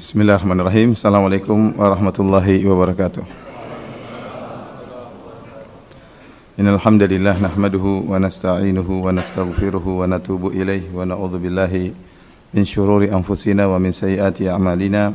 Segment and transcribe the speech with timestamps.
[0.00, 0.96] Bismillahirrahmanirrahim.
[0.96, 3.20] Assalamualaikum warahmatullahi wabarakatuh.
[6.56, 11.92] Innal hamdalillah nahmaduhu wa nasta'inuhu wa nastaghfiruhu wa natubu ilayh wa na'udzu billahi
[12.56, 15.12] min shururi anfusina wa min sayyiati a'malina.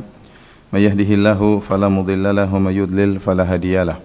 [0.70, 3.98] May yahdihillahu fala mudilla lahu wa may yudlil fala hadiyalah.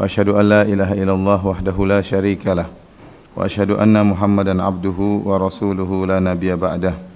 [0.00, 2.72] Wa asyhadu an la ilaha illallah wahdahu la syarika lah.
[3.36, 7.15] Wa asyhadu anna Muhammadan abduhu wa rasuluhu la nabiyya ba'dahu.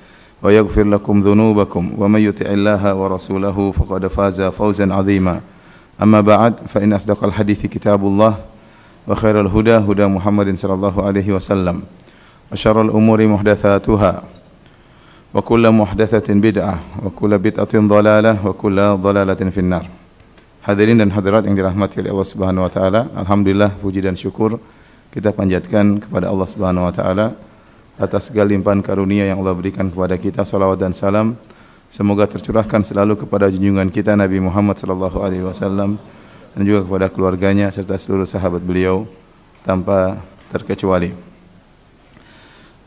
[0.43, 5.41] ويغفر لكم ذنوبكم ومن يطع الله ورسوله فقد فاز فوزا عظيما.
[6.01, 8.33] أما بعد فإن أصدق الحديث كتاب الله
[9.07, 11.81] وخير الهدى هدى محمد صلى الله عليه وسلم
[12.51, 14.13] وشر الأمور محدثاتها.
[15.31, 19.85] وكل محدثة بدعة وكل بدعة ضلالة وكل ضلالة في النار.
[20.61, 24.59] Hadirin dan hadirat yang dirahmati oleh Allah Subhanahu wa taala, alhamdulillah puji dan syukur
[25.09, 27.31] kita panjatkan kepada Allah Subhanahu wa taala
[28.01, 31.37] atas segala limpahan karunia yang Allah berikan kepada kita salawat dan salam
[31.85, 36.01] semoga tercurahkan selalu kepada junjungan kita Nabi Muhammad sallallahu alaihi wasallam
[36.57, 39.05] dan juga kepada keluarganya serta seluruh sahabat beliau
[39.61, 40.17] tanpa
[40.49, 41.13] terkecuali.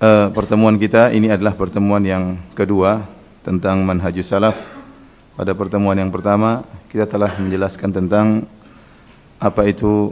[0.02, 3.06] Uh, pertemuan kita ini adalah pertemuan yang kedua
[3.46, 4.58] tentang manhajus salaf.
[5.38, 8.26] Pada pertemuan yang pertama kita telah menjelaskan tentang
[9.38, 10.10] apa itu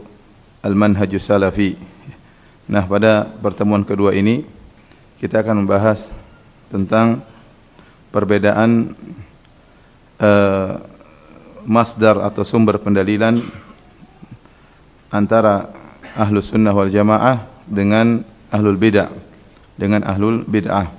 [0.63, 1.75] al-manhajus salafi.
[2.63, 4.47] Nah, pada pertemuan kedua ini
[5.23, 6.11] kita akan membahas
[6.67, 7.23] tentang
[8.11, 8.91] perbedaan
[10.19, 10.83] uh,
[11.63, 13.39] masdar atau sumber pendalilan
[15.07, 15.71] antara
[16.19, 18.19] ahlu sunnah wal jamaah dengan
[18.51, 19.07] ahlul bid'ah
[19.79, 20.91] dengan ahlul bid'ah.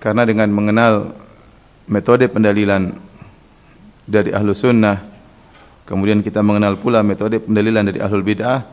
[0.00, 1.12] Karena dengan mengenal
[1.84, 2.96] metode pendalilan
[4.08, 5.04] dari ahlu sunnah
[5.84, 8.64] kemudian kita mengenal pula metode pendalilan dari ahlul bid'ah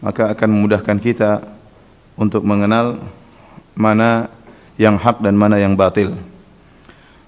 [0.00, 1.44] maka akan memudahkan kita
[2.16, 3.20] untuk mengenal
[3.76, 4.28] mana
[4.76, 6.16] yang hak dan mana yang batil.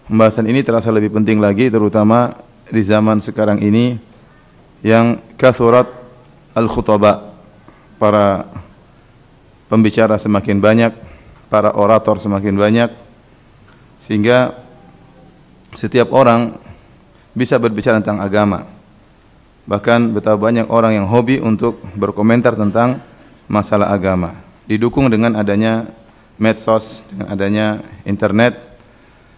[0.04, 2.36] Pembahasan ini terasa lebih penting lagi terutama
[2.68, 3.96] di zaman sekarang ini
[4.84, 5.88] yang kathurat
[6.52, 7.32] al-khutaba
[7.96, 8.44] para
[9.72, 10.92] pembicara semakin banyak,
[11.48, 12.90] para orator semakin banyak
[14.04, 14.52] sehingga
[15.72, 16.60] setiap orang
[17.32, 18.68] bisa berbicara tentang agama.
[19.64, 23.00] Bahkan betapa banyak orang yang hobi untuk berkomentar tentang
[23.48, 24.36] masalah agama.
[24.68, 25.88] Didukung dengan adanya
[26.40, 27.66] medsos, dengan adanya
[28.02, 28.58] internet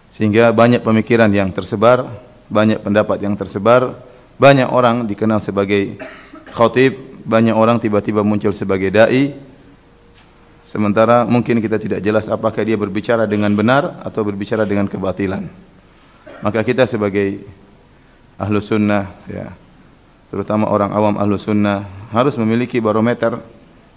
[0.09, 2.07] sehingga banyak pemikiran yang tersebar,
[2.49, 3.93] banyak pendapat yang tersebar,
[4.39, 5.99] banyak orang dikenal sebagai
[6.55, 9.35] khatib, banyak orang tiba-tiba muncul sebagai dai.
[10.63, 15.47] Sementara mungkin kita tidak jelas apakah dia berbicara dengan benar atau berbicara dengan kebatilan.
[16.43, 17.45] Maka kita sebagai
[18.41, 19.53] ahlu sunnah, ya,
[20.33, 23.39] terutama orang awam ahlu sunnah, harus memiliki barometer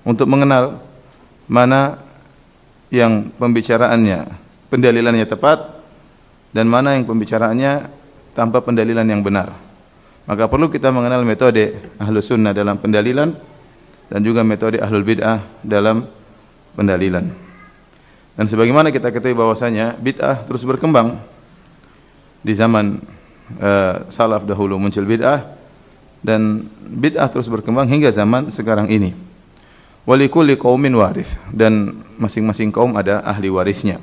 [0.04, 0.80] untuk mengenal
[1.50, 1.98] mana
[2.90, 5.82] yang pembicaraannya pendalilannya tepat
[6.54, 7.90] dan mana yang pembicaraannya
[8.32, 9.50] tanpa pendalilan yang benar.
[10.30, 13.34] Maka perlu kita mengenal metode ahlu sunnah dalam pendalilan
[14.06, 16.06] dan juga metode ahlul bid'ah dalam
[16.78, 17.26] pendalilan.
[18.38, 21.18] Dan sebagaimana kita ketahui bahwasanya bid'ah terus berkembang
[22.40, 23.02] di zaman
[23.58, 25.42] uh, salaf dahulu muncul bid'ah
[26.22, 29.29] dan bid'ah terus berkembang hingga zaman sekarang ini.
[30.08, 34.00] Walikulli qaumin waris dan masing-masing kaum ada ahli warisnya.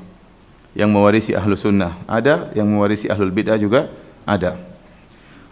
[0.78, 3.90] Yang mewarisi ahlu sunnah ada, yang mewarisi ahlul bid'ah juga
[4.22, 4.54] ada.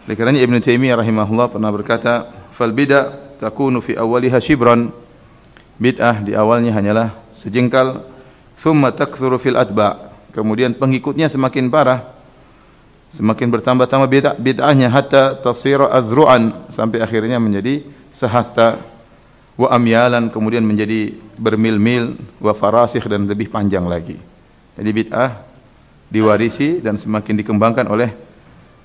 [0.07, 4.87] Oleh kerana Ibn Taimiyah rahimahullah pernah berkata, "Fal bid'ah takunu fi awwaliha shibran."
[5.77, 8.07] Bid'ah di awalnya hanyalah sejengkal,
[8.55, 10.09] thumma takthuru fil atba'.
[10.31, 12.07] Kemudian pengikutnya semakin parah.
[13.11, 17.83] Semakin bertambah-tambah bid'ah bid'ahnya hatta tasira adru'an sampai akhirnya menjadi
[18.15, 18.79] sehasta
[19.57, 24.15] wa amyalan kemudian menjadi bermil-mil wa farasikh dan lebih panjang lagi.
[24.77, 25.41] Jadi bid'ah
[26.07, 28.13] diwarisi dan semakin dikembangkan oleh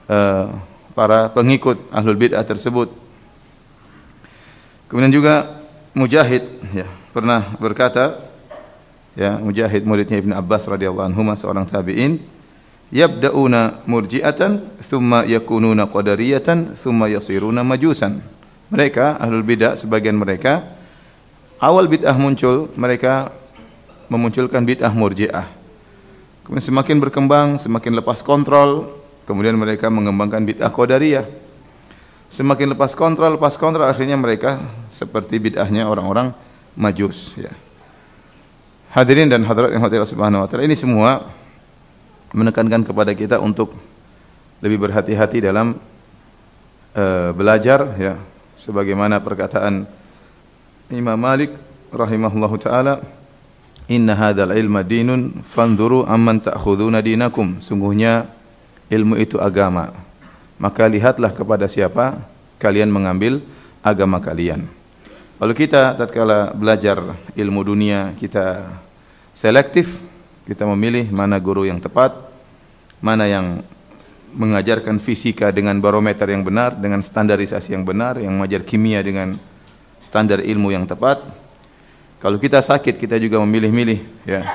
[0.09, 0.49] uh,
[0.97, 2.89] para pengikut ahlul bid'ah tersebut.
[4.89, 5.61] Kemudian juga
[5.93, 6.41] Mujahid
[6.73, 8.17] ya, pernah berkata
[9.13, 12.17] ya Mujahid muridnya Ibn Abbas radhiyallahu anhu seorang tabi'in
[12.89, 18.25] yabda'una murji'atan thumma yakununa qadariyatan thumma yasiruna majusan
[18.73, 20.65] mereka ahlul bidah sebagian mereka
[21.61, 23.29] awal bid'ah muncul mereka
[24.09, 25.45] memunculkan bid'ah murji'ah
[26.49, 28.97] kemudian semakin berkembang semakin lepas kontrol
[29.29, 31.43] kemudian mereka mengembangkan bid'ah qadariyah
[32.33, 34.57] Semakin lepas kontrol, lepas kontrol akhirnya mereka
[34.89, 36.33] seperti bid'ahnya orang-orang
[36.73, 37.53] Majus ya.
[38.89, 41.29] Hadirin dan hadirat yang hadirat subhanahu wa taala, ini semua
[42.33, 43.77] menekankan kepada kita untuk
[44.65, 45.77] lebih berhati-hati dalam
[46.97, 48.17] uh, belajar ya
[48.63, 49.91] sebagaimana perkataan
[50.95, 51.51] Imam Malik
[51.91, 53.03] rahimahullahu taala
[53.91, 57.59] inna hadzal ilma dinun fanzuru amman ta'khuduna dinakum.
[57.59, 58.31] Sungguhnya
[58.87, 59.91] ilmu itu agama.
[60.63, 62.23] Maka lihatlah kepada siapa
[62.63, 63.43] kalian mengambil
[63.83, 64.71] agama kalian.
[65.43, 67.03] Kalau kita tatkala belajar
[67.35, 68.63] ilmu dunia kita
[69.35, 69.99] selektif
[70.47, 72.15] kita memilih mana guru yang tepat
[73.03, 73.67] mana yang
[74.33, 79.37] mengajarkan fisika dengan barometer yang benar dengan standarisasi yang benar yang mengajar kimia dengan
[80.01, 81.23] standar ilmu yang tepat
[82.23, 84.47] kalau kita sakit kita juga memilih-milih ya.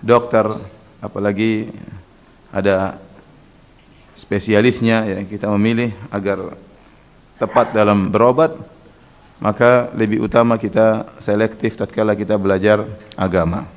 [0.00, 0.48] Dokter
[1.04, 1.68] apalagi
[2.48, 2.96] ada
[4.16, 6.56] spesialisnya ya kita memilih agar
[7.36, 8.56] tepat dalam berobat
[9.36, 12.88] maka lebih utama kita selektif tatkala kita belajar
[13.20, 13.68] agama.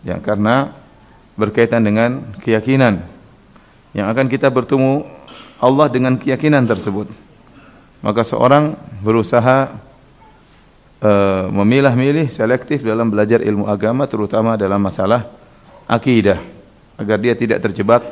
[0.00, 0.72] Ya karena
[1.36, 3.11] berkaitan dengan keyakinan
[3.92, 5.04] yang akan kita bertemu
[5.60, 7.06] Allah dengan keyakinan tersebut.
[8.02, 9.78] Maka seorang berusaha
[10.98, 15.28] uh, memilah-milih selektif dalam belajar ilmu agama terutama dalam masalah
[15.86, 16.42] akidah
[16.98, 18.02] agar dia tidak terjebak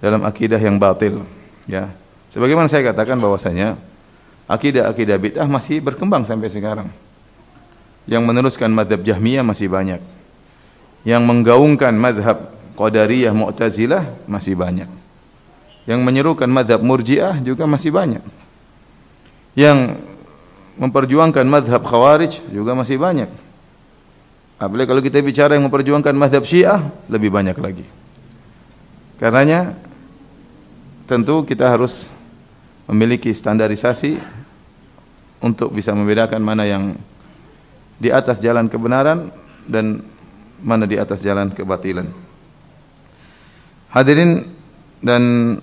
[0.00, 1.26] dalam akidah yang batil
[1.68, 1.92] ya.
[2.32, 3.76] Sebagaimana saya katakan bahwasanya
[4.46, 6.88] akidah-akidah bid'ah masih berkembang sampai sekarang.
[8.08, 10.00] Yang meneruskan madhab Jahmiyah masih banyak.
[11.04, 14.99] Yang menggaungkan madhab Qadariyah Mu'tazilah masih banyak
[15.88, 18.24] yang menyerukan madhab Murji'ah juga masih banyak
[19.58, 19.98] yang
[20.78, 23.30] memperjuangkan madhab khawarij juga masih banyak.
[24.60, 27.86] Apalagi kalau kita bicara yang memperjuangkan madhab syiah, lebih banyak lagi.
[29.16, 29.76] Karenanya,
[31.08, 32.08] tentu kita harus
[32.88, 34.20] memiliki standarisasi
[35.40, 36.96] untuk bisa membedakan mana yang
[38.00, 39.32] di atas jalan kebenaran
[39.64, 40.04] dan
[40.60, 42.08] mana di atas jalan kebatilan.
[43.92, 44.44] Hadirin
[45.00, 45.56] dan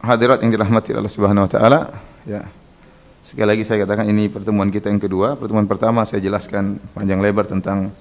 [0.00, 1.80] hadirat yang dirahmati Allah Subhanahu wa taala,
[2.24, 2.44] ya.
[3.20, 5.36] Sekali lagi saya katakan ini pertemuan kita yang kedua.
[5.36, 7.92] Pertemuan pertama saya jelaskan panjang lebar tentang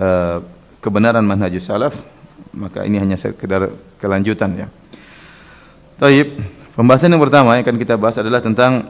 [0.00, 0.40] uh,
[0.80, 1.92] kebenaran manhajus salaf.
[2.56, 3.68] Maka ini hanya sekedar
[4.00, 4.66] kelanjutan ya.
[6.00, 6.32] Taib.
[6.72, 8.88] Pembahasan yang pertama yang akan kita bahas adalah tentang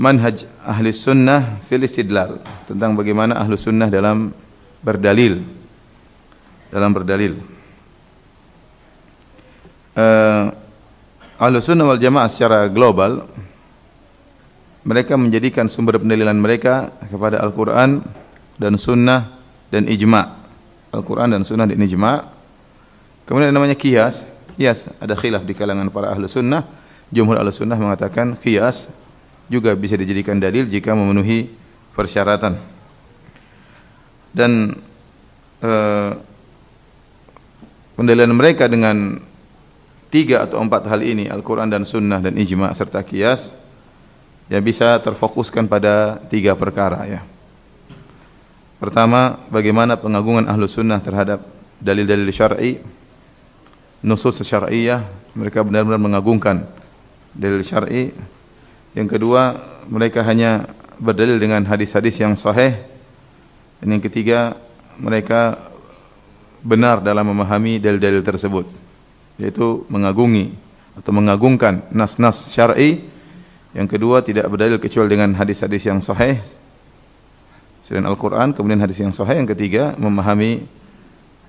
[0.00, 2.40] manhaj ahli sunnah fil istidlal.
[2.64, 4.32] Tentang bagaimana ahli sunnah dalam
[4.80, 5.44] berdalil.
[6.72, 7.36] Dalam berdalil.
[9.92, 10.63] Uh,
[11.44, 13.28] ahli sunnah wal jamaah secara global
[14.84, 18.04] mereka menjadikan sumber pendalilan mereka kepada Al-Quran
[18.60, 19.32] dan Sunnah
[19.72, 20.44] dan Ijma.
[20.92, 22.28] Al-Quran dan Sunnah dan Ijma.
[23.24, 24.28] Kemudian namanya kias.
[24.54, 26.68] Kias ada khilaf di kalangan para ahlu sunnah.
[27.08, 28.92] Jumhur ahlu sunnah mengatakan kias
[29.48, 31.48] juga bisa dijadikan dalil jika memenuhi
[31.96, 32.60] persyaratan.
[34.36, 34.76] Dan
[35.64, 36.10] eh,
[37.96, 39.16] pendalilan mereka dengan
[40.14, 43.50] tiga atau empat hal ini Al-Quran dan Sunnah dan Ijma serta kias
[44.46, 47.20] ya bisa terfokuskan pada tiga perkara ya.
[48.78, 51.40] Pertama, bagaimana pengagungan ahlu sunnah terhadap
[51.80, 52.76] dalil-dalil syar'i,
[54.04, 55.00] nusus syar'iyah,
[55.32, 56.68] mereka benar-benar mengagungkan
[57.32, 58.12] dalil syar'i.
[58.92, 59.56] Yang kedua,
[59.88, 60.68] mereka hanya
[61.00, 62.76] berdalil dengan hadis-hadis yang sahih.
[63.80, 64.52] Dan yang ketiga,
[65.00, 65.56] mereka
[66.60, 68.68] benar dalam memahami dalil-dalil tersebut,
[69.40, 70.54] yaitu mengagungi
[70.94, 73.02] atau mengagungkan nas-nas syar'i
[73.74, 76.38] yang kedua tidak berdalil kecuali dengan hadis-hadis yang sahih
[77.84, 79.44] selain Al-Quran, kemudian hadis yang sahih.
[79.44, 80.64] Yang ketiga memahami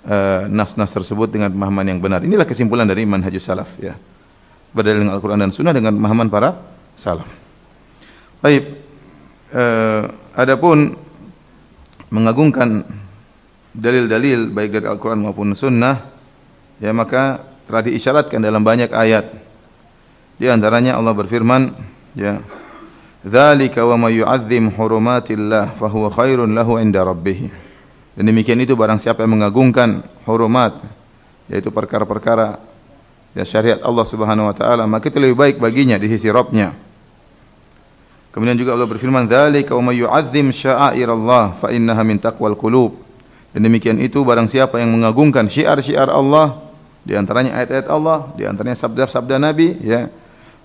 [0.04, 2.20] uh, nas-nas tersebut dengan pemahaman yang benar.
[2.26, 3.96] Inilah kesimpulan dari manhajus salaf ya.
[4.76, 6.60] Berdalil dengan Al-Quran dan Sunnah dengan pemahaman para
[6.98, 7.30] salaf.
[8.44, 8.84] Baik.
[9.56, 11.00] Uh, adapun
[12.12, 12.84] mengagungkan
[13.72, 16.04] dalil-dalil baik dari Al-Quran maupun Sunnah,
[16.84, 19.30] ya maka telah diisyaratkan dalam banyak ayat.
[20.38, 21.76] Di antaranya Allah berfirman,
[22.16, 22.40] Ya.
[23.26, 27.50] Dzalika wa may yu'azzim hurumatillah fahuwa khairun lahu inda rabbih.
[28.16, 30.80] Dan demikian itu barang siapa yang mengagungkan hurumat
[31.52, 32.58] yaitu perkara-perkara
[33.38, 36.72] ya syariat Allah Subhanahu wa taala maka itu lebih baik baginya di sisi Rabbnya.
[38.32, 43.00] Kemudian juga Allah berfirman dzalika wa may yu'azzim sya'airallah fa innaha min taqwal qulub.
[43.52, 46.65] Dan demikian itu barang siapa yang mengagungkan syiar-syiar Allah
[47.06, 50.10] di antaranya ayat-ayat Allah, di antaranya sabda-sabda Nabi ya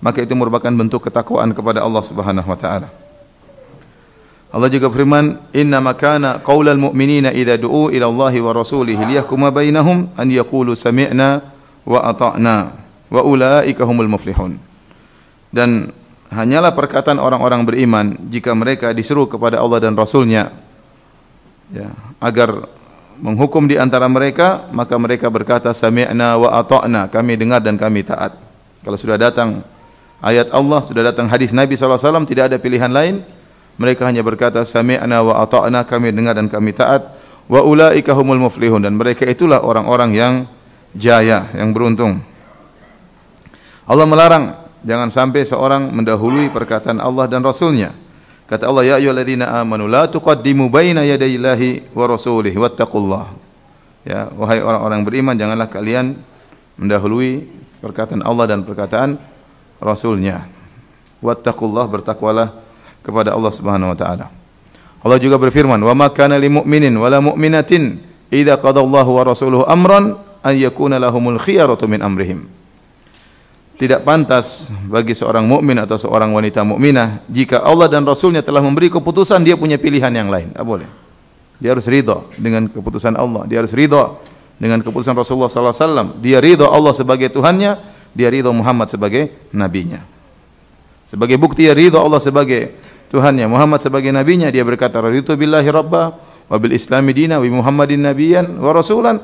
[0.01, 2.89] maka itu merupakan bentuk ketakwaan kepada Allah Subhanahu wa taala.
[4.51, 10.11] Allah juga firman, "Inna makana qaulal mu'minina idza du'u ila Allah wa rasulih liyahkuma bainahum
[10.17, 11.39] an yaqulu sami'na
[11.87, 12.55] wa ata'na
[13.07, 14.71] wa ulaika humul muflihun."
[15.51, 15.91] dan
[16.31, 20.47] hanyalah perkataan orang-orang beriman jika mereka disuruh kepada Allah dan Rasulnya
[21.75, 21.91] ya,
[22.23, 22.71] agar
[23.21, 27.07] menghukum di antara mereka maka mereka berkata sami'na wa ata'na.
[27.07, 28.33] Kami dengar dan kami taat.
[28.81, 29.61] Kalau sudah datang
[30.19, 33.21] ayat Allah sudah datang hadis Nabi SAW tidak ada pilihan lain.
[33.77, 35.85] Mereka hanya berkata sami'na wa ata'na.
[35.85, 37.05] Kami dengar dan kami taat.
[37.45, 38.81] Wa ulaika humul muflihun.
[38.81, 40.33] Dan mereka itulah orang-orang yang
[40.97, 42.19] jaya yang beruntung.
[43.85, 44.45] Allah melarang.
[44.81, 48.00] Jangan sampai seorang mendahului perkataan Allah dan Rasulnya
[48.51, 53.31] kata Allah ya ayyuhalladzina amanu la tuqaddimu baina yadayillahi wa rasulihi wattaqullah.
[54.03, 56.19] Ya wahai orang-orang beriman janganlah kalian
[56.75, 57.47] mendahului
[57.79, 59.15] perkataan Allah dan perkataan
[59.79, 60.45] Rasulnya.
[61.23, 62.53] Wattaqullah bertakwalah
[63.01, 64.27] kepada Allah Subhanahu wa taala.
[65.01, 67.97] Allah juga berfirman, "Wa ma kana lil mu'minin wala mu'minatin
[68.29, 70.13] idza qadallahu wa rasuluhu amran
[70.45, 72.60] an yakuna lahumul khiyaratu min amrihim."
[73.81, 78.93] Tidak pantas bagi seorang mukmin atau seorang wanita mukminah jika Allah dan Rasulnya telah memberi
[78.93, 80.53] keputusan dia punya pilihan yang lain.
[80.53, 80.85] Tidak boleh.
[81.57, 83.49] Dia harus ridha dengan keputusan Allah.
[83.49, 84.21] Dia harus ridha
[84.61, 86.07] dengan keputusan Rasulullah sallallahu alaihi wasallam.
[86.21, 87.71] Dia ridha Allah sebagai Tuhannya,
[88.13, 90.05] dia ridha Muhammad sebagai nabinya.
[91.09, 92.77] Sebagai bukti dia ridha Allah sebagai
[93.09, 97.99] Tuhannya Muhammad sebagai nabinya dia berkata raditu billahi rabba wa bil islami dina wa muhammadin
[98.05, 99.19] nabiyan wa rasulan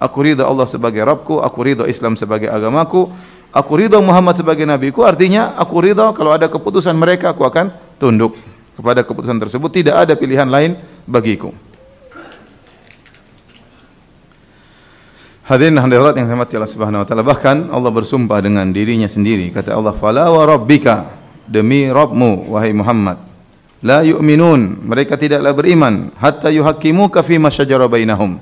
[0.00, 3.06] aku ridha Allah sebagai Rabbku aku ridha Islam sebagai agamaku
[3.52, 8.38] aku ridha Muhammad sebagai nabiku artinya aku ridha kalau ada keputusan mereka aku akan tunduk
[8.78, 9.70] kepada keputusan tersebut.
[9.74, 11.50] Tidak ada pilihan lain bagiku.
[15.48, 19.48] Hadirin hadirat yang saya Allah Subhanahu wa taala bahkan Allah bersumpah dengan dirinya sendiri.
[19.48, 21.08] Kata Allah fala wa rabbika
[21.48, 23.16] demi Rabbmu wahai Muhammad
[23.80, 24.84] la yu'minun.
[24.84, 28.36] Mereka tidaklah beriman hatta yuhaqqimuka fi ma syajara bainahum.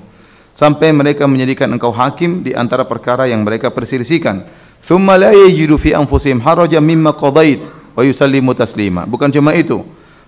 [0.51, 4.43] Sampai mereka menjadikan engkau hakim di antara perkara yang mereka perselisihkan
[4.83, 7.65] thumma la yajidu fi anfusihim harajan mimma qadait
[7.97, 9.05] wa yusallimu taslima.
[9.09, 9.81] Bukan cuma itu.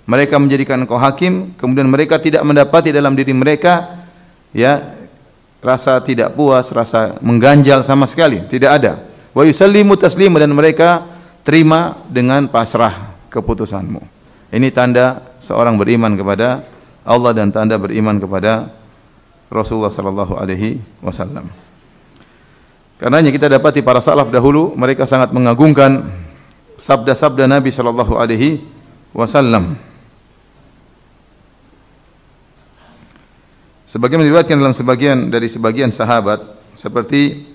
[0.10, 4.02] Mereka menjadikan engkau hakim kemudian mereka tidak mendapati dalam diri mereka
[4.50, 4.82] ya
[5.62, 8.42] rasa tidak puas rasa mengganjal sama sekali.
[8.42, 8.98] Tidak ada.
[9.38, 11.06] Wa yusallimu taslima dan mereka
[11.46, 14.02] terima dengan pasrah keputusanmu.
[14.50, 16.66] Ini tanda seorang beriman kepada
[17.06, 18.70] Allah dan tanda beriman kepada
[19.50, 21.69] Rasulullah sallallahu alaihi wasallam.
[23.00, 26.04] Karenanya kita dapati para salaf dahulu mereka sangat mengagungkan
[26.76, 28.60] sabda-sabda Nabi sallallahu alaihi
[29.16, 29.80] wasallam.
[33.88, 36.44] Sebagaimana diriwayatkan dalam sebagian dari sebagian sahabat
[36.76, 37.48] seperti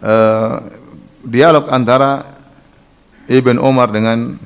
[0.00, 0.64] uh,
[1.22, 2.24] dialog antara
[3.28, 4.40] Ibn Umar dengan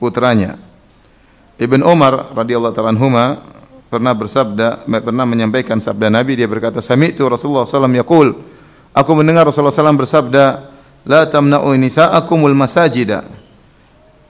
[0.00, 0.56] putranya
[1.60, 3.38] Ibn Umar radhiyallahu taala anhuma
[3.86, 8.28] pernah bersabda pernah menyampaikan sabda Nabi dia berkata sami'tu Rasulullah sallallahu yaqul
[8.92, 10.44] aku mendengar Rasulullah sallallahu bersabda
[11.08, 13.26] la tamna'u nisa'akumul masajida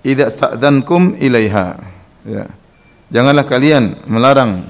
[0.07, 1.79] idza sta'dzankum ilaiha
[2.27, 2.47] ya
[3.13, 4.65] janganlah kalian melarang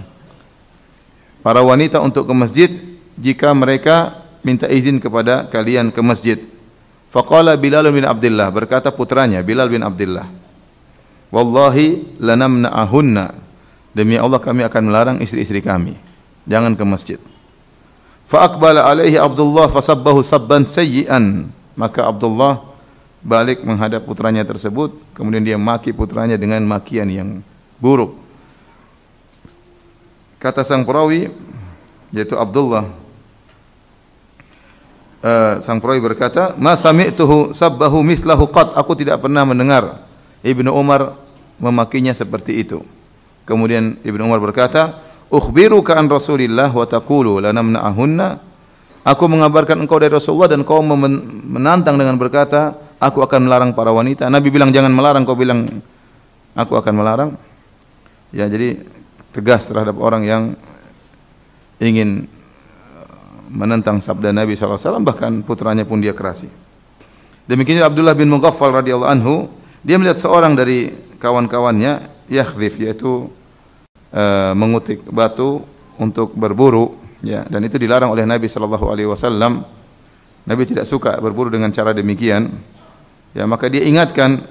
[1.45, 2.71] para wanita untuk ke masjid
[3.17, 6.39] jika mereka minta izin kepada kalian ke masjid
[7.15, 10.43] faqala Bilal bin Abdullah berkata putranya Bilal bin Abdullah
[11.33, 13.27] Wallahi lanamna'ahunna.
[13.97, 15.97] Demi Allah kami akan melarang istri-istri kami.
[16.45, 17.21] Jangan ke masjid.
[18.33, 21.53] Fa aqbala alaihi Abdullah fasabbahu sabban sayyi'an.
[21.77, 22.65] Maka Abdullah
[23.21, 27.45] balik menghadap putranya tersebut, kemudian dia maki putranya dengan makian yang
[27.77, 28.17] buruk.
[30.41, 31.29] Kata sang perawi
[32.09, 32.89] yaitu Abdullah
[35.21, 40.09] uh, sang perawi berkata, "Ma sami'tuhu sabbahu mislahu qat." Aku tidak pernah mendengar
[40.41, 41.21] Ibnu Umar
[41.61, 42.81] memakinya seperti itu.
[43.45, 48.53] Kemudian Ibnu Umar berkata, "Ukhbiruka an Rasulillah wa taqulu lanamna'ahunna?"
[49.03, 54.31] Aku mengabarkan engkau dari Rasulullah dan kau menantang dengan berkata, "Aku akan melarang para wanita."
[54.31, 55.67] Nabi bilang jangan melarang, kau bilang
[56.55, 57.31] aku akan melarang.
[58.31, 58.79] Ya, jadi
[59.35, 60.43] tegas terhadap orang yang
[61.83, 62.31] ingin
[63.53, 66.49] menentang sabda Nabi SAW bahkan putranya pun dia kerasi.
[67.45, 69.35] Demikian Abdullah bin Mughaffal radhiyallahu anhu
[69.83, 73.29] dia melihat seorang dari kawan-kawannya yakhdhif yaitu
[74.12, 75.64] uh, mengutik batu
[75.97, 79.64] untuk berburu ya dan itu dilarang oleh Nabi sallallahu alaihi wasallam.
[80.42, 82.50] Nabi tidak suka berburu dengan cara demikian.
[83.33, 84.42] Ya, maka dia ingatkan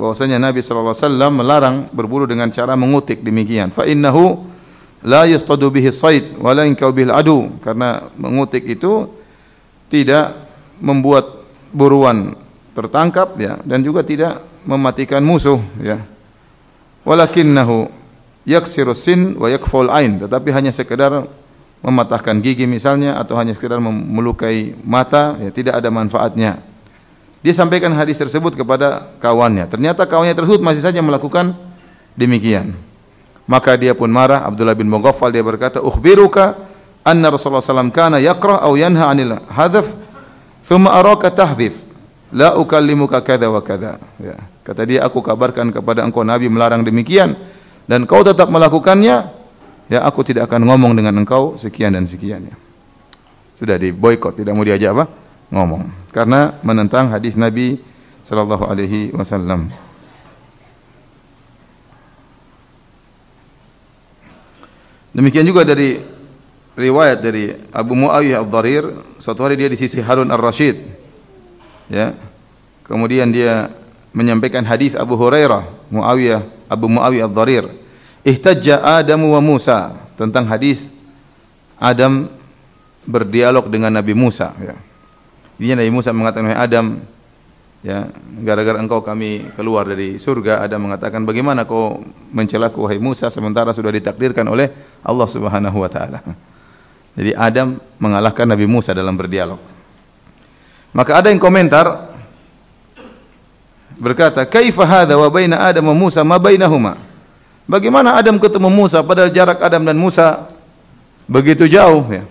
[0.00, 3.68] bahwasanya Nabi sallallahu alaihi wasallam melarang berburu dengan cara mengutik demikian.
[3.68, 4.48] Fa innahu
[5.04, 9.12] la yastadu bihi sayd wa la bil adu karena mengutik itu
[9.92, 10.32] tidak
[10.80, 11.28] membuat
[11.68, 12.32] buruan
[12.72, 16.00] tertangkap ya dan juga tidak mematikan musuh ya.
[17.04, 17.99] Walakinnahu
[18.48, 21.28] yaksiru sin wa yakful ain, tetapi hanya sekedar
[21.80, 26.60] mematahkan gigi misalnya atau hanya sekedar melukai mata ya tidak ada manfaatnya.
[27.40, 29.64] Dia sampaikan hadis tersebut kepada kawannya.
[29.64, 31.56] Ternyata kawannya tersebut masih saja melakukan
[32.12, 32.76] demikian.
[33.48, 34.44] Maka dia pun marah.
[34.44, 36.60] Abdullah bin Mughaffal dia berkata, "Ukhbiruka
[37.00, 39.88] anna Rasulullah SAW kana yakrah aw yanha 'anil hadaf,
[40.68, 41.80] thumma araka tahdhif.
[42.28, 44.36] La ukallimuka kadza wa kadza." Ya.
[44.60, 47.40] Kata dia, "Aku kabarkan kepada engkau Nabi melarang demikian
[47.90, 49.26] dan kau tetap melakukannya,
[49.90, 52.56] ya aku tidak akan ngomong dengan engkau sekian dan sekian." Ya.
[53.58, 55.04] Sudah diboikot, tidak mau diajak apa?
[55.50, 55.90] Ngomong.
[56.14, 57.82] Karena menentang hadis Nabi
[58.22, 59.68] sallallahu alaihi wasallam.
[65.10, 65.98] Demikian juga dari
[66.78, 68.84] riwayat dari Abu Muawiyah Ad-Dharir,
[69.18, 70.76] suatu hari dia di sisi Harun Ar-Rasyid.
[71.90, 72.14] Ya.
[72.86, 73.74] Kemudian dia
[74.14, 77.66] menyampaikan hadis Abu Hurairah, Muawiyah, Abu Muawiyah Ad-Dharir.
[78.22, 80.92] Ihtajja Adamu wa Musa tentang hadis
[81.80, 82.30] Adam
[83.08, 84.76] berdialog dengan Nabi Musa ya.
[85.56, 86.86] Intinya Nabi Musa mengatakan Adam
[87.80, 88.12] ya
[88.44, 93.88] gara-gara engkau kami keluar dari surga Adam mengatakan bagaimana kau mencelaku wahai Musa sementara sudah
[93.88, 94.68] ditakdirkan oleh
[95.00, 96.20] Allah Subhanahu wa taala.
[97.16, 99.58] Jadi Adam mengalahkan Nabi Musa dalam berdialog.
[100.92, 102.09] Maka ada yang komentar
[104.00, 106.96] berkata, "Kaifa hadza wa baina Adam wa Musa ma bainahuma?"
[107.68, 110.50] Bagaimana Adam ketemu Musa padahal jarak Adam dan Musa
[111.30, 112.26] begitu jauh ya.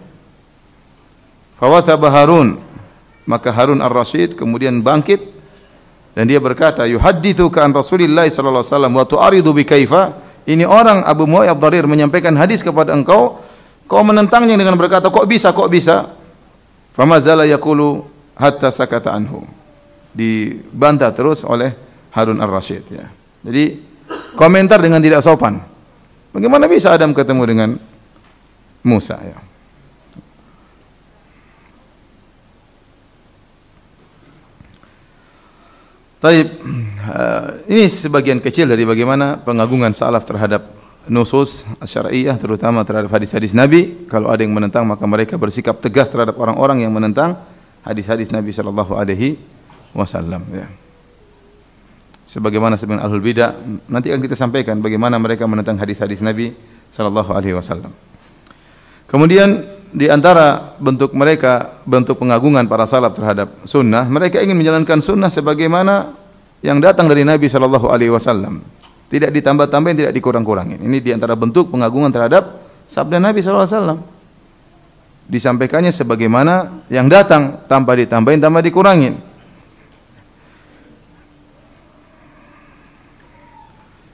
[1.55, 2.59] Fawathaba Harun
[3.23, 5.21] maka Harun Ar-Rasyid kemudian bangkit
[6.17, 11.05] dan dia berkata, "Yuhaddithuka an Rasulillah sallallahu alaihi wasallam wa tu'aridu bi kaifa?" Ini orang
[11.05, 13.37] Abu Muayyad Dharir menyampaikan hadis kepada engkau,
[13.85, 15.53] kau menentangnya dengan berkata, "Kok bisa?
[15.53, 16.09] Kok bisa?"
[16.97, 19.45] Famazala yaqulu hatta sakata anhu.
[20.09, 21.73] Dibantah terus oleh
[22.13, 23.05] Harun Ar-Rasyid ya.
[23.45, 23.63] Jadi
[24.33, 25.61] komentar dengan tidak sopan.
[26.29, 27.69] Bagaimana bisa Adam ketemu dengan
[28.85, 29.37] Musa ya?
[36.19, 36.51] Taib,
[37.07, 40.67] uh, ini sebagian kecil dari bagaimana pengagungan salaf terhadap
[41.07, 44.03] nusus syariah terutama terhadap hadis-hadis Nabi.
[44.11, 47.39] Kalau ada yang menentang maka mereka bersikap tegas terhadap orang-orang yang menentang
[47.87, 49.39] hadis-hadis Nabi sallallahu alaihi
[49.95, 50.67] wasallam ya.
[52.29, 53.57] Sebagaimana sebagian ahlul bidah
[53.89, 56.53] nanti akan kita sampaikan bagaimana mereka menentang hadis-hadis Nabi
[56.93, 57.89] sallallahu alaihi wasallam.
[59.09, 65.33] Kemudian di antara bentuk mereka, bentuk pengagungan para salaf terhadap sunnah, mereka ingin menjalankan sunnah
[65.33, 66.13] sebagaimana
[66.61, 68.61] yang datang dari Nabi Shallallahu Alaihi Wasallam.
[69.09, 70.77] Tidak ditambah-tambahin, tidak dikurang-kurangin.
[70.85, 73.99] Ini di antara bentuk pengagungan terhadap sabda Nabi Shallallahu Alaihi Wasallam.
[75.29, 79.17] Disampaikannya sebagaimana yang datang, tanpa ditambahin, tanpa dikurangin.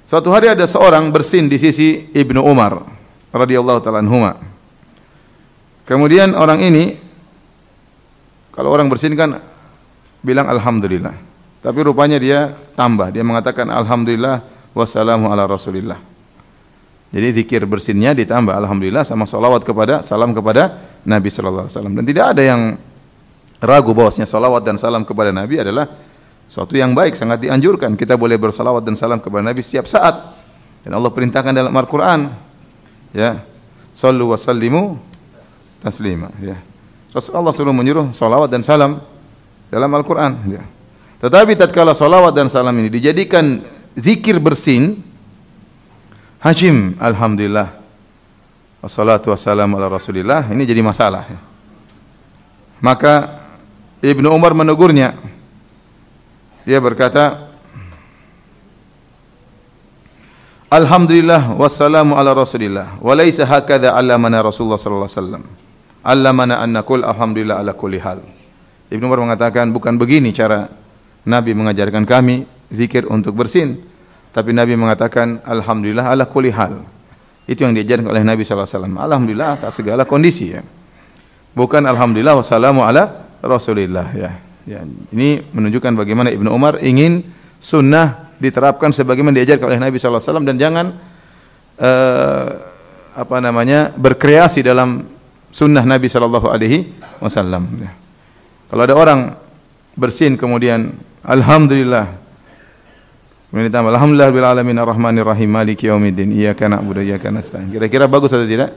[0.05, 2.77] Suatu hari ada seorang bersin di sisi Ibnu Umar
[3.33, 4.37] radhiyallahu taala anhuma.
[5.89, 6.93] Kemudian orang ini
[8.53, 9.41] kalau orang bersin kan
[10.21, 11.17] bilang alhamdulillah.
[11.65, 14.45] Tapi rupanya dia tambah, dia mengatakan alhamdulillah
[14.77, 15.97] wassalamu ala rasulillah.
[17.09, 21.95] Jadi zikir bersinnya ditambah alhamdulillah sama salawat kepada salam kepada Nabi sallallahu alaihi wasallam.
[21.97, 22.61] Dan tidak ada yang
[23.57, 25.89] ragu bahwasanya salawat dan salam kepada Nabi adalah
[26.47, 27.93] suatu yang baik, sangat dianjurkan.
[27.97, 30.15] Kita boleh bersalawat dan salam kepada Nabi setiap saat.
[30.85, 32.29] Dan Allah perintahkan dalam Al-Qur'an.
[33.15, 33.41] Ya.
[33.95, 34.99] Sallu wa sallimu
[35.85, 36.57] taslima ya.
[37.13, 38.97] Rasulullah suruh menyuruh salawat dan salam
[39.69, 40.65] dalam Al-Qur'an ya.
[41.21, 43.61] Tetapi tatkala salawat dan salam ini dijadikan
[43.93, 44.99] zikir bersin
[46.43, 47.71] hajim alhamdulillah
[48.83, 51.39] wassalatu wassalamu ala rasulillah ini jadi masalah ya.
[52.83, 53.39] Maka
[54.03, 55.15] Ibnu Umar menegurnya
[56.65, 57.53] dia berkata
[60.65, 65.43] Alhamdulillah wassalamu ala rasulillah wa laisa hakadha allamana Rasulullah sallallahu alaihi wasallam
[66.05, 68.21] Allamana an naqul alhamdulillah ala kulli hal.
[68.93, 70.69] Ibnu Umar mengatakan bukan begini cara
[71.25, 73.81] Nabi mengajarkan kami zikir untuk bersin,
[74.29, 76.85] tapi Nabi mengatakan alhamdulillah ala kulli hal.
[77.49, 78.95] Itu yang diajarkan oleh Nabi sallallahu alaihi wasallam.
[79.01, 80.61] Alhamdulillah atas segala kondisi ya.
[81.57, 84.44] Bukan alhamdulillah wassalamu ala Rasulillah ya.
[84.65, 84.81] Ya,
[85.13, 87.21] ini menunjukkan bagaimana Ibnu Umar ingin
[87.61, 90.85] sunnah diterapkan sebagaimana diajarkan oleh Nabi sallallahu alaihi wasallam dan jangan
[91.79, 92.47] uh,
[93.15, 95.07] apa namanya berkreasi dalam
[95.55, 96.91] sunnah Nabi Shallallahu Alaihi
[97.23, 97.63] Wasallam.
[97.79, 97.95] Ya.
[98.67, 99.19] Kalau ada orang
[99.95, 100.91] bersin kemudian
[101.23, 102.27] Alhamdulillah
[103.55, 107.71] Kemudian ditambah Alhamdulillah bil alamin arrahmanir rahim maliki yaumiddin iyyaka na'budu iyyaka nasta'in.
[107.71, 108.75] Kira-kira bagus atau tidak?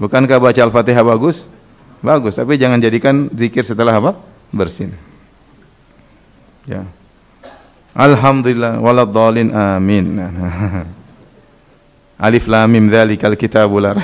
[0.00, 1.44] Bukankah baca Al-Fatihah bagus?
[2.00, 4.16] Bagus, tapi jangan jadikan zikir setelah apa?
[4.50, 4.92] Bersin.
[6.66, 6.84] Ya.
[7.94, 10.18] Alhamdulillah waladhdallin amin.
[12.20, 13.96] Alif lam mim dzalikal kitabul la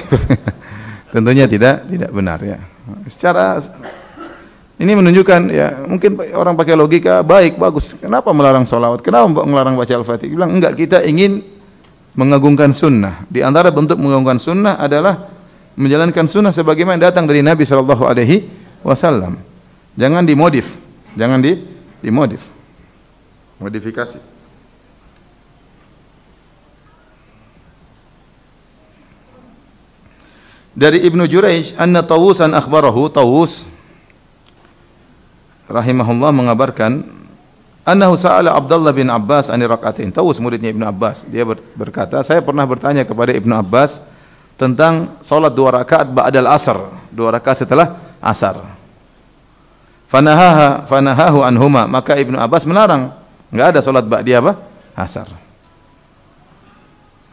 [1.13, 2.59] Tentunya tidak tidak benar ya.
[3.07, 3.61] Secara
[4.77, 7.97] Ini menunjukkan ya mungkin orang pakai logika baik bagus.
[7.97, 9.01] Kenapa melarang solawat?
[9.01, 10.29] Kenapa melarang baca al-fatihah?
[10.37, 11.41] Bilang enggak kita ingin
[12.13, 13.25] mengagungkan sunnah.
[13.33, 15.33] Di antara bentuk mengagungkan sunnah adalah
[15.81, 18.45] menjalankan sunnah sebagaimana datang dari Nabi Shallallahu Alaihi
[18.85, 19.41] Wasallam.
[19.97, 20.77] Jangan dimodif,
[21.17, 21.57] jangan di
[22.05, 22.45] dimodif,
[23.57, 24.21] modifikasi.
[30.77, 33.65] Dari Ibnu Jurayj, anna Tawusan akhbarahu Tawus
[35.73, 37.01] rahimahullah mengabarkan
[37.89, 40.13] annahu sa'ala Abdullah bin Abbas ani rakaatain.
[40.13, 41.25] Tahu muridnya Ibnu Abbas.
[41.33, 44.05] Dia berkata, saya pernah bertanya kepada Ibnu Abbas
[44.61, 48.61] tentang salat dua rakaat ba'dal asar, dua rakaat setelah asar.
[50.07, 53.11] Fanahaha fanahahu anhuma, maka Ibnu Abbas melarang.
[53.51, 54.55] Enggak ada salat ba'di apa?
[54.95, 55.27] Asar.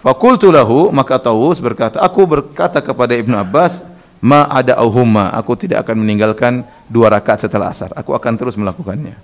[0.03, 3.85] Fakultu lahu, maka Tawus berkata, aku berkata kepada Ibnu Abbas,
[4.19, 7.91] ma ada auhuma, aku tidak akan meninggalkan dua rakaat setelah asar.
[7.95, 9.15] Aku akan terus melakukannya.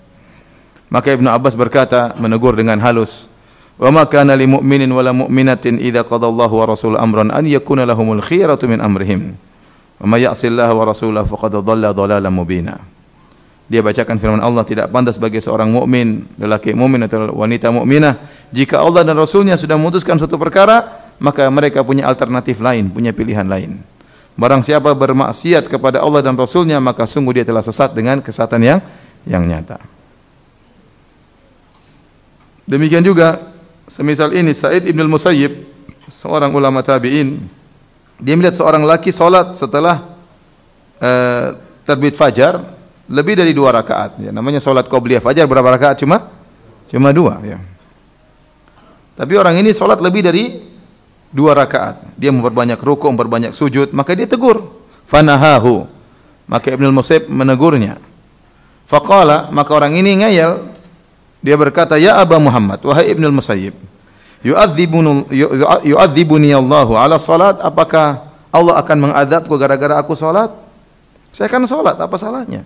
[0.88, 3.30] Maka Ibnu Abbas berkata menegur dengan halus,
[3.78, 8.20] "Wa ma kana lil mu'minin wala mu'minatin idza qadallahu wa rasul amran an yakuna lahumul
[8.24, 9.38] khiyaratu min amrihim.
[10.02, 12.89] Wa may ya'sillaha wa rasulahu faqad dhalla dhalalan mubina."
[13.70, 18.18] Dia bacakan firman Allah tidak pantas bagi seorang mukmin, lelaki mukmin atau wanita mukminah
[18.50, 23.46] jika Allah dan Rasulnya sudah memutuskan suatu perkara, maka mereka punya alternatif lain, punya pilihan
[23.46, 23.78] lain.
[24.34, 28.80] Barang siapa bermaksiat kepada Allah dan Rasulnya maka sungguh dia telah sesat dengan kesatan yang
[29.28, 29.78] yang nyata.
[32.66, 33.38] Demikian juga
[33.86, 35.54] semisal ini Said Ibn Musayyib
[36.10, 37.38] seorang ulama tabi'in
[38.18, 40.08] dia melihat seorang laki salat setelah
[41.04, 42.64] uh, terbit fajar
[43.10, 46.30] lebih dari dua rakaat ya namanya salat qabliyah fajar berapa rakaat cuma
[46.88, 47.58] cuma dua ya
[49.20, 50.70] tapi orang ini salat lebih dari
[51.28, 52.00] dua rakaat.
[52.16, 54.64] Dia memperbanyak rukuk, memperbanyak sujud, maka dia tegur.
[55.04, 55.84] Fanahahu.
[56.48, 58.00] Maka Ibnu Musaib menegurnya.
[58.88, 60.64] Faqala, maka orang ini ngayal.
[61.44, 63.76] Dia berkata, "Ya Aba Muhammad, wahai Ibnu Musayyib,
[65.84, 70.52] yu'adzibuni Allahu ala salat, apakah Allah akan mengadabku gara-gara aku salat?
[71.32, 72.64] Saya kan salat, apa salahnya?"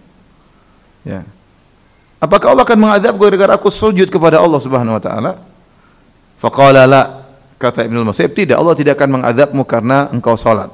[1.04, 1.28] Ya.
[2.24, 5.32] Apakah Allah akan mengadabku gara-gara aku sujud kepada Allah Subhanahu wa taala?
[6.40, 7.24] Faqala la
[7.64, 10.68] Kata Ibnu Musayyib, tidak Allah tidak akan mengadabmu karena engkau salat.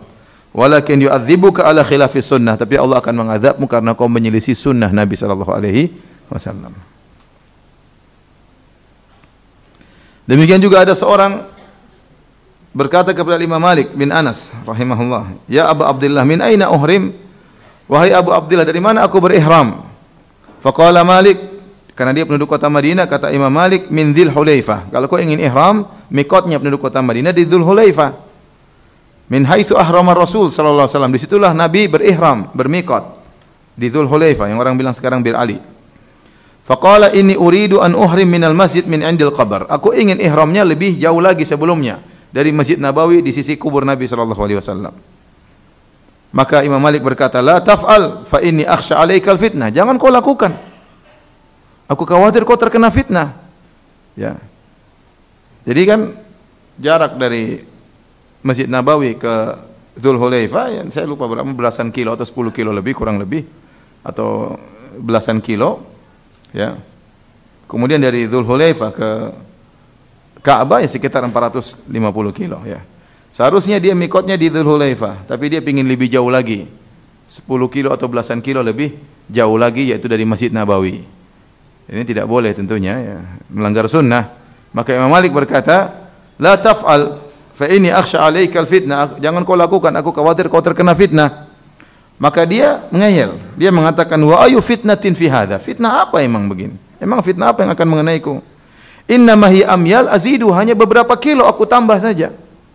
[0.50, 5.54] Walakin yu'adzibuka ala khilafis sunnah, tapi Allah akan mengadabmu karena kau menyelisih sunnah Nabi sallallahu
[5.54, 5.94] alaihi
[6.34, 6.74] wasallam.
[10.26, 11.46] Demikian juga ada seorang
[12.74, 17.14] berkata kepada Imam Malik bin Anas rahimahullah, "Ya Abu Abdullah, min aina uhrim?"
[17.90, 19.89] Wahai Abu Abdullah, dari mana aku berihram?
[20.60, 21.40] Faqala Malik,
[21.96, 24.92] karena dia penduduk kota Madinah, kata Imam Malik, min Dzil Hulaifah.
[24.92, 28.12] Kalau kau ingin ihram, mikotnya penduduk kota Madinah di Dzul Hulaifah.
[29.30, 31.14] Min haitsu ahrama Rasul sallallahu alaihi wasallam.
[31.14, 33.04] Di situlah Nabi berihram, bermikot
[33.78, 35.62] di Dzul Hulaifah yang orang bilang sekarang Bir Ali.
[36.66, 39.66] Faqala inni uridu an uhrim minal masjid min indil qabr.
[39.70, 41.98] Aku ingin ihramnya lebih jauh lagi sebelumnya
[42.30, 44.94] dari Masjid Nabawi di sisi kubur Nabi sallallahu alaihi wasallam.
[46.30, 50.54] Maka Imam Malik berkata, "La taf'al fa inni akhsha 'alaikal fitnah." Jangan kau lakukan.
[51.90, 53.34] Aku khawatir kau terkena fitnah.
[54.14, 54.38] Ya.
[55.66, 56.00] Jadi kan
[56.78, 57.66] jarak dari
[58.46, 59.34] Masjid Nabawi ke
[60.00, 63.44] Dhul Hulaifah, ya, saya lupa berapa belasan kilo atau 10 kilo lebih kurang lebih
[64.00, 64.56] atau
[64.96, 65.84] belasan kilo
[66.56, 66.78] ya.
[67.68, 69.10] Kemudian dari Dhul Hulaifah ke
[70.40, 71.90] Ka'bah ya sekitar 450
[72.32, 72.80] kilo ya.
[73.30, 76.66] Seharusnya dia mikotnya di Dhul Hulaifah, tapi dia ingin lebih jauh lagi.
[77.30, 78.98] 10 kilo atau belasan kilo lebih
[79.30, 81.06] jauh lagi yaitu dari Masjid Nabawi.
[81.90, 83.18] Ini tidak boleh tentunya ya,
[83.50, 84.34] melanggar sunnah.
[84.74, 87.22] Maka Imam Malik berkata, "La taf'al
[87.54, 91.50] fa inni akhsha 'alaikal fitnah." Jangan kau lakukan, aku khawatir kau terkena fitnah.
[92.22, 93.38] Maka dia mengeyel.
[93.58, 96.78] Dia mengatakan, "Wa ayu fitnatin fi hadha?" Fitnah apa emang begini?
[97.00, 98.44] Emang fitnah apa yang akan mengenaiku?
[99.10, 102.30] Inna mahi amyal azidu hanya beberapa kilo aku tambah saja.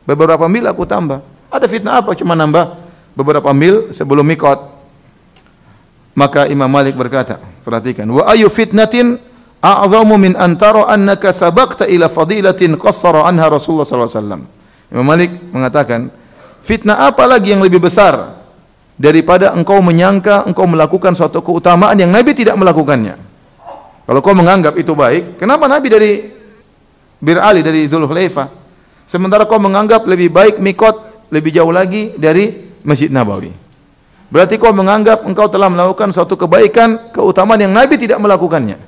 [0.04, 1.24] Beberapa mil aku tambah.
[1.48, 2.76] Ada fitnah apa cuma nambah
[3.16, 4.72] beberapa mil sebelum mikot.
[6.14, 9.18] Maka Imam Malik berkata, perhatikan, wa ayu fitnatin
[9.58, 14.42] a'zamu min antara annaka sabaqta ila fadilatin qassara anha Rasulullah sallallahu alaihi wasallam.
[14.94, 16.14] Imam Malik mengatakan,
[16.62, 18.38] fitnah apa lagi yang lebih besar
[18.94, 23.18] daripada engkau menyangka engkau melakukan suatu keutamaan yang Nabi tidak melakukannya.
[24.04, 26.12] Kalau kau menganggap itu baik, kenapa Nabi dari
[27.18, 28.63] Bir Ali dari Dzulhulaifah
[29.04, 33.52] sementara kau menganggap lebih baik mikot lebih jauh lagi dari Masjid Nabawi.
[34.28, 38.80] Berarti kau menganggap engkau telah melakukan suatu kebaikan, keutamaan yang Nabi tidak melakukannya.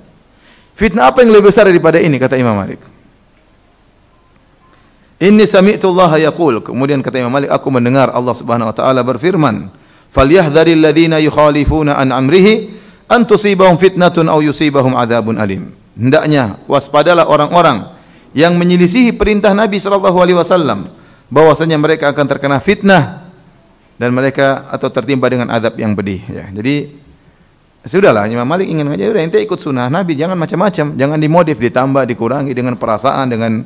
[0.76, 2.83] Fitnah apa yang lebih besar daripada ini kata Imam Malik?
[5.16, 6.61] Inni sami'tu Allah yaqul.
[6.61, 9.72] Kemudian kata Imam Malik, aku mendengar Allah Subhanahu wa taala berfirman,
[10.12, 12.76] "Falyahdharil ladzina yukhalifuna an amrihi
[13.09, 15.72] an tusibahum fitnatun aw yusibahum adzabun alim.
[15.96, 17.95] Hendaknya waspadalah orang-orang
[18.32, 20.88] yang menyelisihi perintah Nabi sallallahu alaihi wasallam
[21.28, 23.26] bahwasanya mereka akan terkena fitnah
[23.96, 26.48] dan mereka atau tertimpa dengan adab yang pedih ya.
[26.52, 27.06] Jadi
[27.86, 32.02] Sudahlah Imam Malik ingin aja udah ente ikut sunnah Nabi jangan macam-macam, jangan dimodif, ditambah,
[32.02, 33.62] dikurangi dengan perasaan, dengan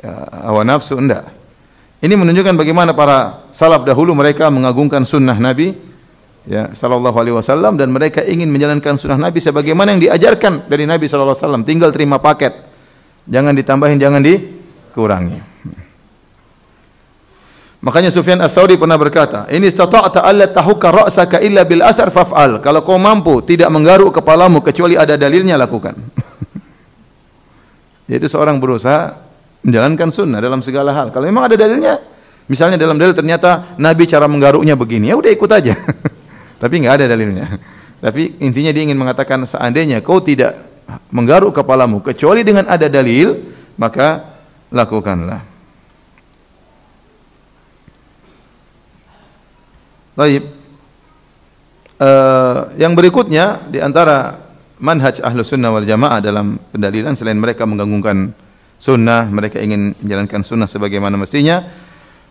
[0.00, 0.12] ya,
[0.48, 1.28] hawa nafsu enggak.
[2.00, 5.76] Ini menunjukkan bagaimana para salaf dahulu mereka mengagungkan sunnah Nabi
[6.48, 11.04] ya sallallahu alaihi wasallam dan mereka ingin menjalankan sunnah Nabi sebagaimana yang diajarkan dari Nabi
[11.04, 12.56] sallallahu alaihi wasallam, tinggal terima paket.
[13.26, 15.52] Jangan ditambahin, jangan dikurangi.
[17.82, 22.86] Makanya Sufyan Ats-Tsauri pernah berkata, "Ini istata'ta alla tahuka ra'saka illa bil athar faf'al." Kalau
[22.86, 25.98] kau mampu tidak menggaruk kepalamu kecuali ada dalilnya lakukan.
[28.10, 29.18] Yaitu seorang berusaha
[29.66, 31.10] menjalankan sunnah dalam segala hal.
[31.10, 31.98] Kalau memang ada dalilnya,
[32.46, 35.74] misalnya dalam dalil ternyata Nabi cara menggaruknya begini, ya udah ikut aja.
[36.62, 37.58] Tapi enggak ada dalilnya.
[37.98, 40.71] Tapi intinya dia ingin mengatakan seandainya kau tidak
[41.10, 43.38] menggaruk kepalamu kecuali dengan ada dalil,
[43.76, 44.38] maka
[44.72, 45.42] lakukanlah.
[50.12, 50.44] Baik.
[52.02, 54.34] Uh, yang berikutnya di antara
[54.82, 58.34] manhaj ahlu sunnah wal jamaah dalam pendalilan selain mereka mengganggukan
[58.82, 61.62] sunnah, mereka ingin menjalankan sunnah sebagaimana mestinya,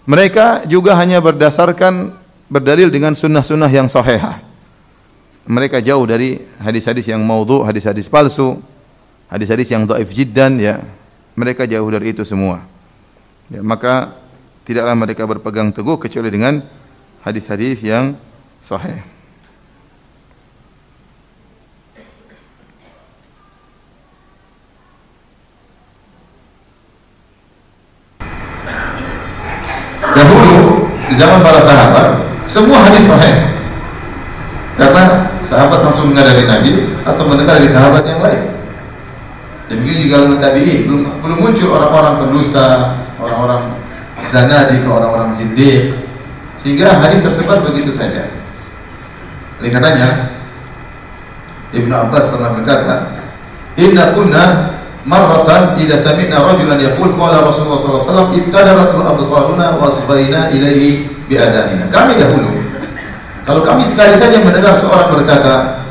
[0.03, 2.11] mereka juga hanya berdasarkan
[2.51, 4.50] berdalil dengan sunnah-sunnah yang sahihah.
[5.49, 8.61] Mereka jauh dari hadis-hadis yang maudhu, hadis-hadis palsu,
[9.25, 10.77] hadis-hadis yang dhaif jiddan ya.
[11.33, 12.61] Mereka jauh dari itu semua.
[13.49, 14.13] Ya, maka
[14.67, 16.61] tidaklah mereka berpegang teguh kecuali dengan
[17.25, 18.13] hadis-hadis yang
[18.61, 19.01] sahih.
[30.11, 30.85] Dahulu
[31.17, 32.07] zaman para sahabat
[32.45, 33.35] semua hadis sahih.
[34.75, 36.71] Karena sahabat langsung mendengar dari Nabi
[37.03, 38.43] atau mendengar dari sahabat yang lain.
[39.67, 42.67] Demikian juga tabi'in belum belum muncul orang-orang pendusta,
[43.19, 43.75] orang-orang
[44.23, 45.91] zanadi, orang-orang siddiq,
[46.63, 48.31] sehingga hadis tersebar begitu saja.
[49.59, 50.39] Oleh karenanya
[51.75, 52.95] Ibnu Abbas pernah berkata,
[53.75, 54.43] "Inna kunna
[55.03, 61.11] marratan idza sami'na rajulan yaqul qala Rasulullah sallallahu alaihi wasallam ibtadarat absaruna wa asbaina ilaihi
[61.27, 62.60] bi adanina." Kami dahulu
[63.47, 65.85] kalau kami sekali saja mendengar seorang berkata,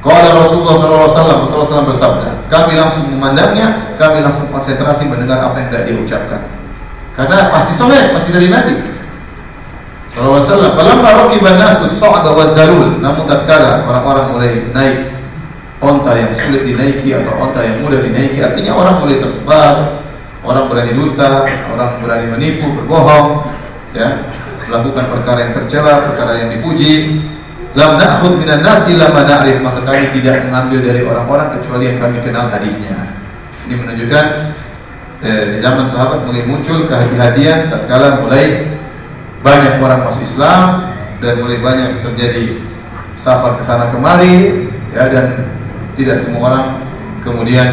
[0.00, 5.82] Qala Rasulullah wasallam, Rasulullah bersabda, kami langsung memandangnya, kami langsung konsentrasi mendengar apa yang tidak
[5.90, 6.42] dia ucapkan.
[7.18, 8.96] Karena pasti soleh, pasti dari Nabi
[10.16, 15.12] sallallahu alaihi wasallam falamma raqiba nasu sa'da wa darul namun tatkala orang-orang mulai naik
[15.84, 20.00] onta yang sulit dinaiki atau onta yang mudah dinaiki artinya orang mulai tersebar
[20.40, 23.44] orang berani dusta orang berani menipu berbohong
[23.92, 24.24] ya
[24.66, 27.22] melakukan perkara yang tercela perkara yang dipuji.
[27.76, 29.60] Lam na'khud minan nas illa ma na'rif.
[29.60, 32.96] Maka kami tidak mengambil dari orang-orang kecuali yang kami kenal hadisnya.
[33.68, 34.26] Ini menunjukkan
[35.22, 38.76] eh, zaman sahabat mulai muncul kehati-hatian tatkala mulai
[39.40, 42.60] banyak orang masuk Islam dan mulai banyak terjadi
[43.16, 45.26] safar ke sana kemari ya dan
[45.96, 46.66] tidak semua orang
[47.24, 47.68] kemudian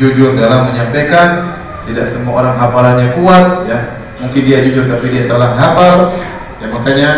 [0.00, 1.52] jujur dalam menyampaikan
[1.84, 6.14] tidak semua orang hafalannya kuat ya mungkin dia jujur tapi dia salah hafal
[6.58, 7.10] ya makanya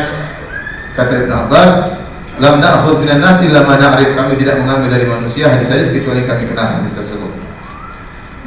[0.97, 1.73] kata Ibn Abbas
[2.41, 6.81] lam na'khudh minan nasi lam na'rif kami tidak mengambil dari manusia hadis-hadis kecuali kami kenal
[6.81, 7.33] hadis tersebut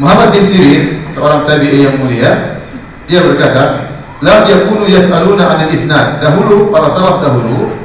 [0.01, 2.61] Muhammad bin Sirin seorang tabi'i yang mulia
[3.05, 6.23] dia berkata lam yakunu yas'aluna 'anil isnad.
[6.23, 7.75] Dahulu para salaf dahulu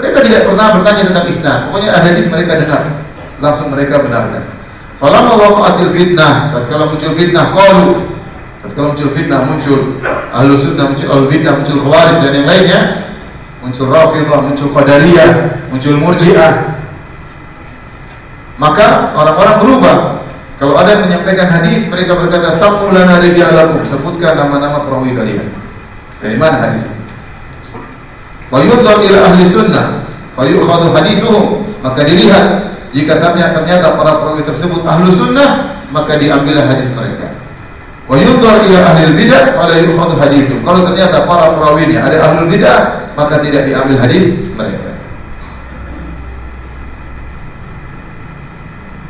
[0.00, 1.58] mereka tidak pernah bertanya tentang isnad.
[1.68, 2.82] Pokoknya ada hadis mereka dengar,
[3.38, 4.42] langsung mereka benarkan.
[4.98, 8.13] Falamma waqa'atil fitnah, tatkala muncul fitnah, qalu
[8.64, 9.80] tatkala muncul fitnah, muncul
[10.32, 12.80] ahlu sunnah, muncul ahlu bidah, muncul khawarij dan yang lainnya,
[13.60, 15.30] muncul rafidah, muncul qadariyah,
[15.68, 16.52] muncul murji'ah.
[18.56, 19.96] Maka orang-orang berubah.
[20.54, 25.50] Kalau ada yang menyampaikan hadis, mereka berkata, "Sammu lana rijalakum." Sebutkan nama-nama perawi kalian.
[26.22, 27.04] Dari mana hadis ini?
[28.48, 31.44] Wa yunzar ila ahli sunnah fa yu'khadhu hadithuhum.
[31.84, 32.46] Maka dilihat
[32.96, 37.03] jika ternyata, ternyata para perawi tersebut ahlu sunnah maka diambillah hadis mereka.
[38.04, 40.60] Wa yunzar ila ahli bidah fala yu'khadhu hadithuhum.
[40.60, 44.90] Kalau ternyata para perawinya ada ahlu bidah maka tidak diambil hadis mereka.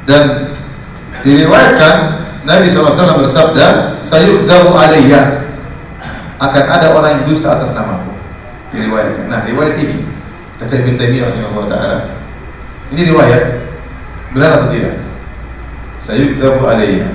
[0.05, 0.25] Dan
[1.25, 1.97] diriwayatkan
[2.45, 5.45] Nabi SAW bersabda, "Sayu'dzabu alayya."
[6.45, 8.13] akan ada orang yang dusta atas namaku.
[8.75, 9.25] Diriwayatkan.
[9.31, 10.03] Nah, riwayat ini
[10.59, 11.97] kata Ibn Taimiyah rahimahullah taala.
[12.93, 13.43] Ini riwayat
[14.35, 14.95] benar atau tidak?
[16.05, 17.09] Sayuqdabu alayya.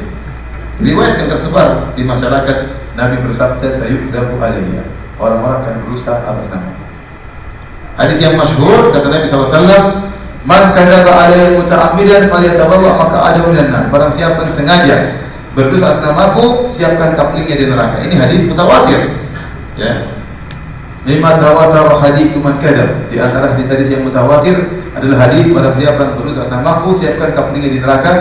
[0.79, 2.57] Riwayat yang tersebar di masyarakat
[2.95, 4.87] Nabi bersabda sayuqdabu alayya.
[5.19, 6.71] Orang-orang akan berusaha atas nama.
[7.99, 10.07] Hadis yang masyhur kata Nabi SAW
[10.47, 13.91] Man kadzaba alayya muta'ammidan falyatabawwa maq'adahu minan.
[13.91, 14.97] Barang siapa yang sengaja
[15.51, 17.99] berdosa atas namaku, siapkan kaplingnya di neraka.
[18.07, 19.19] Ini hadis mutawatir.
[19.75, 20.15] Ya.
[21.03, 23.11] Lima tawatar hadis man kadzab.
[23.11, 24.55] Di antara hadis-hadis yang mutawatir
[24.95, 28.11] adalah hadis barang siapa yang berdosa atas namaku, siapkan kaplingnya di neraka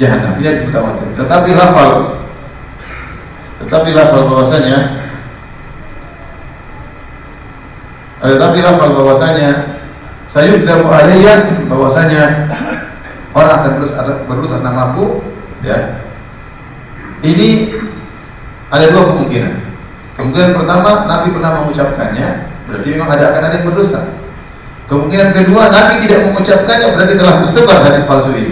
[0.00, 0.38] jahanam.
[0.40, 1.08] Ini hadis mutawatir.
[1.16, 2.22] Tetapi lafal
[3.62, 4.78] tetapi lafal bahwasanya
[8.22, 9.78] tetapi lafal bahwasanya
[10.26, 12.52] sayudzamu alayya bahwasanya
[13.34, 13.92] orang akan terus
[14.26, 15.22] berusaha namaku
[15.62, 16.04] ya
[17.22, 17.72] ini
[18.68, 19.54] ada dua kemungkinan
[20.18, 22.28] kemungkinan pertama Nabi pernah mengucapkannya
[22.66, 24.00] berarti memang ada akan ada yang berdosa
[24.90, 28.51] kemungkinan kedua Nabi tidak mengucapkannya berarti telah tersebar hadis palsu ini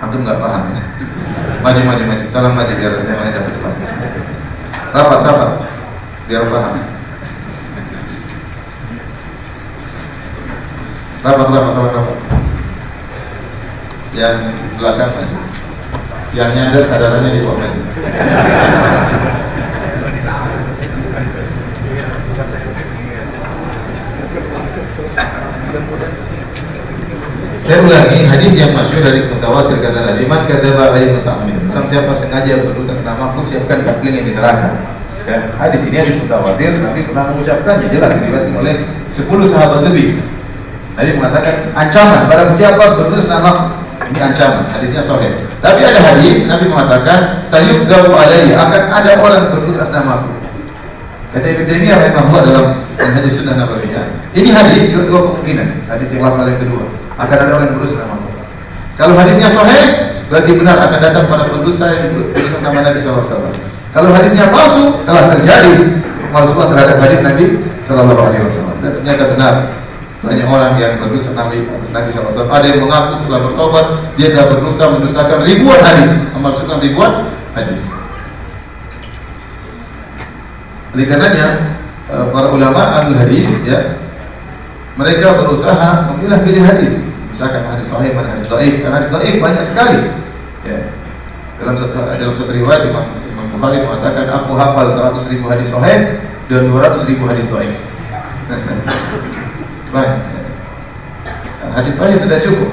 [0.00, 0.62] antum nggak paham.
[0.72, 0.82] Ya
[1.60, 2.24] maju maju maju.
[2.32, 3.74] Tolong maju biar yang lain dapat cepat
[4.90, 5.50] rapat rapat.
[6.26, 6.74] Biar paham.
[11.20, 12.18] Rapat rapat rapat rapat.
[14.10, 14.36] Yang
[14.80, 15.50] belakang aja
[16.30, 17.72] yang nyadar sadarannya di komen
[27.70, 32.10] saya ulangi hadis yang masyhur dari mutawatir kata Nabi man kadzaba alayhi muta'ammid orang siapa
[32.18, 34.74] sengaja berdusta namaku siapkan kapling yang di neraka
[35.22, 38.74] ya, hadis ini hadis mutawatir Nabi pernah mengucapkannya jelas diriwayatkan oleh
[39.14, 40.18] 10 sahabat lebih
[40.98, 43.52] Nabi mengatakan ancaman barang siapa berdosa nama
[44.10, 44.66] ini ancaman.
[44.74, 45.30] Hadisnya sahih.
[45.62, 50.34] Tapi ada hadis Nabi mengatakan sayudzau alaihi akan ada orang berdosa namaku
[51.30, 52.66] kata Ibnu Taimiyah rahimahullah dalam
[52.98, 54.02] hadis sunnah nabawiyah
[54.34, 55.86] ini hadis dua, dua kemungkinan.
[55.86, 58.28] Hadis yang lafal yang kedua akan ada orang yang berdosa namaku
[58.96, 59.86] kalau hadisnya sahih
[60.30, 63.52] berarti benar akan datang para pendusta yang berdosa nama Nabi SAW
[63.90, 67.44] kalau hadisnya palsu telah terjadi pemalsuan terhadap hadis Nabi
[67.82, 69.54] Sallallahu Alaihi Wasallam dan ternyata benar
[70.20, 72.52] banyak orang yang berdosa Nabi atas Nabi SAW.
[72.52, 73.86] Ada yang mengaku setelah bertobat
[74.20, 77.12] dia telah berdosa mendustakan ribuan hadis, memasukkan ribuan
[77.56, 77.80] hadis.
[80.92, 81.46] Oleh karenanya
[82.12, 83.96] eh, para ulama ahli hadis ya
[85.00, 86.99] mereka berusaha memilah pilih hadis.
[87.30, 88.74] Misalkan hadis sahih mana hadis dhaif.
[88.82, 89.98] Karena hadis dhaif banyak sekali.
[90.66, 90.78] Ya.
[91.62, 96.24] Dalam satu dalam satu riwayat Imam, Imam Bukhari mengatakan aku hafal 100 ribu hadis sahih
[96.50, 97.74] dan 200 ribu hadis dhaif.
[99.94, 100.14] Baik.
[101.70, 102.70] Hadis sahih sudah cukup.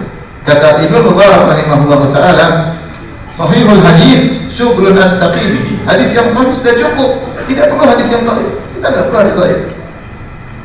[0.47, 2.47] Kata Ibnu Mubarak rahimahullah taala,
[3.29, 5.83] sahihul hadis syugrun an saqimihi.
[5.85, 7.11] Hadis yang sahih sudah cukup.
[7.45, 8.49] Tidak perlu hadis yang dhaif.
[8.73, 9.59] Kita enggak perlu hadis dhaif.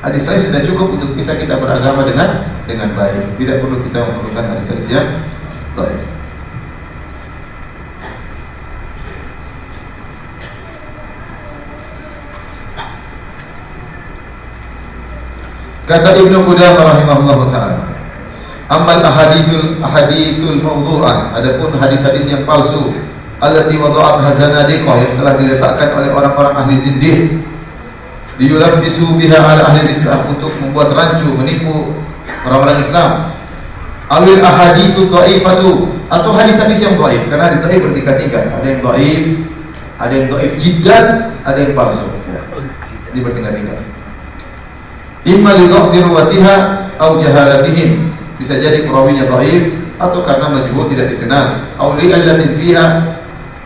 [0.03, 3.37] Hadis sahih sudah cukup untuk bisa kita beragama dengan dengan baik.
[3.39, 5.09] Tidak perlu kita memerlukan hadis-hadis yang
[5.75, 6.03] dhaif.
[15.83, 17.79] Kata Ibnu Qudamah rahimahullah taala,
[18.71, 22.97] "Amal ahaditsul ahaditsul mawdu'ah, adapun hadis-hadis yang palsu,
[23.43, 27.45] allati wada'at hazanadiqah yang telah diletakkan oleh orang-orang ahli zindiq,
[28.41, 32.02] diyulabbisu biha ala ahli Islam untuk membuat rancu, menipu
[32.47, 33.11] orang-orang Islam.
[34.13, 38.53] Awil ahaditsul dhaifatu atau hadis-hadis yang dhaif, karena hadis dhaif bertingkat-tingkat.
[38.53, 39.23] Ada yang dhaif,
[39.97, 41.05] ada yang dhaif jiddan,
[41.41, 42.05] ada yang palsu.
[42.29, 42.41] Ya.
[43.17, 43.79] Ini bertingkat-tingkat.
[45.25, 45.71] Imma li
[46.03, 46.57] ruwatiha
[47.01, 48.13] au jahalatihim.
[48.37, 52.87] Bisa jadi perawinya dhaif atau karena majhul tidak dikenal, au li allatin fiha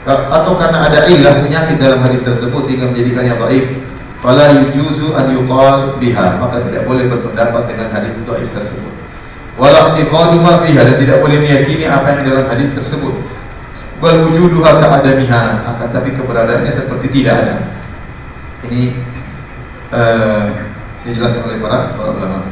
[0.06, 3.86] atau karena ada ilah penyakit dalam hadis tersebut sehingga menjadikannya dhaif.
[4.26, 8.90] Fala yujuzu an yuqal biha, maka tidak boleh berpendapat dengan hadis dhaif tersebut.
[9.54, 13.14] Wala i'tiqadu ma fiha dan tidak boleh meyakini apa yang dalam hadis tersebut.
[14.02, 17.56] Bal wujuduha ka'adamiha, akan tapi keberadaannya seperti tidak ada.
[18.66, 18.98] Ini
[19.94, 20.44] uh,
[21.06, 22.50] dijelaskan oleh para para ulama.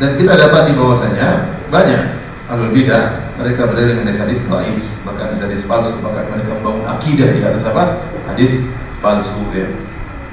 [0.00, 1.28] Dan kita dapati bahwasanya
[1.68, 2.19] banyak
[2.50, 7.40] alul bidah mereka berdalil dengan hadis dhaif, bahkan hadis palsu, bahkan mereka membangun akidah di
[7.46, 8.04] atas apa?
[8.26, 9.70] Hadis palsu ya.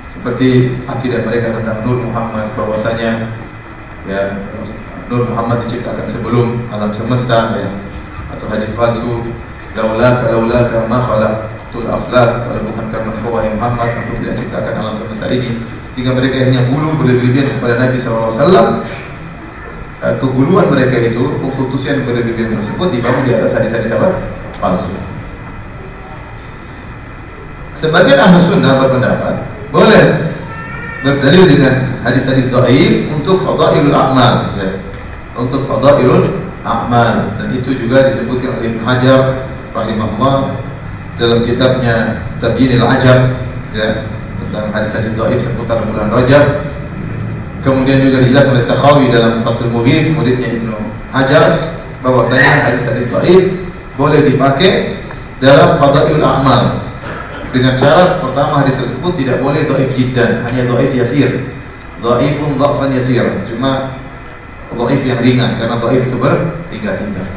[0.09, 3.32] Seperti akidah mereka tentang Nur Muhammad bahwasanya
[4.09, 4.43] ya
[5.07, 7.70] Nur Muhammad diciptakan sebelum alam semesta ya
[8.34, 9.32] atau hadis palsu
[9.78, 14.95] laulaka laulaka ma khalaqtul aflak kalau bukan karena engkau wahai Muhammad aku tidak ciptakan alam
[14.99, 15.63] semesta ini
[15.95, 18.84] sehingga mereka hanya bulu berlebihan kepada Nabi SAW
[19.98, 24.10] keguluan mereka itu keputusan berlebihan tersebut dibangun di atas hadis-hadis apa?
[24.62, 24.93] palsu
[27.74, 29.36] sebagian ahli sunnah berpendapat
[29.70, 30.04] boleh
[31.02, 34.82] berdalil dengan hadis-hadis dhaif untuk fadailul a'mal ya.
[35.38, 40.58] untuk fadailul a'mal dan itu juga disebutkan oleh Ibnu Hajar rahimahullah
[41.18, 43.41] dalam kitabnya Tabyinil Ajab
[43.74, 44.06] ya
[44.45, 46.76] tentang hadis-hadis dhaif seputar bulan Rajab.
[47.68, 50.72] Kemudian juga dijelaskan oleh Sakhawi dalam Fathul Mughith muridnya Ibnu
[51.11, 53.68] Hajar bahwasanya hadis-hadis dhaif
[53.99, 55.03] boleh dipakai
[55.43, 56.88] dalam fadailul a'mal
[57.51, 61.32] dengan syarat pertama hadis tersebut tidak boleh dhaif jiddan, hanya dhaif yasir.
[62.03, 63.26] Dhaifun dhafan yasir.
[63.49, 63.97] Cuma
[64.76, 67.28] dhaif yang ringan karena dhaif itu bertingkat-tingkat.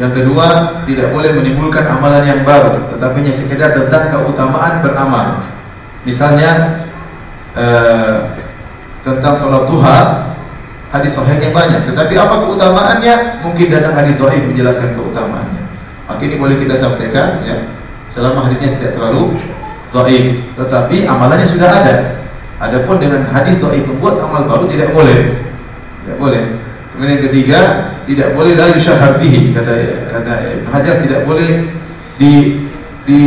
[0.00, 0.46] Yang kedua,
[0.88, 5.44] tidak boleh menimbulkan amalan yang baru, tetapi hanya sekedar tentang keutamaan beramal.
[6.08, 6.80] Misalnya
[7.52, 8.31] eh,
[9.02, 9.98] tentang sholat duha,
[10.94, 13.44] hadis sahihnya banyak, tetapi apa keutamaannya?
[13.46, 15.62] Mungkin datang hadis dhaif menjelaskan keutamaannya.
[16.06, 17.56] Maka ini boleh kita sampaikan ya.
[18.12, 19.38] Selama hadisnya tidak terlalu
[19.90, 21.94] dhaif, tetapi amalannya sudah ada.
[22.62, 25.42] Adapun dengan hadis dhaif membuat amal baru tidak boleh.
[26.02, 26.42] Tidak boleh.
[26.92, 27.60] Kemudian yang ketiga,
[28.06, 29.72] tidak boleh la yusyahar bihi kata
[30.10, 30.32] kata
[30.70, 31.70] Hajar tidak boleh
[32.18, 32.62] di
[33.02, 33.20] di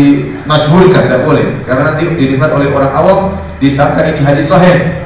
[0.47, 3.19] masyhurkan tidak boleh karena nanti didengar oleh orang awam
[3.59, 5.04] disangka ini hadis sahih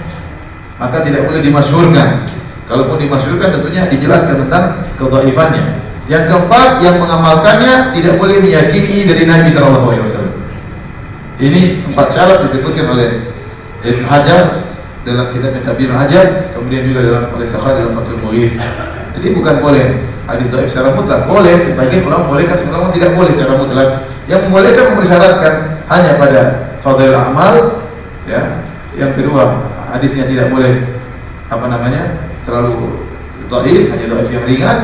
[0.79, 2.25] maka tidak boleh dimasyhurkan
[2.65, 9.51] kalaupun dimasyhurkan tentunya dijelaskan tentang kedhaifannya yang keempat yang mengamalkannya tidak boleh meyakini dari Nabi
[9.51, 10.35] sallallahu alaihi wasallam
[11.39, 11.61] ini
[11.93, 13.09] empat syarat disebutkan oleh
[13.79, 14.67] Hajar
[15.07, 18.59] dalam kitab Tabir Hajar kemudian juga dalam oleh dalam Fathul Mughith
[19.19, 19.85] jadi bukan boleh
[20.29, 21.25] hadis dhaif secara mutlak.
[21.25, 23.89] Boleh sebagian ulama bolehkan, sebagian ulama tidak boleh secara mutlak.
[24.29, 25.53] Yang membolehkan mempersyaratkan
[25.89, 26.41] hanya pada
[26.85, 27.53] fadhil amal
[28.29, 28.61] ya.
[28.93, 31.01] Yang kedua, hadisnya tidak boleh
[31.49, 32.03] apa namanya?
[32.49, 33.05] terlalu
[33.45, 34.77] dhaif, hanya dhaif yang ringan.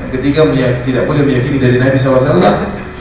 [0.00, 0.40] Yang ketiga
[0.84, 2.40] tidak boleh meyakini dari Nabi SAW.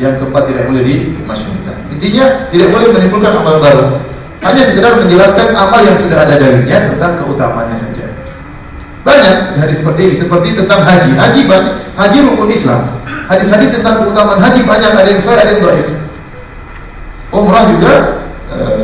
[0.02, 1.76] Yang keempat tidak boleh dimasyhurkan.
[1.94, 4.02] Intinya tidak boleh menimbulkan amal baru.
[4.44, 8.12] Hanya sekedar menjelaskan amal yang sudah ada darinya tentang keutamaannya saja.
[9.08, 11.16] Banyak hadis seperti ini, seperti tentang haji.
[11.16, 12.82] Haji banyak, haji rukun Islam.
[13.32, 15.88] Hadis-hadis tentang keutamaan haji banyak, ada yang sahih, ada yang dhaif.
[17.32, 17.94] Umrah juga
[18.52, 18.83] uh,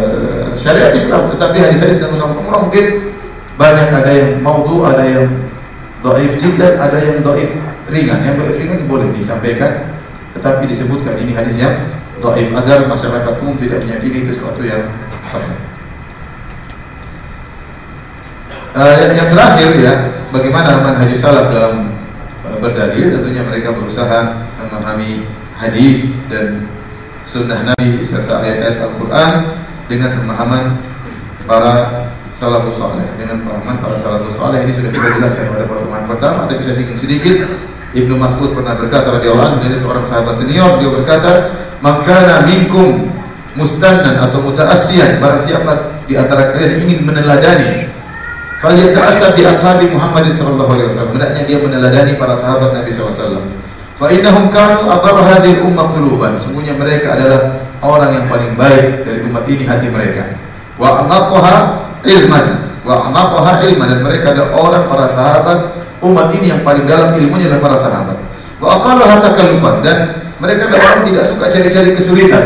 [0.59, 3.15] syariat Islam, tetapi hadis-hadis keutamaan umrah mungkin
[3.55, 5.27] banyak ada yang maudhu, ada yang
[6.03, 7.51] dhaif jiddan, ada yang dhaif
[7.91, 8.19] ringan.
[8.23, 9.91] Yang dhaif ringan boleh disampaikan,
[10.35, 11.75] tetapi disebutkan ini hadis yang
[12.19, 14.83] dhaif agar masyarakat umum tidak meyakini itu sesuatu yang
[15.27, 15.59] sahih.
[18.69, 19.93] Uh, yang, yang terakhir ya,
[20.29, 21.89] bagaimana manhaj salaf dalam
[22.45, 23.11] uh, berdalil?
[23.11, 25.25] Tentunya mereka berusaha memahami
[25.59, 26.69] hadis dan
[27.27, 29.33] sunnah Nabi serta ayat-ayat Al-Quran
[29.89, 30.77] dengan pemahaman
[31.49, 31.73] para
[32.31, 36.61] salafus saleh dengan pemahaman para salafus saleh ini sudah kita jelaskan pada pertemuan pertama tapi
[36.63, 37.49] saya singgung sedikit
[37.89, 41.31] Ibnu Mas'ud pernah berkata radhiyallahu anhu dari seorang sahabat senior dia berkata
[41.81, 43.09] makana minkum
[43.57, 47.89] mustannan atau mutaassiyan barang siapa di antara kalian ingin meneladani
[48.59, 51.15] Falyata'assab bi ashabi Muhammadin sallallahu alaihi wasallam.
[51.15, 53.45] Hendaknya dia meneladani para sahabat Nabi sallallahu alaihi wasallam.
[53.95, 56.35] Fa innahum kanu abar hadhihi ummah quluban.
[56.35, 60.35] Sungguhnya mereka adalah orang yang paling baik dari umat ini hati mereka.
[60.79, 61.55] Wa amaqaha
[62.03, 62.45] ilman.
[62.83, 65.59] Wa amaqaha ilman dan mereka adalah orang para sahabat
[65.99, 68.17] umat ini yang paling dalam ilmunya adalah para sahabat.
[68.59, 69.97] Wa aqalluha takallufan dan
[70.39, 72.43] mereka adalah orang tidak suka cari-cari kesulitan.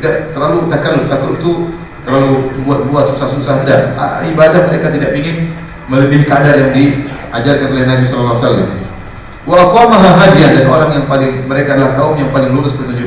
[0.00, 1.04] Tidak terlalu takalluf.
[1.08, 1.52] Takalluf itu
[2.04, 2.32] terlalu
[2.64, 3.82] buat-buat susah-susah enggak.
[4.32, 5.52] Ibadah mereka tidak ingin
[5.88, 8.70] melebihi kadar yang diajarkan oleh Nabi sallallahu alaihi wasallam.
[9.44, 13.03] Wa aqamaha hadiyan dan orang yang paling mereka adalah kaum yang paling lurus petunjuk.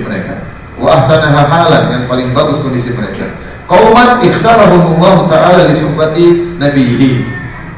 [0.77, 3.25] Wa ahsanaha halan yang paling bagus kondisi mereka.
[3.67, 7.25] Qauman Allah taala li suhbati nabiyhi.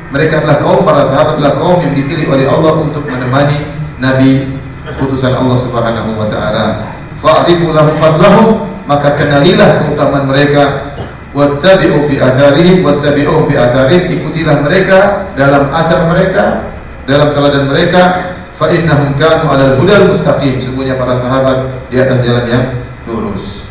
[0.10, 3.58] Mereka adalah kaum para sahabat adalah kaum yang dipilih oleh Allah untuk menemani
[4.02, 4.58] Nabi
[5.00, 6.94] utusan Allah Subhanahu wa taala.
[7.22, 8.48] Fa'rifu lahum fadlahum
[8.90, 10.98] maka kenalilah keutamaan mereka
[11.30, 16.74] wattabi'u fi atharihim wattabi'u fi atharihim ikutilah mereka dalam asar mereka
[17.06, 22.46] dalam teladan mereka fa innahum kanu 'alal hudal mustaqim sungguhnya para sahabat di atas jalan
[22.50, 22.66] yang
[23.06, 23.70] lurus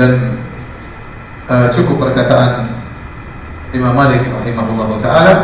[0.00, 0.40] dan
[1.44, 2.72] uh, cukup perkataan
[3.76, 5.34] Imam Malik rahimahullah taala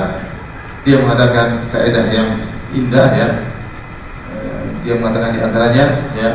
[0.80, 2.40] dia mengatakan kaidah yang
[2.72, 3.28] indah ya
[4.80, 5.84] dia mengatakan di antaranya
[6.16, 6.30] ya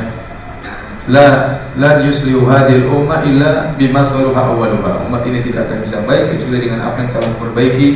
[1.10, 5.08] la lan yuslihu hadhil umma illa bima saluha awwaluha.
[5.08, 7.88] Umat ini tidak akan bisa baik kecuali dengan apa yang telah memperbaiki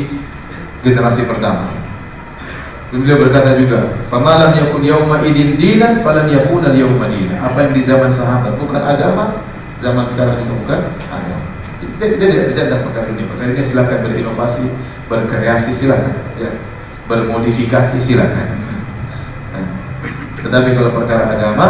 [0.82, 1.70] generasi pertama.
[2.90, 7.74] Dan beliau berkata juga, "Famalam yakun yauma idin dinan falan yakuna yauma dinan." Apa yang
[7.76, 9.44] di zaman sahabat bukan agama,
[9.86, 10.80] zaman sekarang itu bukan
[11.14, 11.46] agama.
[11.78, 13.24] Tidak tidak tidak ada perkara ini.
[13.30, 14.66] Perkara ini silakan berinovasi,
[15.06, 16.50] berkreasi silakan, ya.
[17.06, 18.48] Bermodifikasi silakan.
[19.54, 19.66] Nah,
[20.42, 21.68] tetapi kalau perkara agama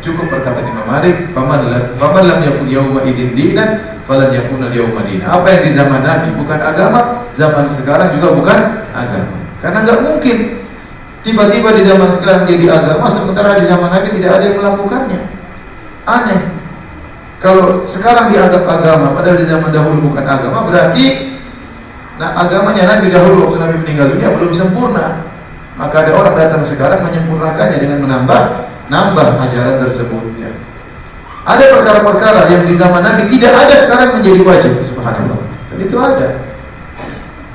[0.00, 5.04] Cukup perkataan Imam Malik, faman lam faman lam yakun yauma idzin dinan falan yakuna yauma
[5.04, 5.28] dinan.
[5.28, 8.58] Apa yang di zaman Nabi bukan agama, zaman sekarang juga bukan
[8.96, 9.36] agama.
[9.60, 10.36] Karena enggak mungkin
[11.20, 15.20] Tiba-tiba di zaman sekarang jadi agama, sementara di zaman Nabi tidak ada yang melakukannya.
[16.08, 16.40] Aneh.
[17.40, 21.32] Kalau sekarang dianggap agama, padahal di zaman dahulu bukan agama, berarti
[22.20, 25.24] nah agamanya Nabi dahulu waktu Nabi meninggal dunia belum sempurna.
[25.80, 30.36] Maka ada orang datang sekarang menyempurnakannya dengan menambah nambah ajaran tersebut.
[30.36, 30.52] Ya.
[31.48, 34.72] Ada perkara-perkara yang di zaman Nabi tidak ada sekarang menjadi wajib.
[34.84, 35.40] Subhanallah.
[35.72, 36.28] Dan itu ada.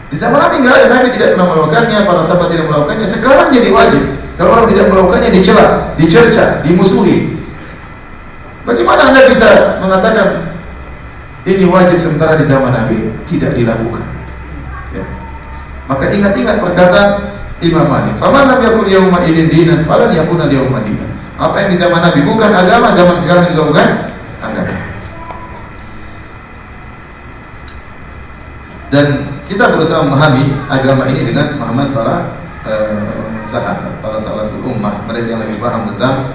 [0.09, 3.05] Di zaman Nabi nggak ada, Nabi tidak pernah melakukannya, para sahabat tidak melakukannya.
[3.05, 4.03] Sekarang jadi wajib.
[4.41, 7.34] Kalau orang tidak melakukannya dicela, dicerca, dimusuhi.
[8.65, 10.57] Bagaimana anda bisa mengatakan
[11.45, 14.01] ini wajib sementara di zaman Nabi tidak dilakukan?
[14.89, 15.05] Ya.
[15.85, 17.09] Maka ingat-ingat perkataan
[17.61, 18.17] Imam Malik.
[18.17, 21.13] Faman lam yakul yauma idzin dinan falan yakuna yauma dinan.
[21.37, 23.87] Apa yang di zaman Nabi bukan agama, zaman sekarang juga bukan
[24.41, 24.75] agama.
[28.89, 29.05] Dan
[29.45, 32.15] kita berusaha memahami agama ini dengan pemahaman para
[32.65, 36.33] uh, sahabat, para salaful ummah, mereka yang lebih paham tentang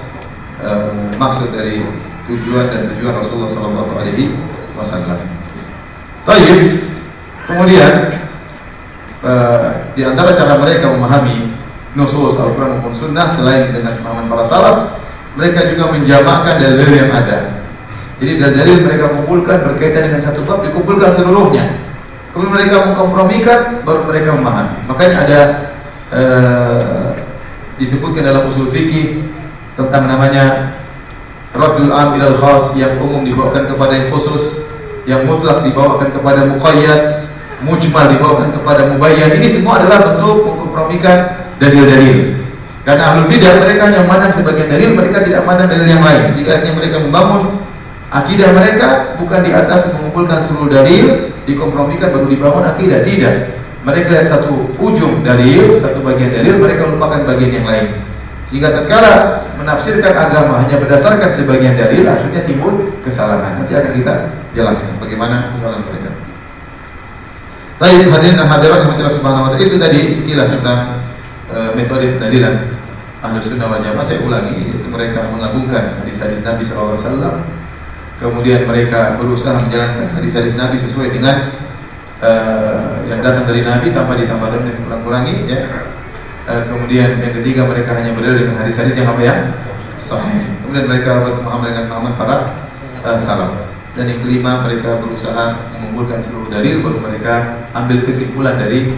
[0.62, 1.82] uh, maksud dari
[2.30, 4.38] tujuan dan tujuan Rasulullah Sallallahu Alaihi
[4.78, 5.18] Wasallam.
[6.22, 6.58] Taib.
[7.50, 7.92] Kemudian
[9.26, 11.50] uh, di antara cara mereka memahami
[11.98, 15.02] nusus Al-Quran maupun Sunnah selain dengan pemahaman para salaf,
[15.34, 17.66] mereka juga menjamakkan dalil yang ada.
[18.22, 21.90] Jadi dalil mereka kumpulkan berkaitan dengan satu bab dikumpulkan seluruhnya
[22.30, 25.40] kemudian mereka mengkompromikan baru mereka memahami makanya ada
[26.14, 27.08] uh,
[27.80, 29.26] disebutkan dalam usul fikih
[29.74, 30.76] tentang namanya
[31.50, 34.70] Radul am ilal khas yang umum dibawakan kepada yang khusus
[35.02, 37.26] yang mutlak dibawakan kepada muqayyad
[37.64, 39.36] mujmal dibawakan kepada mubayyan.
[39.36, 41.18] Ini semua adalah bentuk mengkompromikan
[41.60, 42.40] dalil-dalil.
[42.80, 46.32] Karena ahlul bidah mereka yang mandang sebagian dalil mereka tidak mandang dalil yang lain.
[46.32, 47.60] Jika mereka membangun
[48.10, 48.88] akidah mereka
[49.20, 53.04] bukan di atas mengumpulkan seluruh dalil dikompromikan baru dibangun akidah.
[53.04, 53.34] Tidak.
[53.80, 58.09] Mereka lihat satu ujung dalil satu bagian dalil mereka lupakan bagian yang lain
[58.50, 63.62] sehingga tatkala menafsirkan agama hanya berdasarkan sebagian dalil akhirnya timbul kesalahan.
[63.62, 64.14] Nanti akan kita
[64.50, 66.10] jelaskan bagaimana kesalahan mereka.
[67.78, 70.98] Baik hadirin dan hadirat yang subhanahu wa ta'ala itu tadi sekilas tentang
[71.54, 72.74] uh, metode pendalilan
[73.22, 74.02] Ahlus Sunnah wal Jamaah.
[74.02, 77.46] Saya ulangi yaitu mereka mengagungkan hadis-hadis Nabi wasallam.
[78.18, 81.54] Kemudian mereka berusaha menjalankan hadis-hadis Nabi sesuai dengan
[82.18, 85.89] uh, yang datang dari Nabi tanpa ditambah dan kurang-kurangi ya.
[86.48, 89.34] Uh, kemudian yang ketiga mereka hanya berdalil dengan hadis-hadis yang apa ya?
[90.00, 90.48] sahih.
[90.64, 92.36] Kemudian mereka berpaham dengan pemahaman para
[93.04, 93.52] uh, salaf.
[93.92, 98.96] Dan yang kelima mereka berusaha mengumpulkan seluruh dalil baru mereka ambil kesimpulan dari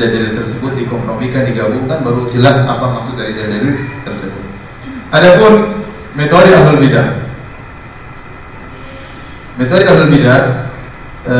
[0.00, 4.42] dalil tersebut dikompromikan digabungkan baru jelas apa maksud dari dalil tersebut.
[5.14, 5.84] Adapun
[6.16, 7.22] metode ahlul bidah
[9.60, 10.72] Metode Ahlul Bidah
[11.28, 11.36] e,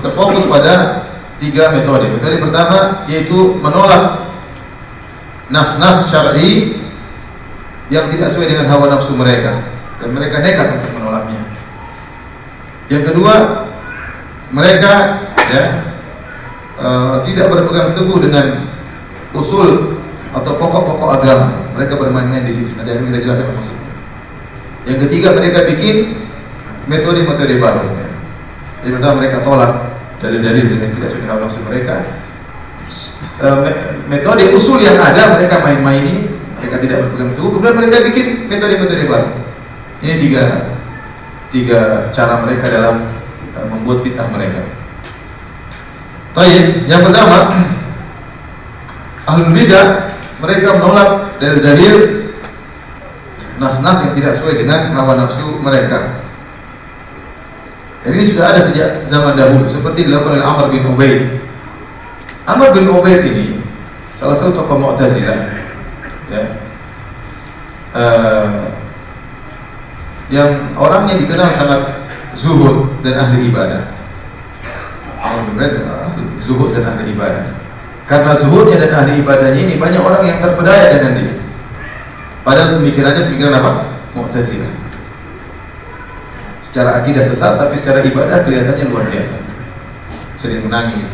[0.00, 1.04] terfokus pada
[1.36, 2.08] tiga metode.
[2.08, 4.23] Metode pertama yaitu menolak
[5.54, 6.82] nas-nas syar'i
[7.86, 9.62] yang tidak sesuai dengan hawa nafsu mereka
[10.02, 11.40] dan mereka nekat untuk menolaknya.
[12.90, 13.34] Yang kedua,
[14.50, 14.92] mereka
[15.46, 15.64] ya
[16.74, 16.88] e,
[17.30, 18.66] tidak berpegang teguh dengan
[19.30, 20.02] usul
[20.34, 21.48] atau pokok-pokok agama.
[21.78, 22.74] Mereka bermain-main di situ.
[22.74, 23.92] Nanti akan kita jelaskan maksudnya.
[24.84, 25.96] Yang ketiga, mereka bikin
[26.90, 27.82] metode-metode baru.
[27.94, 28.08] Ya.
[28.94, 29.72] Pertama mereka tolak
[30.20, 32.23] dalil-dalil dengan tidak sesuai dengan nafsu mereka.
[33.34, 33.48] E,
[34.06, 36.30] metode usul yang ada mereka main-maini,
[36.60, 37.50] mereka tidak berpegang teguh.
[37.58, 39.30] Kemudian mereka bikin metode-metode baru.
[40.04, 40.42] Ini tiga
[41.50, 41.80] tiga
[42.14, 42.96] cara mereka dalam
[43.54, 44.62] e, membuat bid'ah mereka.
[46.34, 47.38] Tapi yang pertama
[49.30, 51.96] ahlul bidah mereka menolak dalil-dalil
[53.58, 56.22] nas-nas yang tidak sesuai dengan hawa nafsu mereka.
[58.04, 61.43] Dan ini sudah ada sejak zaman dahulu seperti dilakukan oleh Amr bin Ubaid.
[62.44, 63.56] Amr bin Ubaid ini
[64.12, 65.38] salah satu tokoh Mu'tazilah
[66.28, 66.42] ya.
[67.94, 68.68] Uh,
[70.28, 72.04] yang orangnya dikenal sangat
[72.36, 73.88] zuhud dan ahli ibadah.
[75.24, 75.74] Amr bin Ubaid
[76.40, 77.48] zuhud dan ahli ibadah.
[78.04, 81.34] Karena zuhudnya dan ahli ibadahnya ini banyak orang yang terpedaya dengan dia.
[82.44, 83.72] Padahal pemikirannya pemikiran apa?
[84.12, 84.84] Mu'tazilah
[86.74, 89.38] secara akidah sesat tapi secara ibadah kelihatannya luar biasa
[90.34, 91.06] sering menangis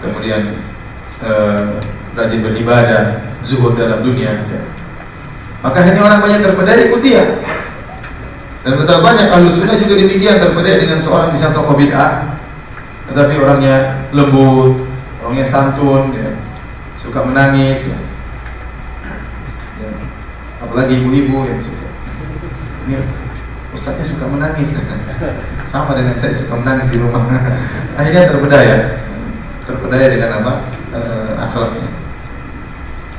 [0.00, 0.56] kemudian
[1.20, 1.76] uh,
[2.16, 4.60] rajin beribadah zuhud dalam dunia ya.
[5.60, 7.24] maka hanya orang banyak terpedaya ikut dia
[8.60, 12.36] dan betapa banyak ahlu sunnah juga demikian terpedaya dengan seorang misalnya tokoh bid'ah
[13.12, 14.84] tetapi orangnya lembut
[15.24, 16.36] orangnya santun ya.
[17.00, 17.98] suka menangis ya.
[19.80, 19.90] Ya.
[20.60, 21.86] apalagi ibu-ibu yang suka
[22.88, 22.96] ini
[23.70, 24.82] Ustaznya suka menangis
[25.70, 27.22] sama dengan saya suka menangis di rumah
[27.98, 28.76] akhirnya terpedaya
[29.70, 30.52] terpedaya dengan apa
[30.90, 31.00] e,
[31.38, 31.90] akhlaknya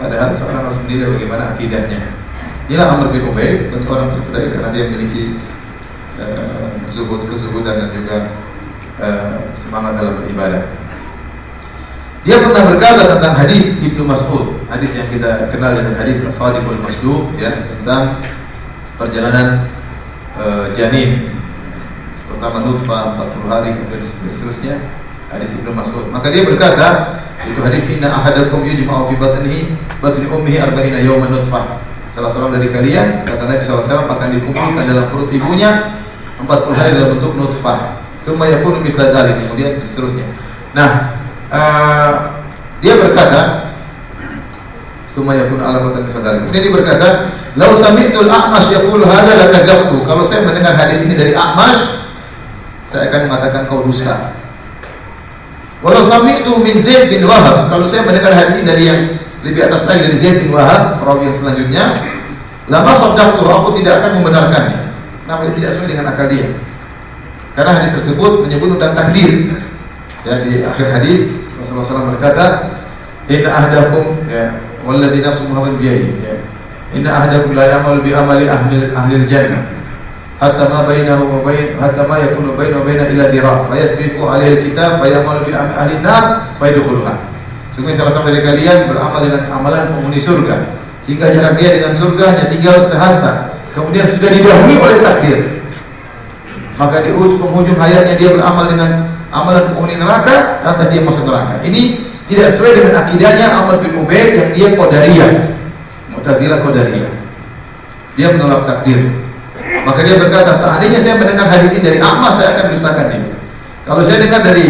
[0.02, 2.02] Padahal seorang harus menilai bagaimana akidahnya.
[2.66, 5.38] Inilah Amr bin Ubaid, tentu orang terpedaya karena dia memiliki
[6.18, 8.18] uh, zuhud, kezuhudan dan juga
[8.98, 10.74] uh, semangat dalam beribadah.
[12.26, 17.38] Dia pernah berkata tentang hadis Ibnu Mas'ud, hadis yang kita kenal dengan hadis As-Sadiqul Masduq
[17.38, 18.18] ya, tentang
[18.98, 19.70] perjalanan
[20.34, 21.30] uh, janin.
[22.26, 24.82] Pertama nutfah 40 hari kemudian seterusnya
[25.32, 26.12] hadis Ibnu Mas'ud.
[26.12, 29.60] Maka dia berkata, itu hadis inna ahadakum yujma'u fi batnihi
[29.98, 31.82] batni ummihi arba'ina yawman nutfah.
[32.12, 35.96] Salah seorang dari kalian kata Nabi SAW akan dikumpulkan dalam perut ibunya
[36.44, 38.04] 40 hari dalam bentuk nutfah.
[38.22, 40.28] Tsumma yakunu mithla dzalik kemudian seterusnya.
[40.78, 41.18] Nah,
[41.50, 42.12] uh,
[42.84, 43.74] dia berkata
[45.10, 46.40] Tsumma yakunu alaqatan mithla dzalik.
[46.46, 47.08] Kemudian dia berkata,
[47.56, 52.12] "Lau sami'tul A'mash yaqulu hadza lakadzabtu." Kalau saya mendengar hadis ini dari A'mash,
[52.92, 54.41] saya akan mengatakan kau dusta.
[55.82, 59.02] Walau sami itu min Zaid bin Wahab, kalau saya mendengar hadis ini dari yang
[59.42, 61.84] lebih atas lagi dari Zaid bin Wahab, perawi yang selanjutnya,
[62.70, 64.94] lama sadaqtu aku tidak akan membenarkannya.
[65.26, 66.48] Namanya tidak sesuai dengan akal dia.
[67.58, 69.58] Karena hadis tersebut menyebut tentang takdir.
[70.22, 72.46] Ya di akhir hadis Rasulullah SAW berkata,
[73.26, 74.54] "Inna ahdakum ya
[74.86, 76.36] walladzi nafsu Muhammad biyadihi ya.
[76.94, 79.81] Inna ahdakum la ya'malu bi amali ahli ahli jannah
[80.42, 83.70] hatta ma bainahu wa bain hatta ma yakunu bainahu wa baina illa dira.
[83.70, 87.14] Fa yasbiqu alaihi alkitab fa ya'malu bi ahli nar fa yadkhuluha.
[87.70, 90.82] Sungguh salah satu dari kalian beramal dengan amalan penghuni surga.
[91.06, 93.54] Sehingga jarak dia dengan surga hanya tinggal sehasta.
[93.78, 95.40] Kemudian sudah didahului oleh takdir.
[96.76, 101.62] Maka di penghujung hayatnya dia beramal dengan amalan penghuni neraka lantas dia masuk neraka.
[101.62, 105.32] Ini tidak sesuai dengan akidahnya Amr bin Ubaid yang dia Qadariyah.
[106.18, 107.14] Mu'tazilah Qadariyah.
[108.18, 109.21] Dia menolak takdir
[109.92, 113.28] maka dia berkata, seandainya saya mendengar hadis ini dari Ahmad, saya akan dustakan dia.
[113.84, 114.68] Kalau saya dengar dari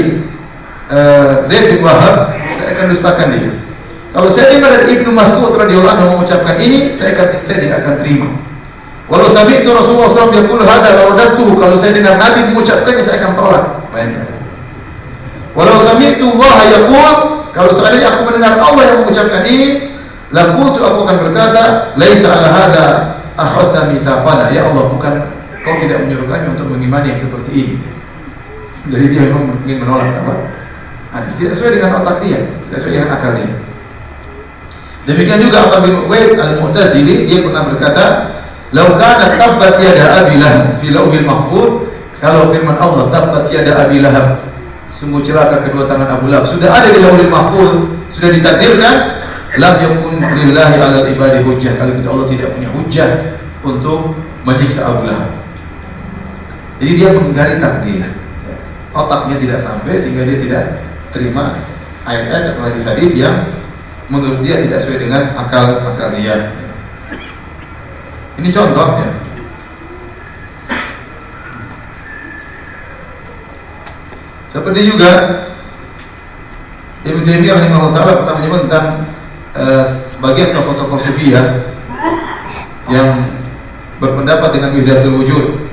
[0.90, 3.54] uh, Zaid bin Wahab, saya akan dustakan dia.
[4.18, 7.94] Kalau saya dengar dari Ibnu Mas'ud radhiyallahu anhu mengucapkan ini, saya akan, saya tidak akan
[8.02, 8.28] terima.
[9.06, 11.54] Walau sami itu Rasulullah SAW yaqulu hadza lawadatuhu.
[11.62, 13.66] Kalau saya dengar Nabi mengucapkannya, saya akan tolak.
[13.94, 14.26] Bayangkan.
[15.54, 17.14] Walau sami itu Allah yaqul,
[17.54, 19.70] kalau seandainya aku mendengar Allah yang mengucapkan ini,
[20.34, 22.88] lakutu aku akan berkata, laisa ala hadza
[23.38, 25.14] akhadta mitsaqana ya Allah bukan
[25.62, 27.76] kau tidak menyuruh kami untuk mengimani yang seperti ini.
[28.90, 30.34] Jadi dia memang ingin menolak apa?
[31.12, 33.52] Hadis tidak sesuai dengan otak dia tidak sesuai dengan akal dia.
[35.02, 38.06] Demikian juga Abu bin Ubaid al-Mu'tazili dia pernah berkata
[38.72, 41.90] lau kana tabbat yada abi lahab fi lauhil mahfuz
[42.22, 44.52] kalau firman Allah tabbat yada abi lahab
[45.02, 46.46] sungguh celaka kedua tangan Abu Lahab.
[46.46, 49.21] Sudah ada di lauhil mahfuz sudah ditakdirkan
[49.60, 51.76] lam yakun lillahi ala ibadi hujjah.
[51.76, 53.10] Kalau kita Allah tidak punya hujjah
[53.66, 54.16] untuk
[54.48, 55.32] menyiksa Abu Lahab.
[56.80, 58.06] Jadi dia mengingkari takdir.
[58.92, 60.64] Otaknya tidak sampai sehingga dia tidak
[61.16, 61.56] terima
[62.04, 63.36] ayat-ayat atau hadis-hadis yang
[64.12, 66.52] menurut dia tidak sesuai dengan akal akal dia.
[68.40, 69.08] Ini contohnya.
[74.52, 75.12] Seperti juga
[77.08, 78.88] Ibn Taimiyah rahimahullah taala pernah menyebut tentang
[79.52, 81.44] Eh, sebagian tokoh-tokoh sufi ya
[82.88, 83.36] yang
[84.00, 85.68] berpendapat dengan wihdatul wujud.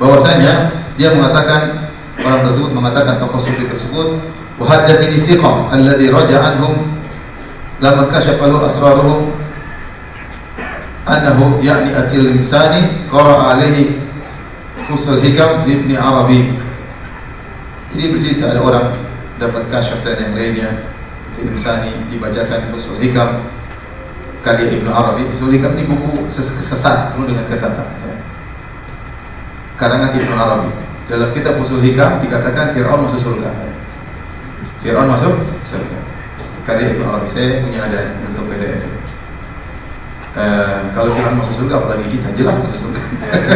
[0.00, 1.92] Bahwasanya dia mengatakan
[2.24, 4.16] orang tersebut mengatakan tokoh sufi tersebut
[4.56, 6.88] wa haddatsani thiqah alladhi raja anhum
[7.84, 9.20] lamma kashafa lahu asraruhum
[11.04, 14.00] annahu ya'ni atil insani qara alaihi
[14.88, 16.67] usul hikam ibn arabi
[17.98, 18.94] ini bercerita ada orang
[19.42, 20.70] dapat kasyaf dan yang lainnya.
[21.34, 23.42] Itu Insani dibacakan Usul Hikam
[24.46, 25.26] karya Ibnu Arabi.
[25.34, 27.90] Usul Hikam ini buku sesat penuh dengan kesesatan.
[28.06, 28.14] Ya.
[29.74, 30.70] Karangan Ibnu Arabi.
[31.10, 33.50] Dalam kitab Usul Hikam dikatakan Fir'aun masuk surga.
[34.86, 35.34] Fir'aun masuk
[35.66, 35.98] surga.
[36.62, 37.26] Karya Ibnu Arabi.
[37.26, 38.86] Saya punya ada bentuk PDF.
[40.38, 43.02] Uh, kalau Fir'aun masuk surga apalagi kita jelas masuk surga.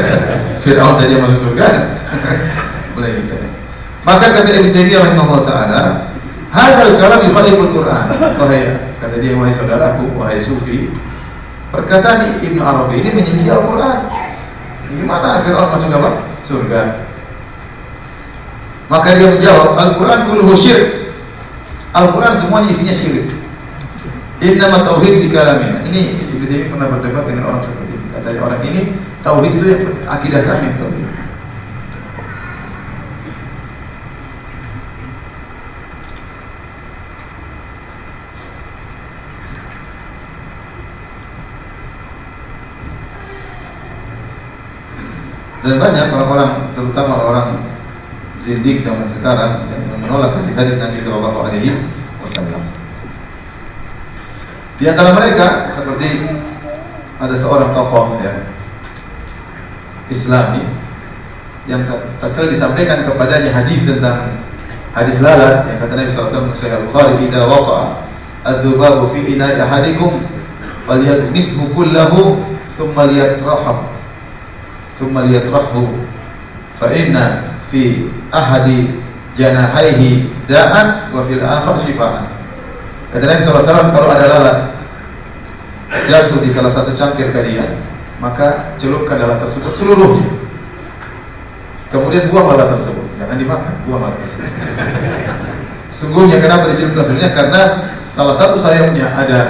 [0.66, 1.66] Fir'aun saja masuk surga.
[2.98, 3.61] Boleh kita.
[4.02, 5.82] Maka kata Ibnu Taimiyah rahimahullah taala,
[6.50, 8.06] hadzal kalam yukhaliful Quran.
[8.34, 8.62] Wahai
[8.98, 10.90] kata dia wahai saudaraku, wahai sufi,
[11.70, 14.10] perkataan Ibnu Arabi ini menyelisih Al-Qur'an.
[14.92, 16.10] Gimana Fir'aun masuk apa?
[16.42, 17.06] Surga.
[18.90, 21.14] Maka dia menjawab, Al-Quran kulluhu syirik.
[21.96, 23.30] Al-Quran semuanya isinya syirik.
[24.42, 25.80] Innama tauhid di kalamina.
[25.86, 28.06] Ini Ibnu Taimiyah pernah berdebat dengan orang seperti ini.
[28.10, 28.80] Katanya orang ini
[29.22, 31.01] tauhid itu yang akidah kami tauhid.
[45.62, 47.48] Dan banyak orang-orang terutama orang
[48.42, 51.86] zindik zaman sekarang yang menolak hadis-hadis Nabi Shallallahu Alaihi
[52.18, 52.62] Wasallam.
[54.82, 56.26] Di antara mereka seperti
[57.22, 58.50] ada seorang tokoh ya
[60.10, 60.66] Islami
[61.70, 61.86] yang
[62.18, 64.42] tatkala disampaikan kepadanya hadis tentang
[64.90, 68.10] hadis lalat yang kata Nabi SAW Sahih Al-Bukhari idza waqa'a
[68.42, 70.26] adzubabu fi ina'i ahadikum
[70.90, 72.42] falyadmishu kullahu
[72.74, 73.91] thumma liyatrahhu
[75.10, 75.82] liyatrahu
[76.78, 79.02] fa inna fi ahadi
[79.34, 82.22] janahaihi da'an wa fil akhar shifaan
[83.10, 84.58] kata Nabi SAW kalau ada lalat
[86.06, 87.92] jatuh di salah satu cangkir kalian
[88.22, 90.30] maka celupkan lalat tersebut seluruhnya.
[91.90, 93.02] Kemudian buang lalat tersebut.
[93.18, 94.46] Jangan dimakan buang lalat tersebut.
[95.98, 97.34] Sungguhnya kenapa dicelupkan seluruhnya?
[97.34, 97.66] Karena
[98.14, 99.40] salah satu sayapnya ada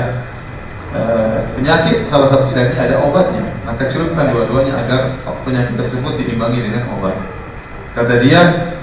[0.97, 1.01] e,
[1.53, 5.16] penyakit salah satu sayapnya ada obatnya maka celupkan dua-duanya agar
[5.49, 7.16] penyakit tersebut diimbangi dengan obat.
[7.97, 8.77] Kata dia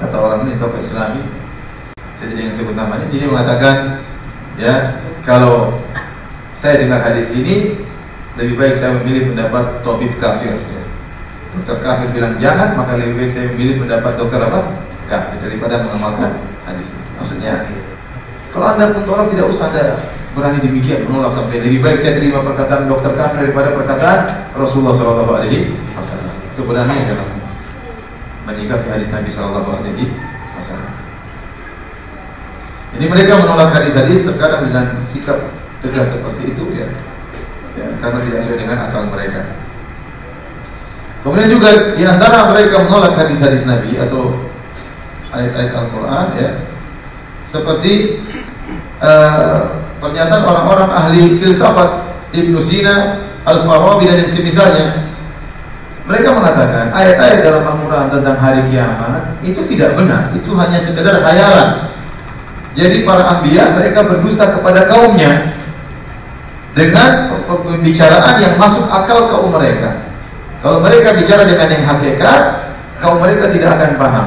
[0.00, 1.20] kata orang ini tokoh islami
[2.16, 4.00] saya tidak ingin sebut namanya dia mengatakan
[4.56, 4.74] ya
[5.28, 5.76] kalau
[6.56, 7.84] saya dengar hadis ini
[8.40, 10.56] lebih baik saya memilih pendapat tabib kafir.
[10.56, 10.82] Ya.
[11.60, 14.88] dokter kafir bilang jangan maka lebih baik saya memilih pendapat dokter apa?
[15.04, 17.04] Kafir daripada mengamalkan hadis ini.
[17.20, 17.54] Maksudnya
[18.56, 20.00] kalau anda pun orang tidak usah ada
[20.34, 24.18] berani demikian menolak sampai lebih baik saya terima perkataan dokter kafir daripada perkataan
[24.58, 27.28] Rasulullah Shallallahu Alaihi Wasallam keberanian dalam
[28.50, 30.10] menyikapi hadis Nabi Shallallahu Alaihi
[30.58, 30.94] Wasallam.
[32.98, 35.38] Jadi mereka menolak hadis-hadis terkadang dengan sikap
[35.82, 36.86] tegas seperti itu ya,
[37.78, 39.40] ya karena tidak sesuai dengan akal mereka.
[41.22, 44.50] Kemudian juga di antara mereka menolak hadis-hadis Nabi atau
[45.30, 46.50] ayat-ayat Al-Quran ya,
[47.46, 48.22] seperti
[49.02, 52.04] uh, pernyataan orang-orang ahli filsafat
[52.36, 55.08] Ibnu Sina, Al-Farabi dan yang semisalnya.
[56.04, 61.88] Mereka mengatakan ayat-ayat dalam Al-Quran tentang hari kiamat itu tidak benar, itu hanya sekedar khayalan.
[62.76, 65.56] Jadi para ambia mereka berdusta kepada kaumnya
[66.76, 70.04] dengan pembicaraan yang masuk akal kaum mereka.
[70.60, 72.42] Kalau mereka bicara dengan yang hakikat,
[73.00, 74.26] kaum mereka tidak akan paham.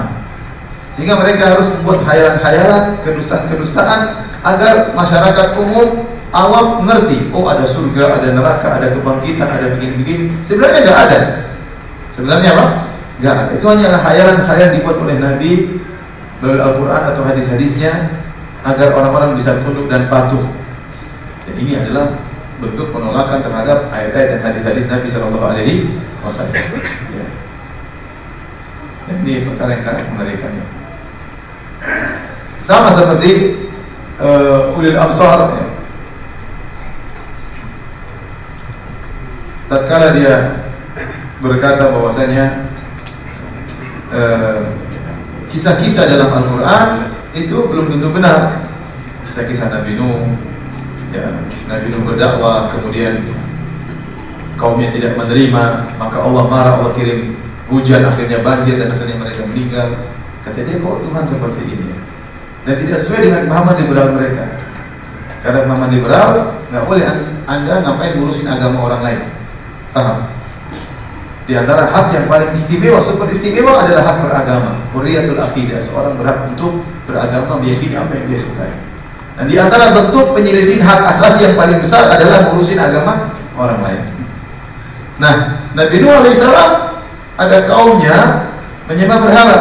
[0.98, 7.32] Sehingga mereka harus membuat khayalan-khayalan, kedustaan-kedustaan agar masyarakat umum awam mengerti.
[7.36, 10.32] Oh ada surga, ada neraka, ada kebangkitan, ada begini-begini.
[10.48, 11.20] Sebenarnya nggak ada.
[12.16, 12.66] Sebenarnya apa?
[13.20, 13.44] Nggak ada.
[13.60, 15.52] Itu hanyalah khayalan-khayalan dibuat oleh Nabi
[16.40, 17.92] melalui Al-Quran atau hadis-hadisnya
[18.64, 20.44] agar orang-orang bisa tunduk dan patuh.
[21.48, 22.20] Dan ini adalah
[22.58, 25.76] bentuk penolakan terhadap ayat-ayat dan hadis-hadis Nabi Shallallahu Alaihi
[26.26, 26.58] Wasallam.
[27.14, 27.26] Ya.
[29.08, 30.52] Dan ini perkara yang sangat mengerikan.
[32.68, 33.32] Sama seperti
[34.78, 35.54] ulil absar.
[35.54, 35.68] Ya.
[39.68, 40.36] Tatkala dia
[41.44, 42.72] berkata bahwasanya
[45.52, 46.88] kisah-kisah uh, dalam Al-Quran
[47.36, 48.66] itu belum tentu benar.
[49.28, 50.34] Kisah-kisah Nabi Nuh,
[51.12, 51.30] ya,
[51.68, 53.28] Nabi Nuh berdakwah kemudian
[54.58, 57.38] kaumnya tidak menerima maka Allah marah Allah kirim
[57.70, 59.88] hujan akhirnya banjir dan akhirnya mereka meninggal
[60.42, 61.88] kata dia kok Tuhan seperti ini
[62.68, 64.44] dan tidak sesuai dengan pemahaman liberal mereka.
[65.40, 66.30] Karena pemahaman liberal
[66.68, 67.04] nggak boleh
[67.48, 69.22] anda ngapain ngurusin agama orang lain.
[69.96, 70.38] Paham
[71.48, 74.84] di antara hak yang paling istimewa super istimewa adalah hak beragama.
[74.92, 78.68] Hurriyatul akidah seorang berhak untuk beragama meyakini apa yang dia sukai.
[79.40, 84.04] Dan di antara bentuk penyelesaian hak asasi yang paling besar adalah ngurusin agama orang lain.
[85.24, 86.72] Nah, Nabi Nuh alaihissalam
[87.40, 88.52] ada kaumnya
[88.92, 89.58] menyembah berhala.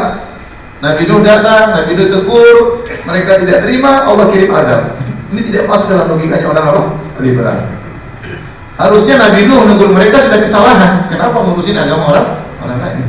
[0.84, 4.82] Nabi Nuh datang, Nabi Nuh tegur, mereka tidak terima, Allah kirim Adam.
[5.32, 6.82] Ini tidak masuk dalam logikanya orang apa?
[7.24, 7.58] Liberal.
[8.76, 10.92] Harusnya Nabi Nuh menegur mereka sudah kesalahan.
[11.08, 12.26] Kenapa ngurusin agama orang
[12.60, 13.04] orang lain?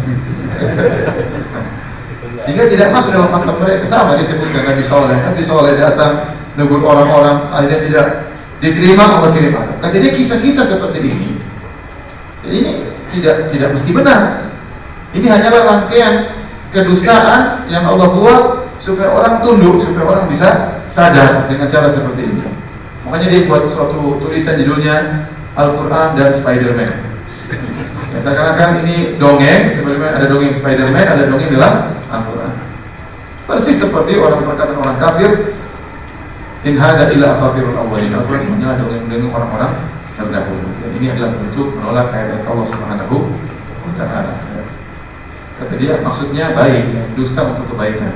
[2.47, 5.19] Sehingga tidak masuk dalam akal mereka sama disebutkan Nabi Soleh.
[5.19, 8.07] Nabi Soleh datang negur orang-orang akhirnya tidak
[8.63, 9.77] diterima Allah kirim adab.
[9.83, 11.37] Kata dia kisah-kisah seperti ini
[12.47, 12.71] ini
[13.11, 14.47] tidak tidak mesti benar.
[15.11, 16.13] Ini hanyalah rangkaian
[16.71, 18.41] kedustaan yang Allah buat
[18.79, 22.43] supaya orang tunduk, supaya orang bisa sadar dengan cara seperti ini.
[23.07, 26.91] Makanya dia buat suatu tulisan judulnya Al-Quran dan Spider-Man.
[28.15, 31.73] Ya, seakan-akan ini dongeng, sebenarnya ada dongeng Spider-Man, ada dongeng dalam
[32.11, 32.53] Al-Quran.
[33.47, 35.55] Persis seperti orang perkataan orang kafir
[36.67, 38.11] In hada illa asatirul awwalin.
[38.11, 39.71] Al-Quran hanyalah dongeng-dongeng orang-orang
[40.19, 40.67] terdahulu.
[40.83, 43.17] Dan ini adalah bentuk menolak ayat Allah Subhanahu
[43.87, 44.33] wa taala.
[45.57, 48.13] Kata dia maksudnya baik, dusta untuk kebaikan.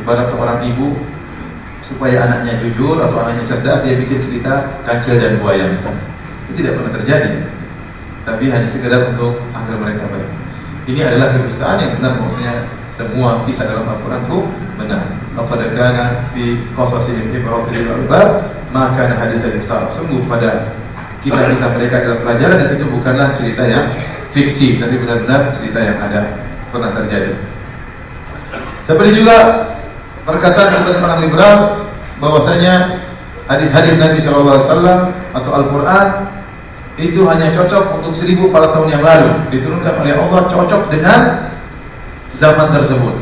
[0.00, 0.96] Ibarat seorang ibu
[1.84, 6.00] supaya anaknya jujur atau anaknya cerdas dia bikin cerita kancil dan buaya misalnya.
[6.48, 7.32] Itu tidak pernah terjadi.
[8.24, 10.28] Tapi hanya sekedar untuk agar mereka baik.
[10.88, 12.54] Ini adalah kedustaan yang benar maksudnya
[12.88, 14.38] semua kisah dalam Al-Quran itu
[14.80, 15.02] benar.
[15.36, 20.76] Laqad kana fi qasasihim ibratun lil albab, maka hadis al Sungguh pada
[21.20, 23.86] kisah-kisah mereka adalah pelajaran dan itu bukanlah cerita yang
[24.32, 26.43] fiksi, tapi benar-benar cerita yang ada
[26.74, 27.38] pernah terjadi.
[28.90, 29.36] Seperti juga
[30.26, 31.56] perkataan sebagian orang liberal
[32.18, 32.98] bahwasanya
[33.46, 35.00] hadis-hadis Nabi Shallallahu Alaihi Wasallam
[35.30, 36.06] atau Al-Quran
[36.98, 39.30] itu hanya cocok untuk seribu para tahun yang lalu.
[39.54, 41.20] Diturunkan oleh Allah cocok dengan
[42.34, 43.14] zaman tersebut.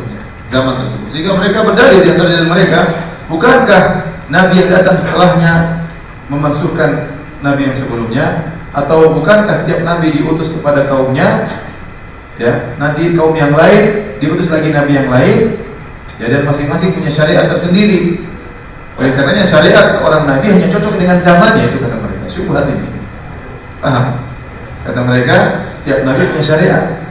[0.48, 1.09] Zaman tersebut.
[1.12, 2.80] Sehingga mereka berdalil di antara diri mereka
[3.28, 3.82] bukankah
[4.32, 5.53] nabi yang datang setelahnya
[6.32, 6.90] memansuhkan
[7.44, 8.26] nabi yang sebelumnya?
[8.72, 11.48] Atau bukankah setiap nabi diutus kepada kaumnya
[12.40, 15.60] ya nanti kaum yang lain diutus lagi nabi yang lain
[16.16, 18.24] ya dan masing-masing punya syariat tersendiri
[18.96, 22.88] oleh karenanya syariat seorang nabi hanya cocok dengan zamannya itu kata mereka syubhat ini
[23.80, 24.20] paham
[24.84, 27.02] kata mereka setiap nabi punya syariat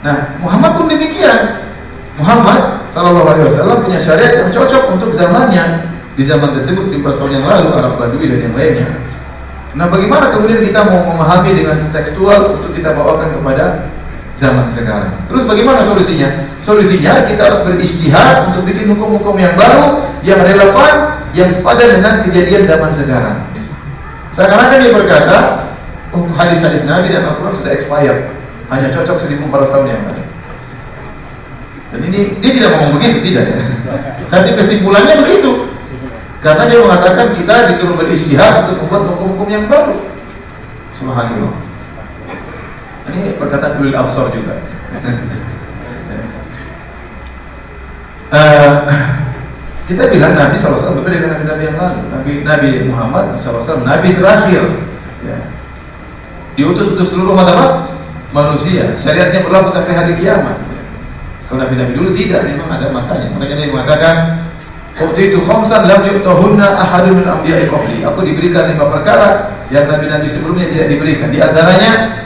[0.00, 1.68] Nah, Muhammad pun demikian.
[2.16, 5.88] Muhammad Sallallahu Alaihi Wasallam punya syariat yang cocok untuk zamannya.
[6.16, 8.88] Di zaman tersebut di tahun yang lalu Arab Badui dan yang lainnya.
[9.72, 13.88] Nah, bagaimana kemudian kita mau memahami dengan tekstual untuk kita bawakan kepada
[14.38, 15.14] zaman sekarang?
[15.30, 16.28] Terus bagaimana solusinya?
[16.60, 22.62] Solusinya kita harus beristihad untuk bikin hukum-hukum yang baru, yang relevan, yang sepadan dengan kejadian
[22.66, 23.36] zaman sekarang.
[24.36, 25.36] Seakan-akan dia berkata,
[26.14, 28.20] oh, hadis-hadis Nabi dan Al-Quran sudah expired
[28.70, 30.24] hanya cocok 1400 tahun yang lalu.
[31.90, 33.58] Dan ini dia tidak ngomong begitu, tidak ya.
[34.30, 35.74] Tapi kesimpulannya begitu.
[36.40, 39.98] Karena dia mengatakan kita disuruh beristihad untuk membuat hukum-hukum yang baru.
[40.96, 41.69] Subhanallah.
[43.10, 44.62] Ini perkataan Ulil Absor juga.
[48.30, 48.72] uh,
[49.90, 52.00] kita bilang Nabi SAW berbeda dengan Nabi yang lalu.
[52.14, 54.62] Nabi Nabi Muhammad SAW Nabi terakhir.
[55.26, 55.38] Ya.
[56.54, 57.68] Diutus untuk seluruh umat apa?
[58.30, 58.94] manusia.
[58.94, 60.54] Syariatnya berlaku sampai hari kiamat.
[61.50, 63.26] Kalau nabi-nabi dulu tidak, memang ada masanya.
[63.34, 64.16] Makanya dia mengatakan,
[65.00, 68.04] Waktu itu khamsan lam yu'tahunna ahadun min anbiya'i qabli.
[68.04, 71.32] Aku diberikan lima perkara yang nabi-nabi sebelumnya tidak diberikan.
[71.32, 72.19] Di antaranya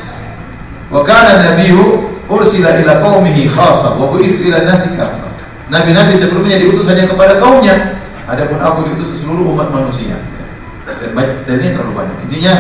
[0.95, 5.27] wa kana nabiyyu ursila ila qaumihi khassa wa bu'istu ila nasi kafa.
[5.67, 7.99] Nabi-nabi sebelumnya diutus hanya kepada kaumnya.
[8.31, 10.15] Adapun aku diutus ke seluruh umat manusia.
[10.87, 12.17] Dan, dan ini terlalu banyak.
[12.31, 12.55] Intinya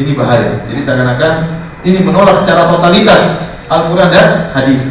[0.00, 0.64] ini bahaya.
[0.70, 1.32] Jadi seakan-akan
[1.84, 4.82] ini menolak secara totalitas Al-Quran dan hadis.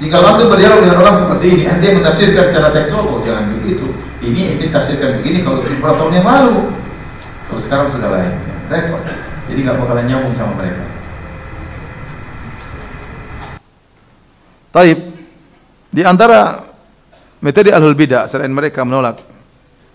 [0.00, 3.92] Jika antum berdialog dengan orang seperti ini, ente menafsirkan secara tekstual, oh jangan begitu.
[4.24, 6.72] Ini ente tafsirkan begini kalau sepuluh tahun yang lalu.
[7.46, 8.32] Kalau sekarang sudah lain,
[8.72, 9.04] repot.
[9.52, 10.89] Jadi nggak bakalan nyambung sama mereka.
[14.70, 14.98] Taib.
[15.90, 16.62] Di antara
[17.42, 19.18] metode ahlul bidah selain mereka menolak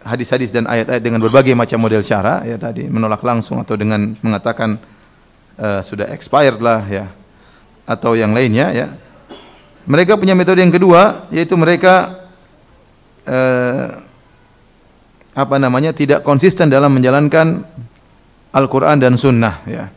[0.04, 4.76] hadis-hadis dan ayat-ayat dengan berbagai macam model cara ya tadi menolak langsung atau dengan mengatakan
[5.58, 7.08] uh, sudah expired lah ya
[7.88, 8.88] atau yang lainnya ya.
[9.88, 12.28] Mereka punya metode yang kedua yaitu mereka
[13.24, 14.04] uh,
[15.36, 17.64] apa namanya tidak konsisten dalam menjalankan
[18.52, 19.88] Al-Qur'an dan sunnah ya.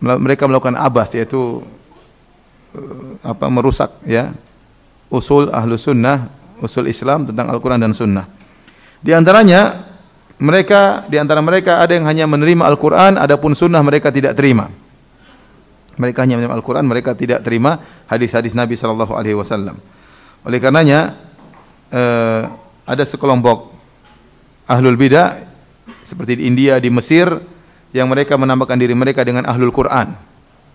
[0.00, 1.60] Mereka melakukan abath yaitu
[3.26, 4.30] apa merusak ya
[5.10, 6.30] usul ahlu sunnah,
[6.62, 8.24] usul Islam tentang Al-Quran dan sunnah.
[9.02, 9.90] Di antaranya
[10.40, 14.70] mereka di antara mereka ada yang hanya menerima Al-Qur'an adapun sunnah mereka tidak terima.
[16.00, 17.76] Mereka hanya menerima Al-Qur'an, mereka tidak terima
[18.08, 19.76] hadis-hadis Nabi sallallahu alaihi wasallam.
[20.46, 21.12] Oleh karenanya
[21.92, 22.42] eh,
[22.88, 23.74] ada sekelompok
[24.64, 25.44] ahlul bidah
[26.06, 27.28] seperti di India, di Mesir
[27.90, 30.14] yang mereka menamakan diri mereka dengan ahlul Quran.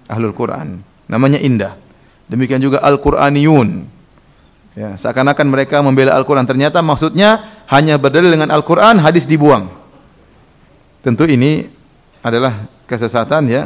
[0.06, 0.84] Ahlul Quran.
[1.10, 1.85] Namanya indah.
[2.26, 3.86] Demikian juga Al-Qur'aniyun.
[4.76, 6.44] Ya, seakan-akan mereka membela Al-Quran.
[6.44, 9.72] Ternyata maksudnya hanya berdalil dengan Al-Quran, hadis dibuang.
[11.00, 11.64] Tentu ini
[12.20, 13.64] adalah kesesatan ya.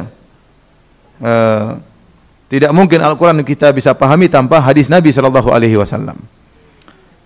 [1.18, 1.32] E,
[2.46, 6.14] tidak mungkin Al-Quran kita bisa pahami tanpa hadis Nabi Shallallahu Alaihi Wasallam.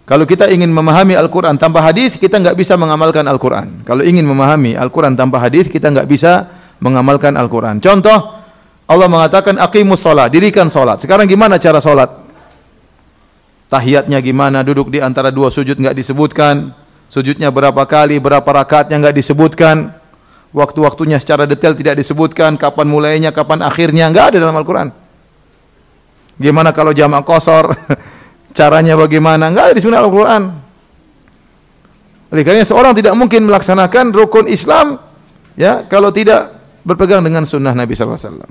[0.04, 3.84] Kalau kita ingin memahami Al-Quran tanpa hadis, kita nggak bisa mengamalkan Al-Quran.
[3.88, 6.48] Kalau ingin memahami Al-Quran tanpa hadis, kita nggak bisa
[6.80, 7.80] mengamalkan Al-Quran.
[7.80, 8.43] Contoh,
[8.84, 11.00] Allah mengatakan aqimus sholat, dirikan sholat.
[11.00, 12.24] Sekarang gimana cara sholat?
[13.74, 16.70] tahiyatnya gimana, duduk di antara dua sujud nggak disebutkan,
[17.10, 19.90] sujudnya berapa kali, berapa rakaatnya nggak disebutkan,
[20.54, 24.88] waktu-waktunya secara detail tidak disebutkan, kapan mulainya, kapan akhirnya nggak ada dalam Al-Quran.
[26.38, 27.74] Gimana kalau jamak kosor,
[28.58, 30.42] caranya bagaimana, nggak ada di sunnah Al-Quran.
[32.30, 34.98] Oleh karena seorang tidak mungkin melaksanakan rukun Islam
[35.54, 36.50] ya kalau tidak
[36.82, 38.42] berpegang dengan sunnah Nabi SAW.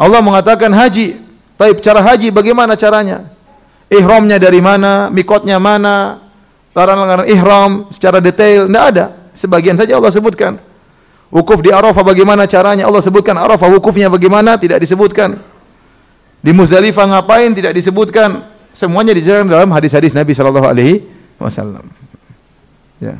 [0.00, 1.20] Allah mengatakan haji,
[1.60, 3.28] taib cara haji bagaimana caranya?
[3.90, 6.22] ihramnya dari mana, mikotnya mana,
[6.72, 9.06] larangan-larangan ihram secara detail, tidak ada.
[9.34, 10.62] Sebagian saja Allah sebutkan.
[11.30, 12.86] Wukuf di Arafah bagaimana caranya?
[12.86, 14.58] Allah sebutkan Arafah wukufnya bagaimana?
[14.58, 15.38] Tidak disebutkan.
[16.40, 18.42] Di Muzdalifah ngapain tidak disebutkan.
[18.74, 21.06] Semuanya dijelaskan dalam hadis-hadis Nabi sallallahu alaihi
[21.38, 21.86] wasallam.
[22.98, 23.18] Ya.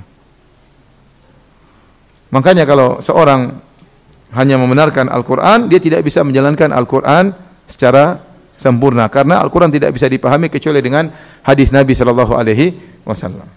[2.31, 3.59] Makanya kalau seorang
[4.31, 7.35] hanya membenarkan Al-Qur'an, dia tidak bisa menjalankan Al-Qur'an
[7.67, 8.23] secara
[8.55, 11.11] sempurna karena Al-Qur'an tidak bisa dipahami kecuali dengan
[11.43, 13.49] hadis Nabi sallallahu alaihi wasallam.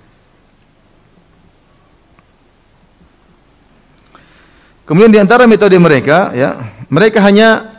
[4.83, 6.59] Kemudian di antara metode mereka ya,
[6.91, 7.71] mereka hanya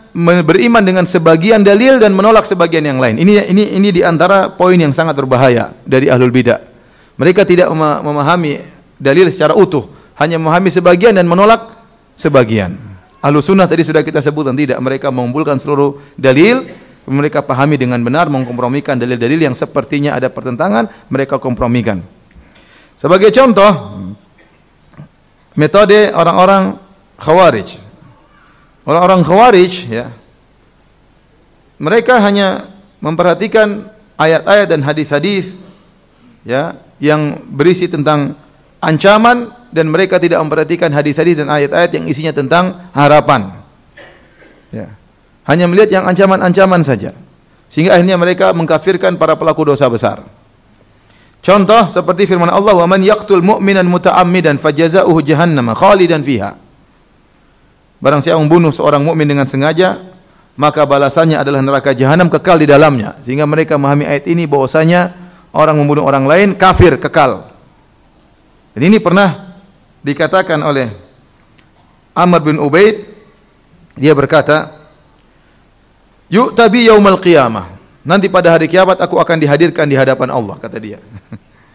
[0.46, 3.20] beriman dengan sebagian dalil dan menolak sebagian yang lain.
[3.20, 6.62] Ini ini ini di antara poin yang sangat berbahaya dari ahlul bidah.
[7.18, 8.62] Mereka tidak memahami
[8.96, 11.74] dalil secara utuh, hanya memahami sebagian dan menolak
[12.18, 12.74] sebagian.
[13.24, 16.68] Ahlu sunnah tadi sudah kita sebutkan tidak, mereka mengumpulkan seluruh dalil,
[17.08, 22.04] mereka pahami dengan benar, mengkompromikan dalil-dalil yang sepertinya ada pertentangan, mereka kompromikan.
[22.96, 23.72] Sebagai contoh,
[25.56, 26.76] metode orang-orang
[27.16, 27.80] Khawarij.
[28.84, 30.06] Orang-orang Khawarij ya.
[31.80, 32.68] Mereka hanya
[33.00, 35.52] memperhatikan ayat-ayat dan hadis-hadis
[36.46, 38.38] ya yang berisi tentang
[38.78, 43.50] ancaman dan mereka tidak memperhatikan hadis-hadis dan ayat-ayat yang isinya tentang harapan.
[44.70, 44.94] Ya.
[45.50, 47.10] Hanya melihat yang ancaman-ancaman saja.
[47.66, 50.22] Sehingga akhirnya mereka mengkafirkan para pelaku dosa besar.
[51.42, 56.54] Contoh seperti firman Allah, "Wa man yaqtul mu'minan muta'ammidan fajaza'uhu jahannam khalidan fiha."
[57.98, 60.00] Barang siapa membunuh seorang mukmin dengan sengaja,
[60.54, 63.18] maka balasannya adalah neraka jahanam kekal di dalamnya.
[63.26, 65.12] Sehingga mereka memahami ayat ini bahwasanya
[65.50, 67.50] orang membunuh orang lain kafir kekal.
[68.72, 69.43] Dan ini pernah
[70.04, 70.92] dikatakan oleh
[72.12, 73.02] Amr bin Ubaid
[73.96, 74.70] dia berkata,
[76.28, 77.74] "Yuk tabi yaumal qiyamah."
[78.04, 81.00] Nanti pada hari kiamat aku akan dihadirkan di hadapan Allah, kata dia.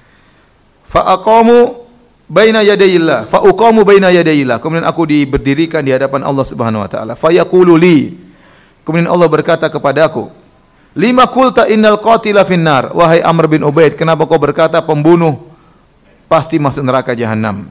[0.93, 1.89] Fa aqamu
[2.29, 4.61] baina yadayillah fa uqamu baina yadayillah.
[4.61, 7.13] Kemudian aku diberdirikan di hadapan Allah Subhanahu wa taala.
[7.17, 8.13] Fa yaqulu li.
[8.85, 10.29] Kemudian Allah berkata kepadaku
[10.97, 12.89] lima qulta innal qatila finnar?
[12.93, 15.37] Wahai Amr bin Ubaid kenapa kau berkata pembunuh
[16.25, 17.69] pasti masuk neraka jahanam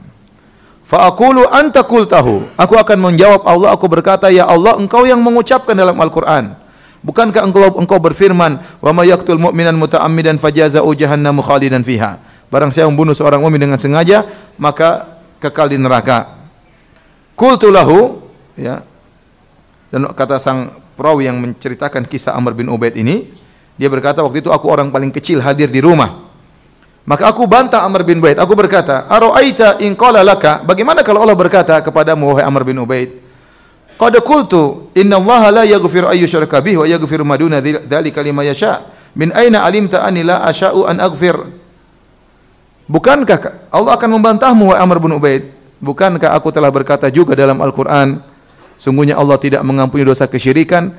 [0.89, 5.77] fa aqulu anta qultahu aku akan menjawab Allah aku berkata ya Allah engkau yang mengucapkan
[5.77, 6.57] dalam Al-Qur'an
[7.05, 12.89] bukankah engkau engkau berfirman wa may yaqtul mu'minan muta'ammidan fajazaa'u jahannamu khalidan fiha Barang siapa
[12.89, 14.25] membunuh seorang mukmin dengan sengaja,
[14.57, 16.33] maka kekal di neraka.
[17.37, 18.25] Qultu lahu
[18.57, 18.81] ya.
[19.93, 23.29] Dan kata sang perawi yang menceritakan kisah Amr bin Ubaid ini,
[23.77, 26.28] dia berkata waktu itu aku orang paling kecil hadir di rumah.
[27.09, 28.37] Maka aku bantah Amr bin Ubaid.
[28.37, 33.25] Aku berkata, "Ara'aita in qala laka?" Bagaimana kalau Allah berkata kepadamu wahai Amr bin Ubaid?
[33.97, 38.45] Qad qultu, "Inna Allah la yaghfiru ay yushraka bihi wa yaghfiru ma duna dzalika liman
[38.45, 38.85] yasha."
[39.17, 41.35] Min aina alimta anni la asya'u an aghfir
[42.89, 45.49] Bukankah Allah akan membantahmu wahai Amr bin Ubaid?
[45.81, 48.21] Bukankah aku telah berkata juga dalam Al-Qur'an,
[48.77, 50.93] sungguhnya Allah tidak mengampuni dosa kesyirikan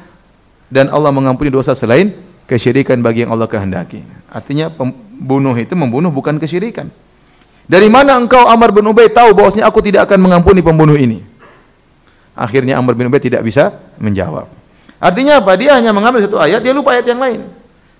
[0.74, 2.14] dan Allah mengampuni dosa selain
[2.50, 4.02] kesyirikan bagi yang Allah kehendaki.
[4.34, 6.90] Artinya pembunuh itu membunuh bukan kesyirikan.
[7.70, 11.22] Dari mana engkau Amr bin Ubaid tahu bahwasanya aku tidak akan mengampuni pembunuh ini?
[12.34, 14.50] Akhirnya Amr bin Ubaid tidak bisa menjawab.
[14.98, 15.54] Artinya apa?
[15.54, 17.46] Dia hanya mengambil satu ayat, dia lupa ayat yang lain.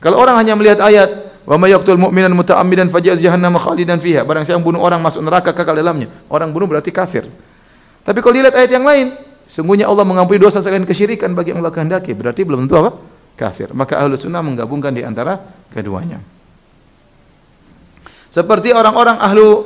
[0.02, 4.22] Kalau orang hanya melihat ayat Wa may yaqtul mu'minan muta'ammidan fajaz jahannam khalidan fiha.
[4.22, 6.06] Barang siapa bunuh orang masuk neraka kekal dalamnya.
[6.30, 7.26] Orang bunuh berarti kafir.
[8.06, 9.18] Tapi kalau dilihat ayat yang lain,
[9.50, 12.14] sungguhnya Allah mengampuni dosa selain kesyirikan bagi yang Allah kehendaki.
[12.14, 13.02] Berarti belum tentu apa?
[13.40, 13.72] Kafir.
[13.72, 15.40] Maka ahlu sunnah menggabungkan di antara
[15.72, 16.20] keduanya.
[18.28, 19.64] Seperti orang-orang ahlu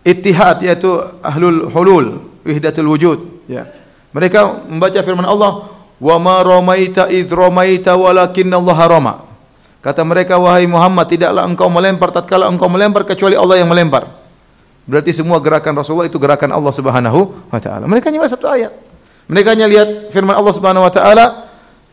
[0.00, 0.88] ittihad yaitu
[1.20, 2.06] ahlul hulul,
[2.40, 3.18] wahdatul wujud,
[3.52, 3.68] ya.
[4.16, 5.68] Mereka membaca firman Allah,
[6.00, 9.14] "Wa ma ramaita idz ramaita walakinna Allah rama."
[9.84, 14.08] Kata mereka, wahai Muhammad, tidaklah engkau melempar tatkala engkau melempar kecuali Allah yang melempar.
[14.82, 17.86] Berarti semua gerakan Rasulullah itu gerakan Allah Subhanahu wa taala.
[17.86, 18.74] Mereka hanya satu ayat.
[19.30, 21.45] Mereka hanya lihat firman Allah Subhanahu wa taala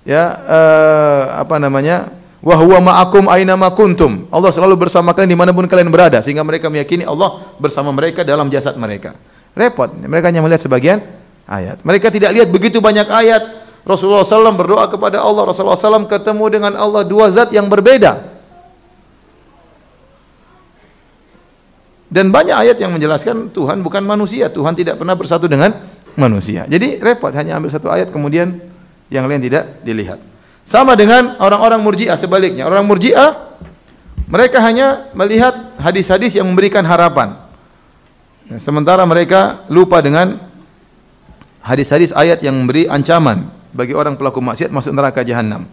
[0.04, 2.12] ya uh, apa namanya?
[2.43, 4.28] Wa huwa ma'akum aina kuntum.
[4.28, 8.28] Allah selalu bersama kalian di mana pun kalian berada sehingga mereka meyakini Allah bersama mereka
[8.28, 9.16] dalam jasad mereka.
[9.56, 9.88] Repot.
[9.88, 10.99] Mereka hanya melihat sebagian
[11.47, 11.80] ayat.
[11.88, 15.47] Mereka tidak lihat begitu banyak ayat Rasulullah SAW berdoa kepada Allah.
[15.47, 18.36] Rasulullah SAW ketemu dengan Allah dua zat yang berbeda.
[22.12, 24.51] Dan banyak ayat yang menjelaskan Tuhan bukan manusia.
[24.51, 25.72] Tuhan tidak pernah bersatu dengan
[26.20, 26.68] manusia.
[26.68, 28.73] Jadi repot hanya ambil satu ayat kemudian
[29.14, 30.18] yang lain tidak dilihat.
[30.66, 32.66] Sama dengan orang-orang murjiah sebaliknya.
[32.66, 33.53] Orang murjiah
[34.26, 37.38] mereka hanya melihat hadis-hadis yang memberikan harapan.
[38.57, 40.41] Sementara mereka lupa dengan
[41.61, 45.70] hadis-hadis ayat yang memberi ancaman bagi orang pelaku maksiat masuk neraka jahanam.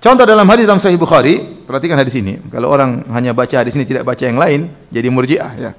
[0.00, 2.40] Contoh dalam hadis dalam Sahih Bukhari, perhatikan hadis ini.
[2.48, 5.70] Kalau orang hanya baca hadis ini tidak baca yang lain, jadi murjiah ya.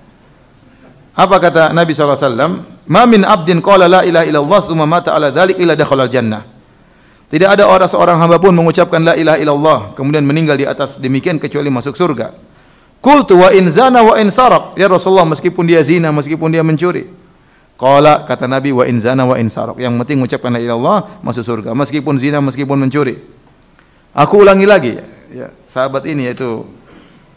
[1.17, 2.61] Apa kata Nabi SAW?
[2.85, 6.50] Ma min abdin qala la ilaha illallah summa mata ala dhalik illa dakhala jannah.
[7.31, 11.39] Tidak ada orang seorang hamba pun mengucapkan la ilaha illallah kemudian meninggal di atas demikian
[11.39, 12.35] kecuali masuk surga.
[12.99, 14.75] Qultu wa in zana wa in saraq.
[14.75, 17.07] Ya Rasulullah meskipun dia zina, meskipun dia mencuri.
[17.79, 19.79] Qala kata Nabi wa in zana wa in saraq.
[19.79, 23.15] Yang penting mengucapkan la ilaha illallah masuk surga meskipun zina, meskipun mencuri.
[24.11, 24.99] Aku ulangi lagi
[25.31, 26.67] ya, sahabat ini yaitu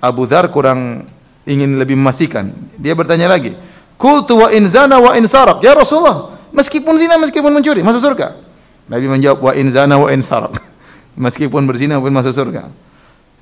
[0.03, 1.07] Abu Dhar kurang
[1.47, 2.51] ingin lebih memastikan.
[2.77, 3.55] Dia bertanya lagi,
[3.95, 8.37] "Qultu wa in zana wa in saraq." Ya Rasulullah, meskipun zina, meskipun mencuri, masuk surga.
[8.89, 10.61] Nabi menjawab wa in zana wa in saraq.
[11.25, 12.69] Meskipun berzina pun masuk surga.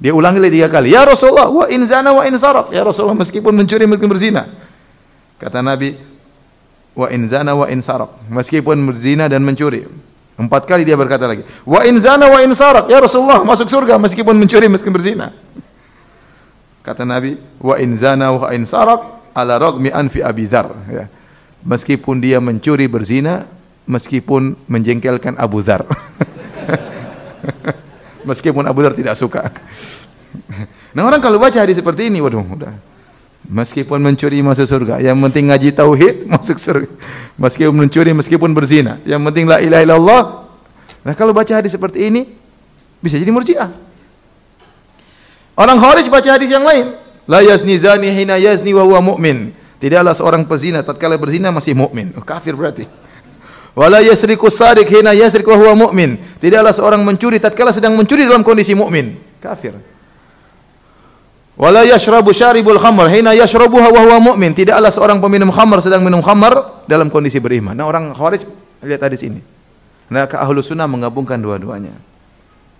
[0.03, 0.91] Dia ulangi lagi tiga kali.
[0.95, 2.75] Ya Rasulullah, wa in zana wa in saraq.
[2.75, 4.51] Ya Rasulullah, meskipun mencuri meskipun berzina.
[5.39, 5.95] Kata Nabi,
[6.99, 8.11] wa in zana wa in saraq.
[8.27, 9.87] Meskipun berzina dan mencuri.
[10.35, 12.91] Empat kali dia berkata lagi, wa in zana wa in saraq.
[12.91, 15.31] Ya Rasulullah, masuk surga meskipun mencuri meskipun berzina.
[16.83, 21.07] Kata Nabi, wa in zana wa in saraq ala ragmi anfi Abi Dzar, ya.
[21.63, 23.47] Meskipun dia mencuri berzina,
[23.87, 25.87] meskipun menjengkelkan Abu Dhar.
[28.29, 29.51] meskipun Abu Dhar tidak suka.
[30.95, 32.75] nah orang kalau baca hadis seperti ini, waduh, udah.
[33.43, 36.89] Meskipun mencuri masuk surga, yang penting ngaji tauhid masuk surga.
[37.37, 40.23] Meskipun mencuri, meskipun berzina, yang penting la ilaha illallah.
[41.03, 42.31] Nah kalau baca hadis seperti ini,
[43.03, 43.71] bisa jadi murjiah.
[45.59, 46.97] Orang Khawarij baca hadis yang lain.
[47.27, 49.53] La yazni zani hina yazni wa huwa mu'min.
[49.83, 52.15] Tidaklah seorang pezina tatkala berzina masih mukmin.
[52.15, 52.87] Oh, kafir berarti.
[53.73, 56.21] Wala yasriku sariq hina yasriq wa huwa mu'min.
[56.37, 59.17] Tidaklah seorang mencuri tatkala sedang mencuri dalam kondisi mukmin.
[59.41, 59.81] Kafir.
[61.57, 64.53] Wala yashrabu syaribul khamr hina yashrabuha wa huwa mu'min.
[64.53, 67.73] Tidaklah seorang peminum khamr sedang minum khamr dalam kondisi beriman.
[67.73, 68.45] Nah, orang Khawarij
[68.85, 69.41] lihat hadis ini.
[70.13, 71.97] Nah, ke ahlu sunnah menggabungkan dua-duanya.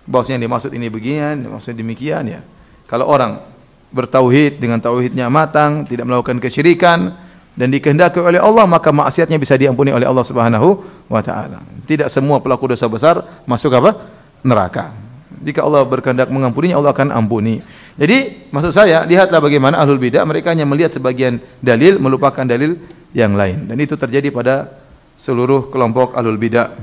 [0.05, 2.41] Bahwasanya dimaksud ini beginian, maksudnya demikian ya.
[2.85, 3.41] Kalau orang
[3.89, 7.17] bertauhid dengan tauhidnya matang, tidak melakukan kesyirikan,
[7.53, 10.69] dan dikehendaki oleh Allah maka maksiatnya bisa diampuni oleh Allah Subhanahu
[11.09, 11.61] wa taala.
[11.85, 13.97] Tidak semua pelaku dosa besar masuk apa?
[14.43, 14.91] neraka.
[15.43, 17.63] Jika Allah berkehendak mengampuninya Allah akan ampuni.
[17.95, 22.75] Jadi maksud saya lihatlah bagaimana ahlul bidah mereka hanya melihat sebagian dalil melupakan dalil
[23.13, 24.67] yang lain dan itu terjadi pada
[25.15, 26.73] seluruh kelompok ahlul bidah.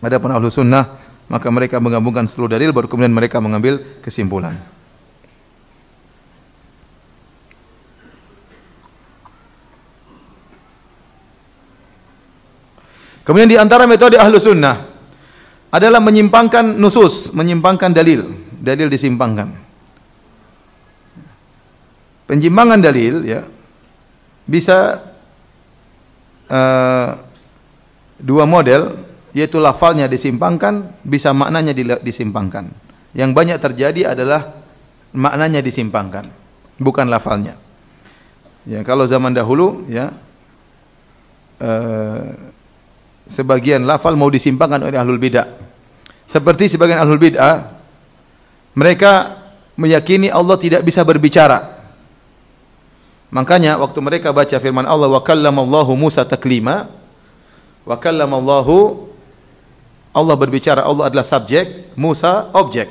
[0.00, 4.73] Adapun ahlus sunnah maka mereka menggabungkan seluruh dalil baru kemudian mereka mengambil kesimpulan.
[13.24, 14.84] Kemudian di antara metode ahlu sunnah
[15.72, 18.28] adalah menyimpangkan nusus, menyimpangkan dalil.
[18.60, 19.48] Dalil disimpangkan.
[22.24, 23.44] Penyimpangan dalil ya
[24.48, 24.96] bisa
[26.48, 27.10] uh,
[28.16, 28.96] dua model
[29.34, 32.70] yaitu lafalnya disimpangkan, bisa maknanya disimpangkan.
[33.12, 34.46] Yang banyak terjadi adalah
[35.10, 36.24] maknanya disimpangkan,
[36.78, 37.58] bukan lafalnya.
[38.64, 40.14] Ya, kalau zaman dahulu ya
[41.60, 42.53] uh,
[43.28, 45.48] sebagian lafal mau disimpangkan oleh ahlul bidah.
[46.24, 47.72] Seperti sebagian ahlul bidah,
[48.76, 49.40] mereka
[49.76, 51.74] meyakini Allah tidak bisa berbicara.
[53.34, 56.86] Makanya waktu mereka baca firman Allah wa kallamallahu Musa taklima
[57.82, 59.10] wa kallamallahu
[60.14, 62.86] Allah berbicara, Allah adalah subjek, Musa objek.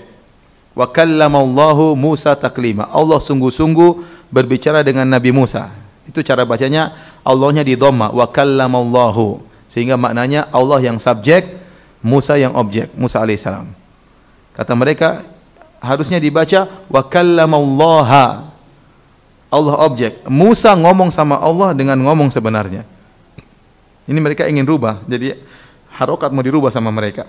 [0.76, 2.92] Wa kallamallahu Musa taklima.
[2.92, 5.72] Allah sungguh-sungguh berbicara dengan Nabi Musa.
[6.04, 6.92] Itu cara bacanya
[7.24, 9.53] Allahnya di dhamma wa kallamallahu.
[9.74, 11.50] Sehingga maknanya Allah yang subjek,
[12.06, 13.66] Musa yang objek, Musa alaihissalam.
[14.54, 15.26] Kata mereka
[15.82, 18.54] harusnya dibaca wa kallamallaha.
[19.50, 20.22] Allah objek.
[20.30, 22.86] Musa ngomong sama Allah dengan ngomong sebenarnya.
[24.06, 25.02] Ini mereka ingin rubah.
[25.10, 25.34] Jadi
[25.98, 27.26] harokat mau dirubah sama mereka.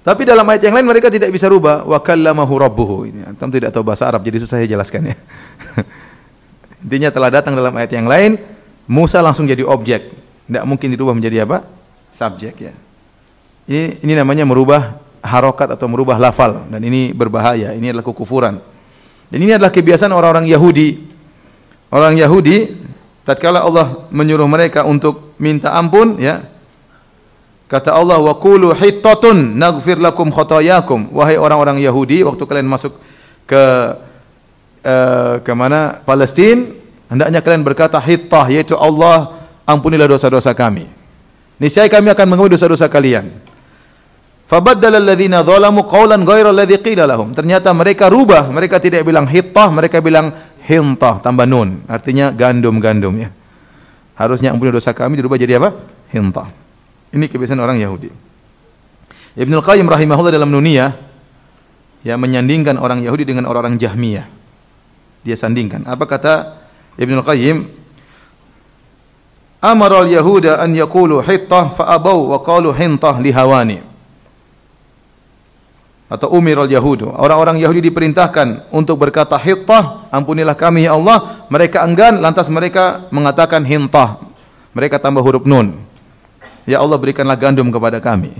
[0.00, 2.96] Tapi dalam ayat yang lain mereka tidak bisa rubah wa kallamahu rabbuhu.
[3.12, 5.16] Ini antum tidak tahu bahasa Arab jadi susah saya jelaskan ya.
[6.88, 8.40] Intinya telah datang dalam ayat yang lain
[8.88, 10.25] Musa langsung jadi objek.
[10.46, 11.66] Tidak mungkin dirubah menjadi apa?
[12.14, 12.72] Subjek ya.
[13.66, 14.94] Ini, ini namanya merubah
[15.26, 17.74] harokat atau merubah lafal dan ini berbahaya.
[17.74, 18.62] Ini adalah kekufuran.
[19.26, 21.02] Dan ini adalah kebiasaan orang-orang Yahudi.
[21.90, 22.70] Orang Yahudi
[23.26, 26.46] tatkala Allah menyuruh mereka untuk minta ampun ya.
[27.66, 31.10] Kata Allah wa qulu hittatun naghfir lakum khotayakum.
[31.10, 32.94] Wahai orang-orang Yahudi waktu kalian masuk
[33.42, 33.62] ke
[34.86, 35.98] uh, ke mana?
[36.06, 36.70] Palestina,
[37.10, 39.35] hendaknya kalian berkata hittah yaitu Allah
[39.66, 40.86] ampunilah dosa-dosa kami.
[41.58, 43.28] Niscaya kami akan mengampuni dosa-dosa kalian.
[44.46, 47.34] Fabaddala alladhina zalamu qawlan qila lahum.
[47.34, 50.30] Ternyata mereka rubah, mereka tidak bilang hittah, mereka bilang
[50.62, 53.28] hintah tambah nun, artinya gandum-gandum ya.
[54.16, 55.74] Harusnya ampuni dosa kami dirubah jadi apa?
[56.14, 56.48] Hintah.
[57.12, 58.08] Ini kebiasaan orang Yahudi.
[59.36, 60.96] Ibnu Qayyim rahimahullah dalam Nuniyah
[62.00, 64.24] ya menyandingkan orang Yahudi dengan orang-orang Jahmiyah.
[65.26, 65.84] Dia sandingkan.
[65.84, 66.56] Apa kata
[66.96, 67.85] Ibnu Qayyim?
[69.72, 73.96] Amara al-yahuda an yaqulu hittah fa abaw wa qalu hintah li hawani.
[76.06, 77.10] atau umirul yahudu.
[77.18, 81.46] Orang-orang Yahudi diperintahkan untuk berkata hittah, ampunilah kami ya Allah.
[81.50, 84.18] Mereka enggan, lantas mereka mengatakan hintah.
[84.70, 85.82] Mereka tambah huruf nun.
[86.66, 88.34] Ya Allah berikanlah gandum kepada kami.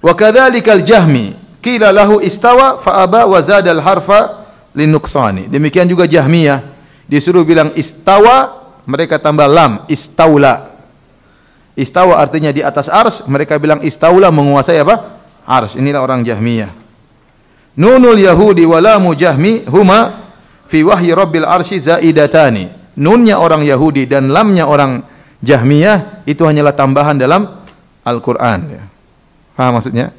[0.00, 5.48] Wa kadzalikal jahmi qila lahu istawa fa aba wa zada al harfa linuqsani.
[5.48, 6.60] Demikian juga Jahmiyah
[7.08, 10.72] disuruh bilang istawa, mereka tambah lam, istaula.
[11.76, 15.16] Istawa artinya di atas ars, mereka bilang istaula menguasai apa?
[15.46, 15.78] ars.
[15.78, 16.74] Inilah orang Jahmiyah.
[17.76, 20.26] Nunul Yahudi walamu Jahmi huma
[20.66, 22.72] fi wahyi Rabbil arsy zaidatani.
[22.96, 25.04] Nunnya orang Yahudi dan lamnya orang
[25.44, 27.44] Jahmiyah itu hanyalah tambahan dalam
[28.02, 28.82] Al-Qur'an ya.
[29.52, 30.12] Paham maksudnya?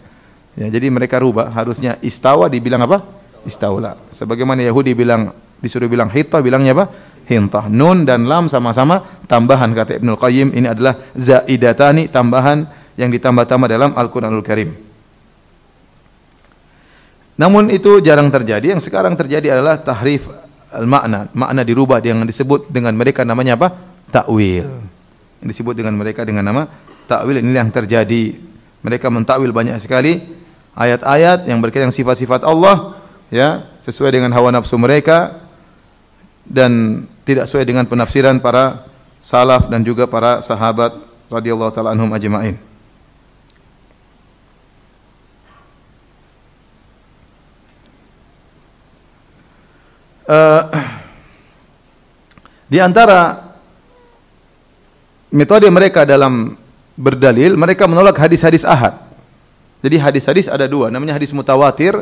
[0.58, 3.02] Ya, jadi mereka rubah harusnya istawa dibilang apa?
[3.46, 3.98] Istaula.
[4.14, 6.86] Sebagaimana Yahudi bilang disuruh bilang hitta bilangnya apa?
[7.28, 7.68] Hintah.
[7.68, 12.64] Nun dan lam sama-sama tambahan kata Ibnu Qayyim ini adalah zaidatani tambahan
[12.96, 14.72] yang ditambah-tambah dalam Al-Qur'anul Karim.
[17.38, 18.74] Namun itu jarang terjadi.
[18.74, 20.26] Yang sekarang terjadi adalah tahrif
[20.74, 21.30] al-makna.
[21.38, 23.76] Makna dirubah yang disebut dengan mereka namanya apa?
[24.10, 24.66] Takwil.
[25.44, 26.66] Yang disebut dengan mereka dengan nama
[27.06, 28.36] takwil ini yang terjadi.
[28.82, 30.22] Mereka mentakwil banyak sekali
[30.78, 32.98] ayat-ayat yang berkaitan sifat-sifat Allah
[33.34, 35.42] ya, sesuai dengan hawa nafsu mereka
[36.46, 38.88] dan tidak sesuai dengan penafsiran para
[39.20, 40.96] salaf dan juga para sahabat
[41.28, 42.56] radhiyallahu taala anhum ajma'in.
[50.28, 50.62] uh,
[52.68, 53.56] di antara
[55.32, 56.60] metode mereka dalam
[57.00, 59.00] berdalil, mereka menolak hadis-hadis ahad.
[59.80, 61.96] Jadi hadis-hadis ada dua, namanya hadis mutawatir,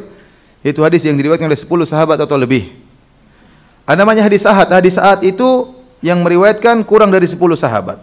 [0.65, 2.71] yaitu hadis yang diriwayatkan oleh 10 sahabat atau lebih.
[3.85, 4.67] Ada namanya hadis ahad.
[4.73, 5.69] Hadis ahad itu
[6.01, 8.01] yang meriwayatkan kurang dari 10 sahabat.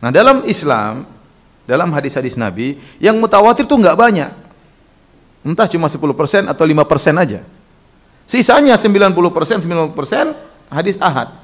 [0.00, 1.04] Nah, dalam Islam,
[1.68, 4.32] dalam hadis-hadis Nabi, yang mutawatir itu enggak banyak.
[5.44, 7.40] Entah cuma 10% atau 5% aja.
[8.24, 11.36] Sisanya 90%, 90% hadis ahad.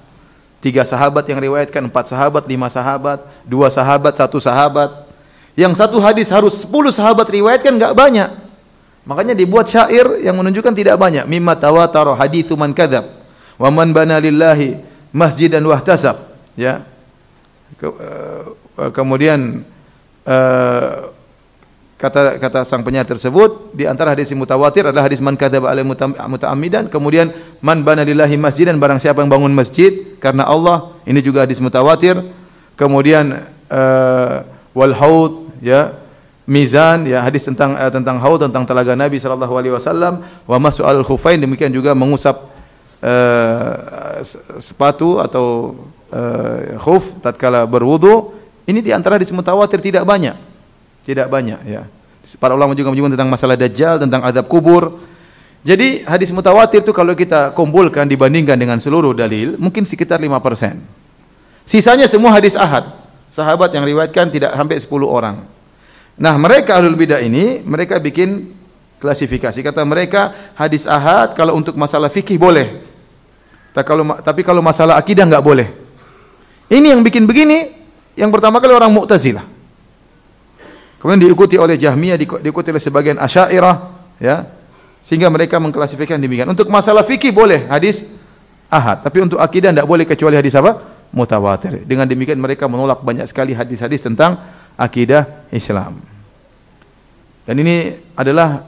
[0.61, 5.05] Tiga sahabat yang riwayatkan, empat sahabat, lima sahabat, dua sahabat, satu sahabat.
[5.53, 8.29] Yang satu hadis harus sepuluh sahabat riwayatkan enggak banyak.
[9.05, 11.25] Makanya dibuat syair yang menunjukkan tidak banyak.
[11.29, 13.16] Mimma tawatara hadithu man kadzab
[13.57, 14.77] wa man bana lillahi
[15.13, 16.17] masjidan wahtasab.
[16.57, 16.85] Ya.
[17.77, 19.65] Ke, uh, kemudian
[20.25, 21.13] uh,
[21.97, 26.93] kata kata sang penyair tersebut di antara hadis mutawatir adalah hadis man kadzaba alaihi muta'ammidan
[26.93, 27.33] kemudian
[27.65, 32.21] man bana lillahi masjidan barang siapa yang bangun masjid karena Allah ini juga hadis mutawatir
[32.77, 34.45] kemudian uh,
[34.77, 35.97] wal haud ya
[36.45, 41.01] mizan ya hadis tentang uh, tentang haud tentang telaga Nabi sallallahu alaihi wasallam wa mas'al
[41.01, 42.46] khufain demikian juga mengusap
[43.07, 44.19] uh,
[44.59, 45.79] sepatu atau
[46.11, 48.35] uh, khuf tatkala berwudu
[48.67, 50.35] ini di antara hadis mutawatir tidak banyak
[51.07, 51.87] tidak banyak ya.
[52.43, 54.99] Para ulama juga menyebut tentang masalah dajjal, tentang adab kubur.
[55.63, 60.27] Jadi hadis mutawatir itu kalau kita kumpulkan dibandingkan dengan seluruh dalil mungkin sekitar 5%.
[61.63, 62.91] Sisanya semua hadis ahad.
[63.31, 65.47] Sahabat yang riwayatkan tidak sampai 10 orang.
[66.19, 68.55] Nah, mereka ahlul bidah ini mereka bikin
[68.99, 69.59] klasifikasi.
[69.63, 72.86] Kata mereka hadis ahad kalau untuk masalah fikih boleh.
[73.85, 75.69] Kalau tapi kalau masalah akidah enggak boleh.
[76.73, 77.77] Ini yang bikin begini
[78.17, 79.45] yang pertama kali orang Mu'tazilah.
[80.97, 83.77] Kemudian diikuti oleh Jahmiyah, diikuti oleh sebagian Asy'ariyah,
[84.19, 84.49] ya.
[85.05, 86.49] Sehingga mereka mengklasifikasikan demikian.
[86.51, 88.09] Untuk masalah fikih boleh hadis
[88.67, 90.83] ahad, tapi untuk akidah tidak boleh kecuali hadis apa?
[91.15, 91.87] Mutawatir.
[91.87, 94.41] Dengan demikian mereka menolak banyak sekali hadis-hadis tentang
[94.75, 96.03] akidah Islam.
[97.47, 98.67] Dan ini adalah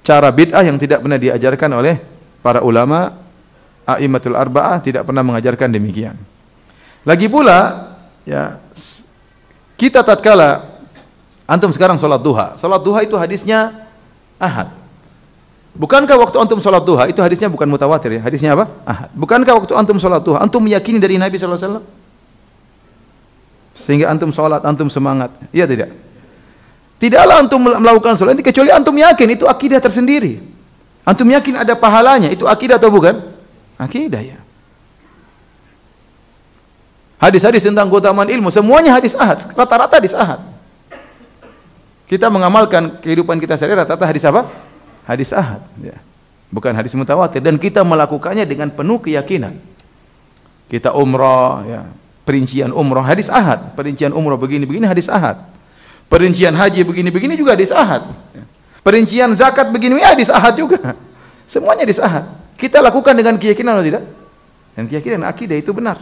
[0.00, 2.00] cara bid'ah yang tidak pernah diajarkan oleh
[2.40, 3.23] para ulama
[3.84, 6.16] a'immatul arba'ah tidak pernah mengajarkan demikian.
[7.04, 7.92] Lagi pula
[8.24, 8.60] ya
[9.76, 10.74] kita tatkala
[11.44, 12.56] Antum sekarang sholat duha.
[12.56, 13.68] Sholat duha itu hadisnya
[14.40, 14.72] ahad.
[15.76, 18.20] Bukankah waktu antum sholat duha itu hadisnya bukan mutawatir ya?
[18.24, 18.70] Hadisnya apa?
[18.86, 19.10] Ahad.
[19.12, 21.84] Bukankah waktu antum sholat duha antum meyakini dari Nabi wasallam?
[23.74, 25.34] Sehingga antum sholat, antum semangat.
[25.50, 25.90] Iya tidak?
[26.96, 30.40] Tidaklah antum melakukan sholat ini kecuali antum yakin itu akidah tersendiri.
[31.04, 33.33] Antum yakin ada pahalanya, itu akidah atau bukan?
[33.84, 34.38] Akidah ya.
[37.20, 40.40] Hadis-hadis tentang keutamaan ilmu semuanya hadis ahad, rata-rata hadis ahad.
[42.04, 44.52] Kita mengamalkan kehidupan kita sehari rata-rata hadis apa?
[45.08, 45.96] Hadis ahad, ya.
[46.52, 49.56] Bukan hadis mutawatir dan kita melakukannya dengan penuh keyakinan.
[50.68, 51.82] Kita umrah, ya.
[52.24, 55.40] Perincian umrah hadis ahad, perincian umrah begini-begini hadis ahad.
[56.08, 58.04] Perincian haji begini-begini juga hadis ahad.
[58.36, 58.44] Ya.
[58.84, 60.92] Perincian zakat begini hadis ahad juga.
[61.48, 62.28] Semuanya hadis ahad.
[62.64, 64.04] Kita lakukan dengan keyakinan atau tidak?
[64.72, 66.00] Dan keyakinan akidah itu benar.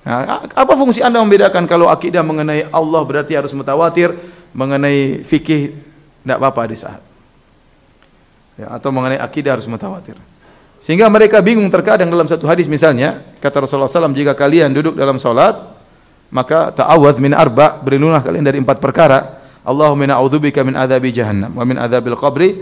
[0.00, 4.16] Nah, apa fungsi Anda membedakan kalau akidah mengenai Allah berarti harus mutawatir,
[4.56, 5.76] mengenai fikih
[6.24, 7.04] Tidak apa-apa hadis ahad.
[8.56, 10.16] Ya, atau mengenai akidah harus mutawatir.
[10.80, 15.20] Sehingga mereka bingung terkadang dalam satu hadis misalnya, kata Rasulullah SAW, jika kalian duduk dalam
[15.20, 15.52] solat,
[16.32, 19.36] maka ta'awad min arba, berlindunglah kalian dari empat perkara.
[19.68, 22.56] Allahumma na'udzubika min adzabi jahannam wa min adzabil qabri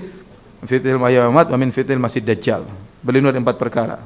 [0.66, 2.66] fitil mayamat wa min fitil masjid dajjal.
[3.06, 4.02] Berlindung dari empat perkara.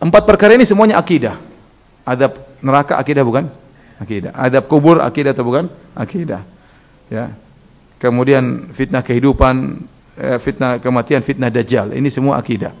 [0.00, 1.36] Empat perkara ini semuanya akidah.
[2.08, 2.32] Adab
[2.64, 3.44] neraka akidah bukan?
[4.00, 4.32] Akidah.
[4.32, 5.68] Adab kubur akidah atau bukan?
[5.92, 6.40] Akidah.
[7.12, 7.36] Ya.
[8.00, 9.84] Kemudian fitnah kehidupan,
[10.16, 11.92] eh, fitnah kematian, fitnah dajjal.
[11.92, 12.72] Ini semua akidah.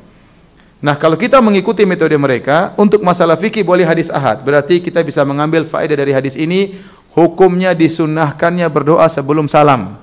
[0.84, 4.44] Nah, kalau kita mengikuti metode mereka untuk masalah fikih boleh hadis ahad.
[4.44, 6.76] Berarti kita bisa mengambil faedah dari hadis ini
[7.16, 9.96] hukumnya disunnahkannya berdoa sebelum salam.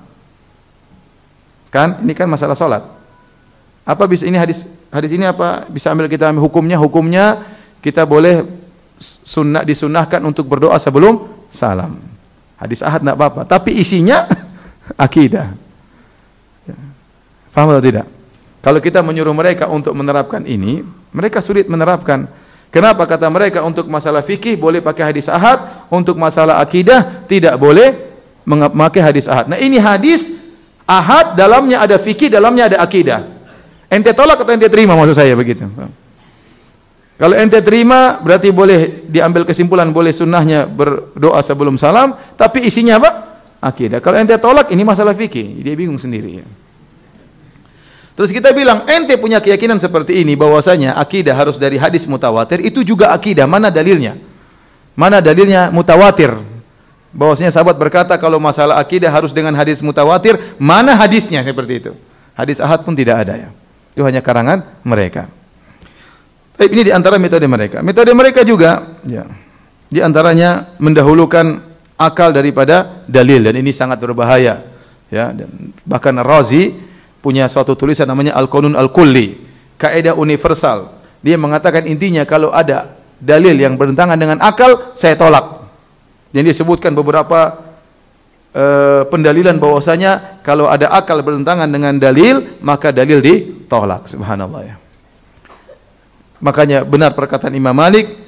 [1.70, 2.02] Kan?
[2.02, 2.82] Ini kan masalah salat.
[3.82, 6.78] Apa bisa ini hadis hadis ini apa bisa ambil kita ambil hukumnya?
[6.78, 7.42] Hukumnya
[7.82, 8.46] kita boleh
[9.02, 11.98] sunnah disunnahkan untuk berdoa sebelum salam.
[12.54, 14.22] Hadis ahad tidak apa-apa, tapi isinya
[15.06, 15.50] akidah.
[16.62, 16.78] Ya.
[17.50, 18.06] Faham atau tidak?
[18.62, 22.30] Kalau kita menyuruh mereka untuk menerapkan ini, mereka sulit menerapkan.
[22.70, 25.58] Kenapa kata mereka untuk masalah fikih boleh pakai hadis ahad,
[25.90, 27.98] untuk masalah akidah tidak boleh
[28.46, 29.50] memakai hadis ahad.
[29.50, 30.30] Nah, ini hadis
[30.86, 33.31] ahad dalamnya ada fikih, dalamnya ada akidah.
[33.92, 35.68] Ente tolak atau ente terima maksud saya begitu.
[37.20, 43.10] Kalau ente terima berarti boleh diambil kesimpulan boleh sunnahnya berdoa sebelum salam, tapi isinya apa?
[43.60, 44.00] Akidah.
[44.00, 46.46] Kalau ente tolak ini masalah fikih, dia bingung sendiri ya.
[48.12, 52.84] Terus kita bilang, ente punya keyakinan seperti ini bahwasanya akidah harus dari hadis mutawatir, itu
[52.84, 53.44] juga akidah.
[53.48, 54.16] Mana dalilnya?
[54.92, 56.32] Mana dalilnya mutawatir?
[57.12, 61.92] Bahwasanya sahabat berkata kalau masalah akidah harus dengan hadis mutawatir, mana hadisnya seperti itu?
[62.32, 63.50] Hadis ahad pun tidak ada ya.
[63.92, 65.28] Itu hanya karangan mereka.
[66.56, 67.80] Tapi ini di antara metode mereka.
[67.84, 69.24] Metode mereka juga ya.
[69.92, 71.60] Di antaranya mendahulukan
[72.00, 74.64] akal daripada dalil dan ini sangat berbahaya
[75.12, 75.48] ya dan
[75.84, 76.72] bahkan Razi
[77.22, 79.38] punya suatu tulisan namanya Al-Qanun Al-Kulli,
[79.78, 80.90] kaidah universal.
[81.22, 85.62] Dia mengatakan intinya kalau ada dalil yang bertentangan dengan akal, saya tolak.
[86.34, 87.62] Jadi disebutkan beberapa
[88.50, 93.22] uh, pendalilan bahwasanya kalau ada akal bertentangan dengan dalil, maka dalil
[93.72, 94.04] ditolak.
[94.04, 94.76] Subhanallah ya.
[96.44, 98.20] Makanya benar perkataan Imam Malik,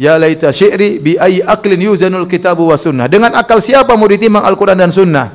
[0.00, 3.04] Ya laita syi'ri bi ayyi aqlin yuzanul kitabu wa sunnah.
[3.04, 5.28] Dengan akal siapa mau ditimbang Al-Qur'an dan sunnah?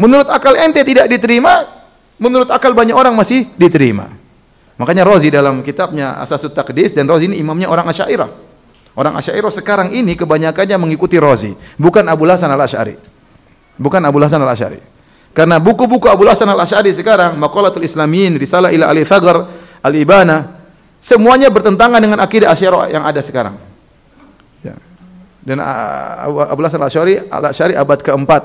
[0.00, 1.68] Menurut akal ente tidak diterima,
[2.16, 4.08] menurut akal banyak orang masih diterima.
[4.80, 8.32] Makanya Rozi dalam kitabnya Asasut Taqdis dan Rozi ini imamnya orang Asy'ariyah.
[8.96, 12.96] Orang Asy'ariyah sekarang ini kebanyakannya mengikuti Rozi, bukan Abu Hasan Al-Asy'ari.
[13.76, 14.91] Bukan Abu Hasan Al-Asy'ari.
[15.32, 19.48] Karena buku-buku Abu Hasan Al-Asy'ari sekarang, Maqalatul Islamin, Risalah ila Ali Thagar,
[19.80, 20.60] Al-Ibana,
[21.00, 23.56] semuanya bertentangan dengan akidah Asy'ariyah yang ada sekarang.
[24.60, 24.76] Ya.
[25.40, 28.42] Dan uh, Abu Hasan Al-Asy'ari, Al-Asy'ari abad keempat,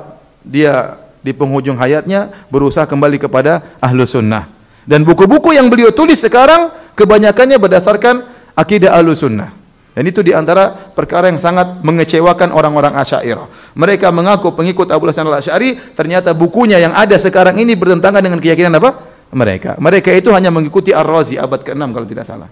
[0.48, 4.48] dia di penghujung hayatnya berusaha kembali kepada ahlu sunnah.
[4.88, 8.24] Dan buku-buku yang beliau tulis sekarang kebanyakannya berdasarkan
[8.56, 9.57] akidah ahlu sunnah.
[9.98, 13.74] Dan itu di antara perkara yang sangat mengecewakan orang-orang Asy'ariyah.
[13.74, 18.78] Mereka mengaku pengikut Abu Hasan Al-Asy'ari, ternyata bukunya yang ada sekarang ini bertentangan dengan keyakinan
[18.78, 18.94] apa?
[19.34, 19.82] Mereka.
[19.82, 22.46] Mereka itu hanya mengikuti Ar-Razi abad ke-6 kalau tidak salah.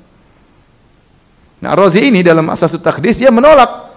[1.61, 3.93] Nah, Ar-Razi ini dalam Asasut Taqdis dia menolak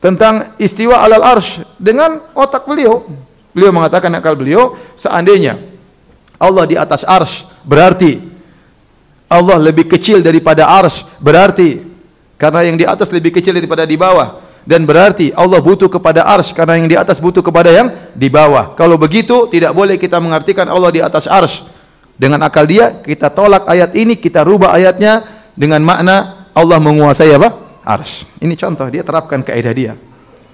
[0.00, 3.04] tentang istiwa alal arsh dengan otak beliau.
[3.52, 5.60] Beliau mengatakan akal beliau, seandainya
[6.40, 8.16] Allah di atas arsh, berarti
[9.28, 11.85] Allah lebih kecil daripada arsh, berarti
[12.36, 14.44] karena yang di atas lebih kecil daripada di bawah.
[14.66, 17.86] Dan berarti Allah butuh kepada arsh karena yang di atas butuh kepada yang
[18.18, 18.74] di bawah.
[18.74, 21.62] Kalau begitu tidak boleh kita mengartikan Allah di atas arsh.
[22.18, 25.22] Dengan akal dia kita tolak ayat ini, kita rubah ayatnya
[25.54, 27.54] dengan makna Allah menguasai apa?
[27.86, 28.26] Arsh.
[28.42, 29.94] Ini contoh dia terapkan kaidah dia.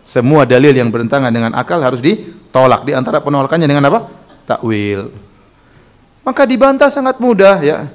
[0.04, 2.84] Semua dalil yang bertentangan dengan akal harus ditolak.
[2.84, 4.12] Di antara penolakannya dengan apa?
[4.44, 5.08] Takwil.
[6.20, 7.88] Maka dibantah sangat mudah ya.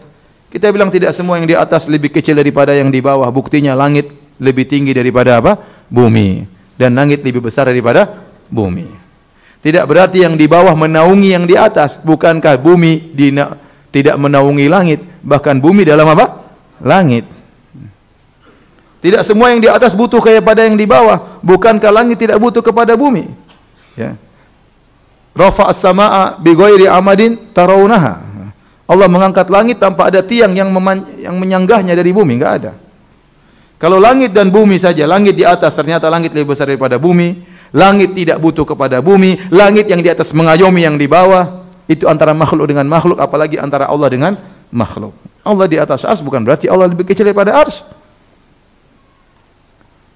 [0.57, 3.29] Kita bilang tidak semua yang di atas lebih kecil daripada yang di bawah.
[3.29, 4.09] Buktinya langit
[4.41, 5.53] lebih tinggi daripada apa?
[5.85, 6.49] Bumi.
[6.73, 8.89] Dan langit lebih besar daripada bumi.
[9.61, 12.01] Tidak berarti yang di bawah menaungi yang di atas.
[12.01, 13.13] Bukankah bumi
[13.93, 15.05] tidak menaungi langit?
[15.21, 16.49] Bahkan bumi dalam apa?
[16.81, 17.29] Langit.
[18.97, 21.38] Tidak semua yang di atas butuh kepada yang di bawah.
[21.45, 23.29] Bukankah langit tidak butuh kepada bumi?
[23.93, 24.17] Ya.
[25.38, 28.25] Rafa as-samaa bi ghairi amadin tarawunaha.
[28.88, 30.72] Allah mengangkat langit tanpa ada tiang yang
[31.19, 32.72] yang menyanggahnya dari bumi, enggak ada.
[33.77, 37.43] Kalau langit dan bumi saja, langit di atas ternyata langit lebih besar daripada bumi,
[37.76, 42.31] langit tidak butuh kepada bumi, langit yang di atas mengayomi yang di bawah, itu antara
[42.31, 44.34] makhluk dengan makhluk apalagi antara Allah dengan
[44.72, 45.14] makhluk.
[45.43, 47.84] Allah di atas ars bukan berarti Allah lebih kecil daripada ars.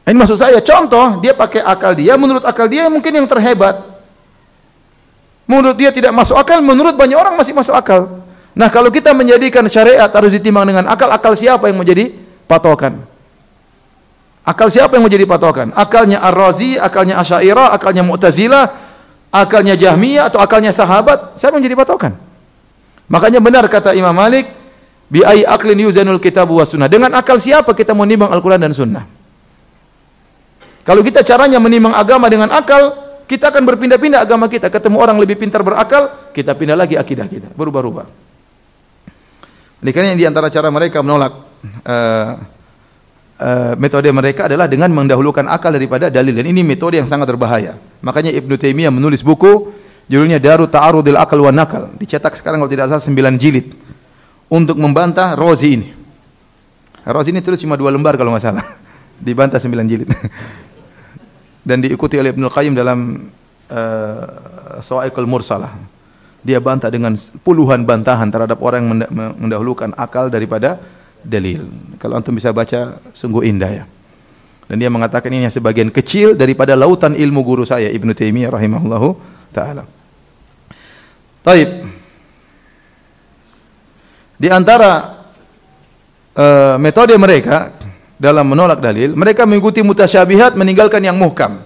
[0.07, 3.80] Ini maksud saya contoh, dia pakai akal dia, menurut akal dia mungkin yang terhebat.
[5.45, 8.23] Menurut dia tidak masuk akal, menurut banyak orang masih masuk akal.
[8.52, 12.11] Nah, kalau kita menjadikan syariat harus ditimbang dengan akal, akal siapa yang menjadi
[12.52, 12.99] patokan?
[14.44, 15.72] Akal siapa yang menjadi patokan?
[15.72, 18.65] Akalnya Ar-Razi, akalnya Asy'ariyah, akalnya Mu'tazilah,
[19.32, 21.40] akalnya Jahmiyah atau akalnya sahabat?
[21.40, 22.11] Siapa yang menjadi patokan?
[23.07, 24.52] Makanya benar kata Imam Malik,
[25.07, 26.91] bi ai aklin yuzanul kitab wa sunnah.
[26.91, 29.03] Dengan akal siapa kita menimbang Al-Qur'an dan Sunnah?
[30.82, 32.98] Kalau kita caranya menimbang agama dengan akal,
[33.30, 34.68] kita akan berpindah-pindah agama kita.
[34.68, 38.31] Ketemu orang lebih pintar berakal, kita pindah lagi akidah kita, berubah-ubah.
[39.82, 41.34] Oleh karena di antara cara mereka menolak
[41.90, 42.30] uh,
[43.41, 47.74] uh, metode mereka adalah dengan mendahulukan akal daripada dalil dan ini metode yang sangat berbahaya.
[48.06, 49.74] Makanya Ibnu Taimiyah menulis buku
[50.06, 51.98] judulnya Daru Ta'arudil Akal wa Nakal.
[51.98, 53.74] Dicetak sekarang kalau tidak salah 9 jilid
[54.53, 55.90] untuk membantah Rozi ini.
[57.02, 58.66] Rozi ini tulis cuma dua lembar kalau nggak salah.
[59.26, 60.10] Dibantah 9 jilid.
[61.68, 63.30] dan diikuti oleh Ibnu Qayyim dalam
[63.70, 64.26] uh,
[64.82, 65.74] Sawa'iqul Mursalah
[66.41, 67.13] dia bantah dengan
[67.45, 68.97] puluhan bantahan terhadap orang yang
[69.38, 70.81] mendahulukan akal daripada
[71.22, 71.69] dalil.
[72.01, 73.85] Kalau antum bisa baca sungguh indah ya.
[74.65, 79.09] Dan dia mengatakan ini sebagian kecil daripada lautan ilmu guru saya Ibnu Taimiyah rahimahullahu
[79.53, 79.85] taala.
[81.45, 81.69] Taib.
[84.41, 85.22] Di antara
[86.34, 87.69] uh, metode mereka
[88.18, 91.61] dalam menolak dalil, mereka mengikuti mutasyabihat meninggalkan yang muhkam.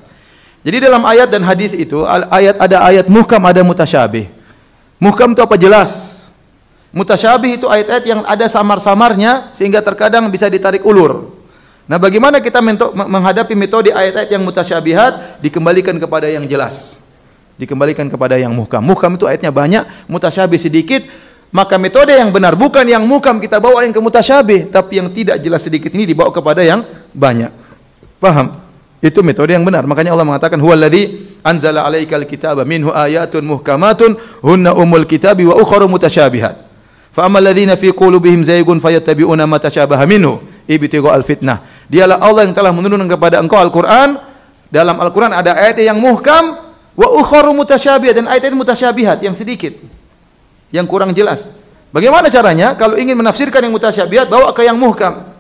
[0.66, 4.35] Jadi dalam ayat dan hadis itu ayat ada ayat muhkam ada mutasyabih.
[5.00, 6.22] Muhkam itu apa jelas.
[6.96, 11.36] Mutasyabih itu ayat-ayat yang ada samar-samarnya sehingga terkadang bisa ditarik ulur.
[11.86, 12.64] Nah, bagaimana kita
[12.96, 16.98] menghadapi metode ayat-ayat yang mutasyabihat dikembalikan kepada yang jelas.
[17.60, 18.82] Dikembalikan kepada yang muhkam.
[18.82, 21.06] Muhkam itu ayatnya banyak, mutasyabih sedikit.
[21.54, 25.40] Maka metode yang benar bukan yang muhkam kita bawa yang ke mutasyabih, tapi yang tidak
[25.40, 26.84] jelas sedikit ini dibawa kepada yang
[27.16, 27.54] banyak.
[28.20, 28.65] Paham?
[29.06, 29.86] Itu metode yang benar.
[29.86, 35.86] Makanya Allah mengatakan huwallazi anzala alaikal kitaba minhu ayatun muhkamatun hunna umul kitabi wa ukhra
[35.86, 36.58] mutasyabihat.
[37.14, 41.62] Fa ammal ladzina fi qulubihim zaygun fayattabi'una ma tashabaha minhu ibtigha al-fitnah.
[41.86, 44.18] Dialah Allah yang telah menurunkan kepada engkau Al-Qur'an.
[44.74, 46.58] Dalam Al-Qur'an ada ayat yang muhkam
[46.98, 49.78] wa ukhra mutasyabihat dan ayat-ayat mutasyabihat yang sedikit.
[50.74, 51.46] Yang kurang jelas.
[51.94, 52.74] Bagaimana caranya?
[52.74, 55.35] Kalau ingin menafsirkan yang mutasyabihat bawa ke yang muhkam.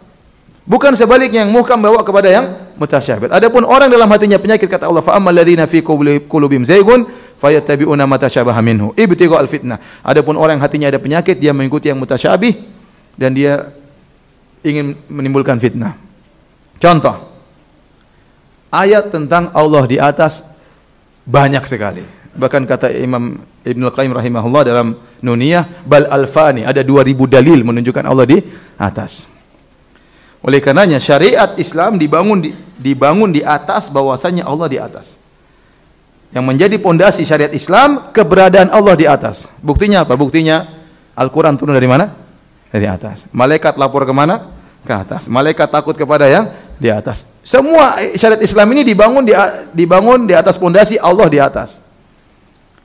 [0.65, 2.45] Bukan sebaliknya yang muhkam bawa kepada yang
[2.81, 3.37] mutasyabihat.
[3.37, 7.05] Adapun orang dalam hatinya penyakit kata Allah, fa ammal ladzina fi qulubihim zaygun
[7.37, 9.77] fayattabi'una ma tashabaha minhu ibtigha al fitnah.
[10.01, 12.57] Adapun orang yang hatinya ada penyakit dia mengikuti yang mutasyabih
[13.13, 13.69] dan dia
[14.65, 16.01] ingin menimbulkan fitnah.
[16.81, 17.29] Contoh
[18.73, 20.49] ayat tentang Allah di atas
[21.29, 22.01] banyak sekali.
[22.35, 28.25] Bahkan kata Imam Ibnu Qayyim rahimahullah dalam Nuniyah bal alfani ada 2000 dalil menunjukkan Allah
[28.25, 28.37] di
[28.81, 29.34] atas.
[30.45, 35.17] Oleh karenanya syariat Islam dibangun di, dibangun di atas bahwasanya Allah di atas.
[36.29, 39.49] Yang menjadi pondasi syariat Islam keberadaan Allah di atas.
[39.57, 40.13] Buktinya apa?
[40.13, 40.69] Buktinya
[41.17, 42.13] Al-Quran turun dari mana?
[42.69, 43.25] Dari atas.
[43.33, 44.53] Malaikat lapor ke mana?
[44.85, 45.25] Ke atas.
[45.25, 46.45] Malaikat takut kepada yang
[46.77, 47.25] di atas.
[47.41, 49.33] Semua syariat Islam ini dibangun di,
[49.73, 51.81] dibangun di atas pondasi Allah di atas.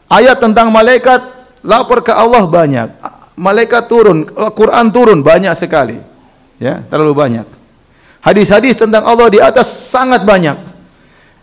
[0.08, 1.20] Ayat tentang malaikat
[1.60, 2.88] lapor ke Allah banyak.
[3.36, 4.24] Malaikat turun,
[4.56, 6.09] Quran turun banyak sekali.
[6.60, 7.48] Ya, terlalu banyak.
[8.20, 10.60] Hadis-hadis tentang Allah di atas sangat banyak.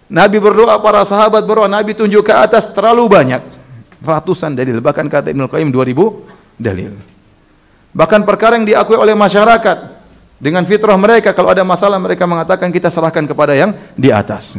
[0.07, 3.41] Nabi berdoa, para sahabat berdoa, Nabi tunjuk ke atas terlalu banyak.
[3.97, 6.93] Ratusan dalil, bahkan kata Ibnu Qayyim 2000 dalil.
[7.97, 9.97] Bahkan perkara yang diakui oleh masyarakat
[10.37, 14.53] dengan fitrah mereka kalau ada masalah mereka mengatakan kita serahkan kepada yang di atas.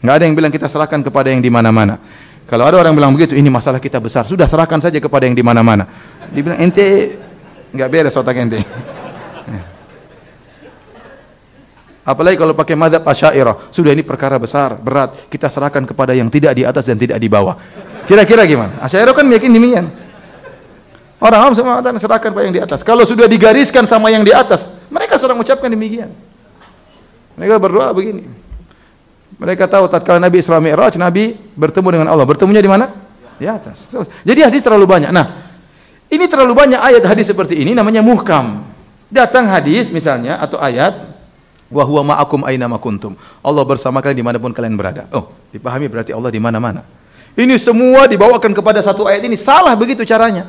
[0.00, 2.00] Enggak ada yang bilang kita serahkan kepada yang di mana-mana.
[2.48, 5.44] Kalau ada orang bilang begitu, ini masalah kita besar, sudah serahkan saja kepada yang di
[5.44, 5.84] mana-mana.
[6.32, 7.20] Dibilang ente
[7.76, 8.64] enggak beres otak ente.
[12.06, 13.66] Apalagi kalau pakai madhab asyairah.
[13.74, 15.26] Sudah ini perkara besar, berat.
[15.26, 17.58] Kita serahkan kepada yang tidak di atas dan tidak di bawah.
[18.06, 18.78] Kira-kira gimana?
[18.78, 19.90] Asyairah kan yakin demikian.
[21.18, 22.86] Orang awam semua serahkan pada yang di atas.
[22.86, 26.14] Kalau sudah digariskan sama yang di atas, mereka sedang mengucapkan demikian.
[27.34, 28.22] Mereka berdoa begini.
[29.42, 32.22] Mereka tahu tatkala Nabi Isra Mi'raj, Nabi bertemu dengan Allah.
[32.22, 32.86] Bertemunya di mana?
[33.36, 33.90] Di atas.
[34.22, 35.10] Jadi hadis terlalu banyak.
[35.10, 35.26] Nah,
[36.06, 38.62] ini terlalu banyak ayat hadis seperti ini namanya muhkam.
[39.10, 41.15] Datang hadis misalnya atau ayat
[41.66, 43.18] Wa huwa ma'akum aina ma kuntum.
[43.42, 45.10] Allah bersama kalian di mana pun kalian berada.
[45.10, 46.86] Oh, dipahami berarti Allah di mana-mana.
[47.36, 50.46] Ini semua dibawakan kepada satu ayat ini salah begitu caranya.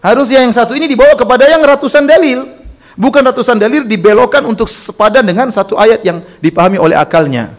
[0.00, 2.46] Harusnya yang satu ini dibawa kepada yang ratusan dalil.
[2.94, 7.50] Bukan ratusan dalil dibelokkan untuk sepadan dengan satu ayat yang dipahami oleh akalnya.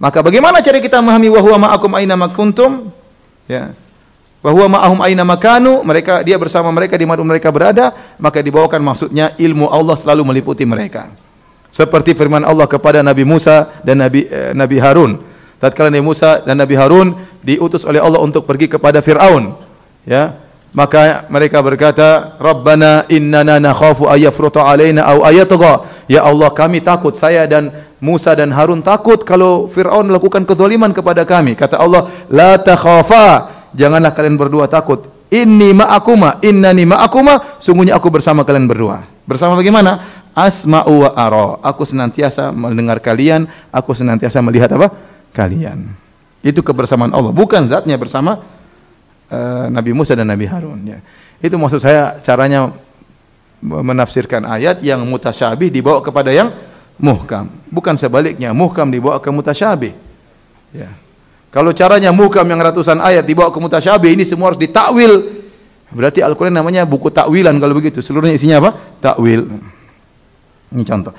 [0.00, 2.88] Maka bagaimana cara kita memahami wa huwa ma'akum aina ma kuntum?
[3.44, 3.76] Ya.
[4.40, 8.78] Wa huwa ma'ahum aina makanu, mereka dia bersama mereka di mana mereka berada, maka dibawakan
[8.78, 11.10] maksudnya ilmu Allah selalu meliputi mereka.
[11.76, 15.20] Seperti firman Allah kepada Nabi Musa dan Nabi eh, Nabi Harun.
[15.60, 17.12] Tatkala Nabi Musa dan Nabi Harun
[17.44, 19.52] diutus oleh Allah untuk pergi kepada Firaun,
[20.08, 20.40] ya.
[20.72, 27.44] Maka mereka berkata, "Rabbana innana nakhafu ayyafruta alaina aw ayatgha." Ya Allah, kami takut saya
[27.44, 27.68] dan
[28.00, 31.60] Musa dan Harun takut kalau Firaun melakukan kezaliman kepada kami.
[31.60, 35.04] Kata Allah, "La takhafa." Janganlah kalian berdua takut.
[35.28, 39.04] Inni ma'akuma, innani ma'akuma, sungguhnya aku bersama kalian berdua.
[39.28, 40.24] Bersama bagaimana?
[40.36, 41.56] Asma'u wa ara.
[41.64, 44.92] Aku senantiasa mendengar kalian, aku senantiasa melihat apa?
[45.32, 45.88] Kalian.
[46.44, 48.44] Itu kebersamaan Allah, bukan zatnya bersama
[49.32, 51.00] uh, Nabi Musa dan Nabi Harun ya.
[51.40, 52.68] Itu maksud saya caranya
[53.64, 56.52] menafsirkan ayat yang mutasyabih dibawa kepada yang
[57.00, 57.48] muhkam.
[57.72, 59.96] Bukan sebaliknya, muhkam dibawa ke mutasyabih.
[60.76, 60.92] Ya.
[61.48, 65.40] Kalau caranya muhkam yang ratusan ayat dibawa ke mutasyabih, ini semua harus ditakwil.
[65.88, 68.04] Berarti Al-Quran namanya buku takwilan kalau begitu.
[68.04, 68.76] Seluruhnya isinya apa?
[69.00, 69.48] Takwil.
[70.72, 71.14] Ini contoh.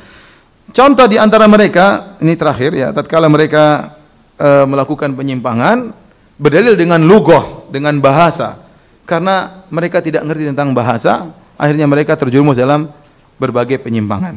[0.75, 3.95] Contoh di antara mereka, ini terakhir ya, tatkala mereka
[4.35, 5.95] e, melakukan penyimpangan,
[6.35, 8.59] berdalil dengan lugoh, dengan bahasa.
[9.07, 12.91] Karena mereka tidak ngerti tentang bahasa, akhirnya mereka terjerumus dalam
[13.39, 14.35] berbagai penyimpangan.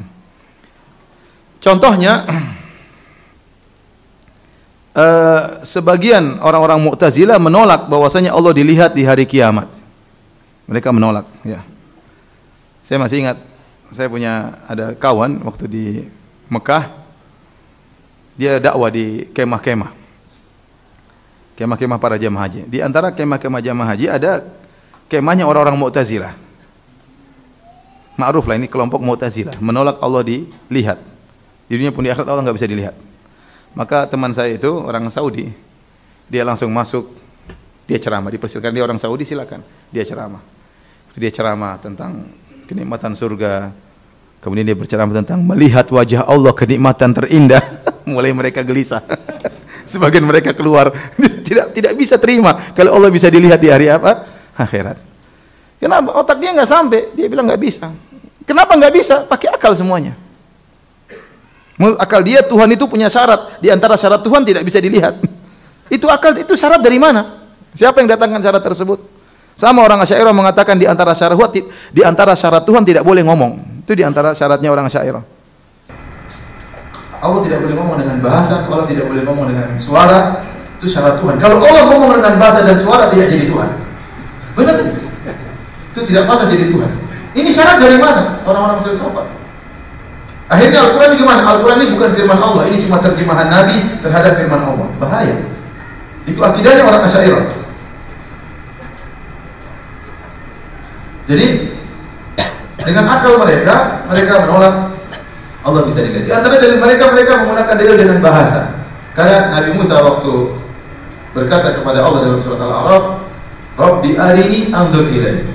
[1.59, 2.23] Contohnya,
[5.03, 5.07] e,
[5.67, 9.67] sebagian orang-orang Mu'tazilah menolak bahwasanya Allah dilihat di hari kiamat.
[10.71, 11.67] Mereka menolak, ya.
[12.87, 13.50] Saya masih ingat
[13.91, 15.85] saya punya ada kawan waktu di
[16.51, 17.01] Mekah
[18.41, 19.93] dia dakwah di kemah-kemah.
[21.61, 22.65] Kemah-kemah para jemaah haji.
[22.73, 24.41] Di antara kemah-kemah jemaah haji ada
[25.13, 26.33] kemahnya orang-orang Mu'tazilah.
[28.17, 29.61] Ma'ruf lah ini kelompok Mu'tazilah.
[29.61, 30.97] Menolak Allah dilihat.
[31.69, 32.97] Di dunia pun di akhirat Allah nggak bisa dilihat.
[33.77, 35.53] Maka teman saya itu orang Saudi.
[36.33, 37.13] Dia langsung masuk.
[37.85, 38.33] Dia ceramah.
[38.33, 38.73] Dipersilakan.
[38.73, 39.61] Dia orang Saudi silakan.
[39.93, 40.41] Dia ceramah.
[41.13, 42.25] Dia ceramah tentang
[42.71, 43.75] kenikmatan surga.
[44.39, 47.59] Kemudian dia berceramah tentang melihat wajah Allah kenikmatan terindah.
[48.07, 49.03] Mulai mereka gelisah.
[49.91, 50.95] Sebagian mereka keluar
[51.47, 54.23] tidak tidak bisa terima kalau Allah bisa dilihat di hari apa?
[54.55, 55.03] Akhirat.
[55.83, 56.15] Kenapa?
[56.15, 57.11] Otak dia nggak sampai.
[57.19, 57.91] Dia bilang nggak bisa.
[58.47, 59.27] Kenapa nggak bisa?
[59.27, 60.15] Pakai akal semuanya.
[61.75, 63.59] Menurut akal dia Tuhan itu punya syarat.
[63.59, 65.19] Di antara syarat Tuhan tidak bisa dilihat.
[65.91, 67.51] Itu akal itu syarat dari mana?
[67.75, 69.20] Siapa yang datangkan syarat tersebut?
[69.61, 71.37] Sama orang Asy'ariyah mengatakan di antara syarat
[71.93, 73.85] di antara syarat Tuhan tidak boleh ngomong.
[73.85, 75.21] Itu di antara syaratnya orang Asy'ariyah.
[77.21, 80.49] Allah tidak boleh ngomong dengan bahasa, Allah tidak boleh ngomong dengan suara,
[80.81, 81.37] itu syarat Tuhan.
[81.37, 83.69] Kalau Allah ngomong dengan bahasa dan suara tidak jadi Tuhan.
[84.57, 84.77] Benar?
[85.93, 86.91] Itu tidak pantas jadi Tuhan.
[87.37, 88.41] Ini syarat dari mana?
[88.49, 89.29] Orang-orang filsafat.
[90.49, 91.45] Akhirnya Al-Quran gimana?
[91.45, 94.89] Al-Quran ini bukan firman Allah, ini cuma terjemahan Nabi terhadap firman Allah.
[94.97, 95.37] Bahaya.
[96.25, 97.60] Itu akidahnya orang Asy'ariyah.
[101.31, 101.47] Jadi
[102.83, 104.99] dengan akal mereka, mereka menolak
[105.63, 106.27] Allah bisa dilihat.
[106.27, 108.83] Di antara dari mereka mereka menggunakan dalil dengan bahasa.
[109.15, 110.59] Karena Nabi Musa waktu
[111.31, 113.05] berkata kepada Allah dalam surat Al-A'raf,
[113.79, 115.47] "Rabbi arini anzur ilai."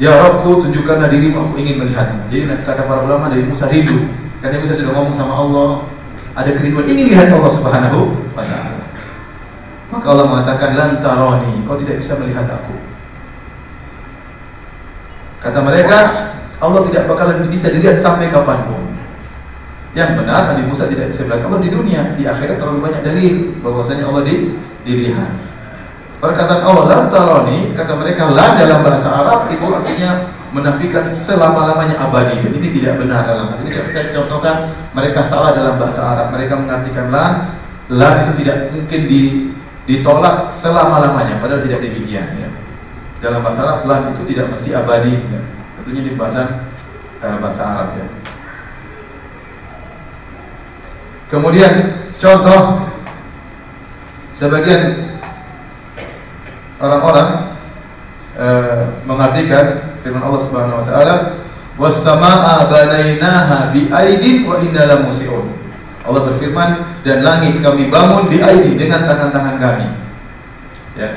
[0.00, 2.28] Ya Rabbku tunjukkanlah dirimu aku ingin melihatmu.
[2.28, 4.08] Jadi kata para ulama Nabi Musa rindu.
[4.40, 5.70] Karena Musa sudah ngomong sama Allah,
[6.32, 8.80] ada kerinduan ingin lihat Allah Subhanahu wa taala.
[9.92, 12.89] Maka Allah mengatakan lantaroni, kau tidak bisa melihat aku.
[15.40, 15.98] Kata mereka,
[16.60, 18.84] Allah tidak bakalan bisa dilihat sampai kapan pun.
[19.96, 23.34] Yang benar Nabi Musa tidak bisa melihat Allah di dunia, di akhirat terlalu banyak dalil
[23.64, 24.54] bahwasanya Allah di,
[24.84, 25.32] dilihat.
[26.20, 32.36] Perkataan Allah lan taroni, kata mereka lan dalam bahasa Arab itu artinya menafikan selama-lamanya abadi.
[32.44, 33.72] Dan ini tidak benar dalam ini.
[33.88, 36.36] Saya contohkan mereka salah dalam bahasa Arab.
[36.36, 37.56] Mereka mengartikan lan,
[37.88, 39.22] lan itu tidak mungkin di,
[39.88, 41.40] ditolak selama-lamanya.
[41.40, 42.28] Padahal tidak demikian.
[42.36, 42.49] Ya
[43.20, 45.40] dalam bahasa Arab lan itu tidak mesti abadi ya.
[45.80, 46.72] tentunya di bahasa
[47.20, 48.06] uh, bahasa Arab ya.
[51.30, 51.72] Kemudian
[52.18, 52.90] contoh.
[54.30, 55.20] Sebagian
[56.80, 57.60] orang-orang
[58.40, 61.16] uh, mengartikan firman Allah Subhanahu wa taala
[61.76, 65.44] was-samaa'a banainaha bi aidin wa inna lamusiun
[66.08, 69.86] Allah berfirman dan langit kami bangun bi aidi dengan tangan-tangan kami.
[70.96, 71.12] Ya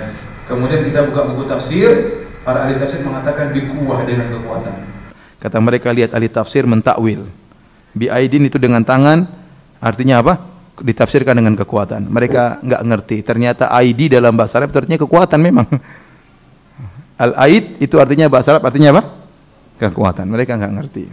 [0.54, 1.90] Kemudian kita buka buku tafsir,
[2.46, 4.74] para ahli tafsir mengatakan dikuah dengan kekuatan.
[5.42, 7.26] Kata mereka lihat ahli tafsir mentakwil.
[7.94, 9.26] Bi aidin itu dengan tangan,
[9.82, 10.34] artinya apa?
[10.80, 12.10] Ditafsirkan dengan kekuatan.
[12.10, 13.18] Mereka enggak ngerti.
[13.22, 15.68] Ternyata ID dalam bahasa Arab artinya kekuatan memang.
[17.14, 19.04] Al aid itu artinya bahasa Arab artinya apa?
[19.78, 20.26] Kekuatan.
[20.32, 21.06] Mereka enggak ngerti.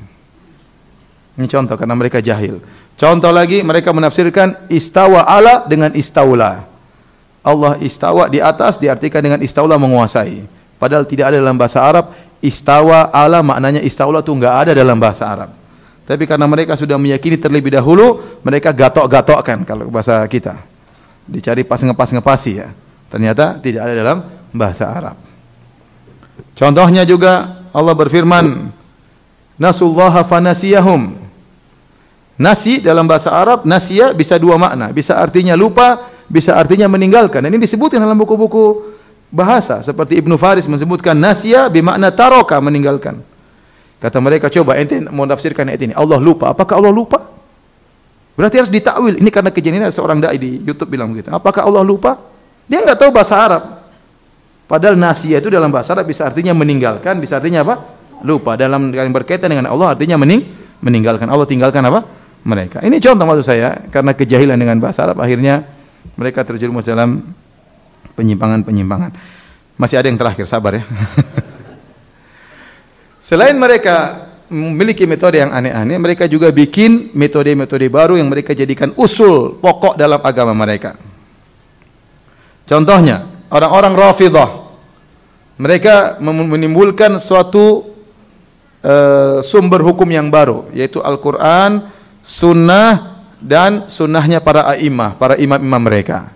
[1.36, 2.64] Ini contoh karena mereka jahil.
[2.96, 6.69] Contoh lagi mereka menafsirkan istawa ala dengan istaula.
[7.40, 10.44] Allah istawa di atas diartikan dengan istaula menguasai.
[10.76, 15.28] Padahal tidak ada dalam bahasa Arab istawa ala maknanya istaula itu enggak ada dalam bahasa
[15.28, 15.50] Arab.
[16.08, 20.58] Tapi karena mereka sudah meyakini terlebih dahulu, mereka gatok-gatokkan kalau bahasa kita.
[21.22, 22.68] Dicari pas ngepas ngepasi ya.
[23.12, 24.18] Ternyata tidak ada dalam
[24.50, 25.16] bahasa Arab.
[26.58, 28.74] Contohnya juga Allah berfirman,
[29.60, 31.14] Nasullaha fanasiyahum.
[32.40, 34.88] Nasi dalam bahasa Arab, nasiya bisa dua makna.
[34.90, 37.42] Bisa artinya lupa, bisa artinya meninggalkan.
[37.42, 38.94] Dan ini disebutkan dalam buku-buku
[39.34, 39.82] bahasa.
[39.82, 43.18] Seperti Ibnu Faris menyebutkan nasiya bermakna taroka, meninggalkan.
[43.98, 45.92] Kata mereka, coba ente mau tafsirkan ayat ini.
[45.92, 46.54] Allah lupa.
[46.54, 47.20] Apakah Allah lupa?
[48.38, 49.20] Berarti harus ditakwil.
[49.20, 51.28] Ini karena kejadian ada seorang dai di YouTube bilang begitu.
[51.28, 52.16] Apakah Allah lupa?
[52.70, 53.62] Dia enggak tahu bahasa Arab.
[54.70, 57.74] Padahal nasiya itu dalam bahasa Arab bisa artinya meninggalkan, bisa artinya apa?
[58.22, 58.54] Lupa.
[58.54, 60.46] Dalam yang berkaitan dengan Allah artinya mening
[60.80, 61.26] meninggalkan.
[61.28, 62.06] Allah tinggalkan apa?
[62.40, 62.80] Mereka.
[62.80, 65.66] Ini contoh maksud saya karena kejahilan dengan bahasa Arab akhirnya
[66.16, 67.24] mereka terjerumus dalam
[68.16, 69.12] penyimpangan-penyimpangan.
[69.80, 70.84] Masih ada yang terakhir, sabar ya.
[73.28, 79.56] Selain mereka memiliki metode yang aneh-aneh, mereka juga bikin metode-metode baru yang mereka jadikan usul
[79.62, 80.98] pokok dalam agama mereka.
[82.66, 84.60] Contohnya, orang-orang Rafidah
[85.60, 87.92] mereka menimbulkan suatu
[88.80, 91.84] uh, sumber hukum yang baru, yaitu Al-Quran,
[92.24, 96.28] Sunnah, dan sunnahnya para a'imah, para imam-imam mereka.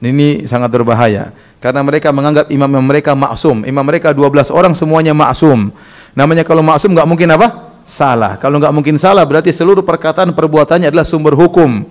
[0.00, 3.68] Ini sangat berbahaya karena mereka menganggap imam mereka maksum.
[3.68, 5.68] Imam mereka 12 orang semuanya maksum.
[6.16, 7.76] Namanya kalau maksum nggak mungkin apa?
[7.84, 8.40] Salah.
[8.40, 11.84] Kalau nggak mungkin salah berarti seluruh perkataan perbuatannya adalah sumber hukum.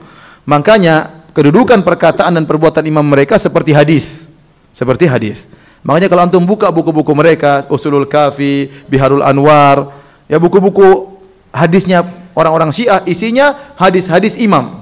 [0.49, 4.25] Makanya kedudukan perkataan dan perbuatan imam mereka seperti hadis.
[4.73, 5.45] Seperti hadis.
[5.85, 9.95] Makanya kalau antum buka buku-buku mereka, Usulul Kafi, Biharul Anwar,
[10.27, 11.15] ya buku-buku
[11.55, 12.03] hadisnya
[12.39, 14.79] orang-orang Syiah isinya hadis-hadis imam.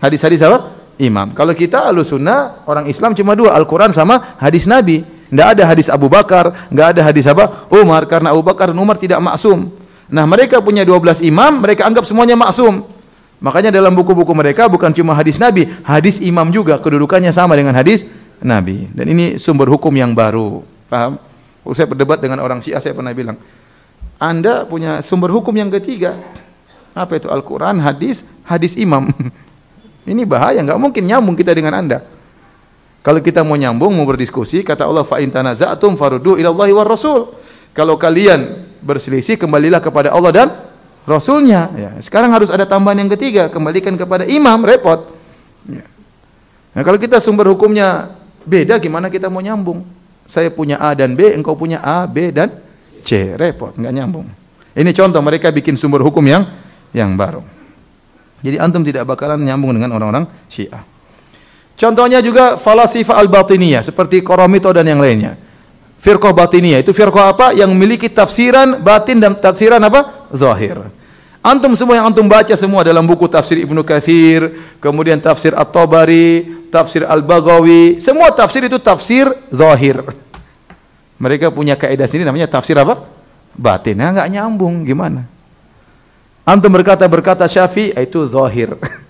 [0.00, 0.72] Hadis-hadis apa?
[0.96, 1.28] Imam.
[1.36, 5.04] Kalau kita Ahlussunnah, orang Islam cuma dua, Al-Qur'an sama hadis Nabi.
[5.04, 7.68] Tidak ada hadis Abu Bakar, nggak ada hadis apa?
[7.68, 9.68] Umar karena Abu Bakar dan Umar tidak maksum.
[10.06, 12.86] Nah, mereka punya 12 imam, mereka anggap semuanya maksum.
[13.42, 18.06] Makanya dalam buku-buku mereka bukan cuma hadis Nabi, hadis imam juga kedudukannya sama dengan hadis
[18.40, 18.88] Nabi.
[18.94, 20.64] Dan ini sumber hukum yang baru.
[20.88, 21.20] Paham?
[21.74, 23.34] Saya berdebat dengan orang Syiah saya pernah bilang,
[24.22, 26.14] Anda punya sumber hukum yang ketiga.
[26.96, 27.28] Apa itu?
[27.28, 29.12] Al-Qur'an, hadis, hadis imam.
[30.08, 32.00] ini bahaya, nggak mungkin nyambung kita dengan Anda.
[33.04, 36.88] Kalau kita mau nyambung, mau berdiskusi, kata Allah fa in tanaza'tum faruddu ila Allahi war
[36.88, 37.36] Rasul.
[37.76, 40.48] Kalau kalian berselisih, kembalilah kepada Allah dan
[41.04, 41.70] Rasulnya.
[41.76, 45.06] Ya, sekarang harus ada tambahan yang ketiga, kembalikan kepada imam, repot.
[45.68, 45.84] Ya.
[46.74, 48.10] Nah, kalau kita sumber hukumnya
[48.42, 49.84] beda, gimana kita mau nyambung?
[50.26, 52.50] Saya punya A dan B, engkau punya A, B dan
[53.06, 54.26] C, repot, nggak nyambung.
[54.74, 56.42] Ini contoh mereka bikin sumber hukum yang
[56.94, 57.42] yang baru.
[58.44, 60.84] Jadi antum tidak bakalan nyambung dengan orang-orang Syiah.
[61.76, 65.36] Contohnya juga falasifa al-batiniyah seperti Koromito dan yang lainnya.
[66.00, 67.46] Firqah batiniyah itu firqah apa?
[67.52, 70.30] Yang memiliki tafsiran batin dan tafsiran apa?
[70.32, 70.88] Zahir.
[71.46, 74.50] Antum semua yang antum baca semua dalam buku tafsir Ibnu Katsir,
[74.82, 80.02] kemudian tafsir At-Tabari, tafsir Al-Baghawi, semua tafsir itu tafsir zahir.
[81.22, 82.98] Mereka punya kaidah sendiri namanya tafsir apa?
[83.54, 83.94] Batin.
[83.94, 85.35] Nah, enggak nyambung gimana?
[86.46, 88.78] Antum berkata berkata Syafi'i itu zahir.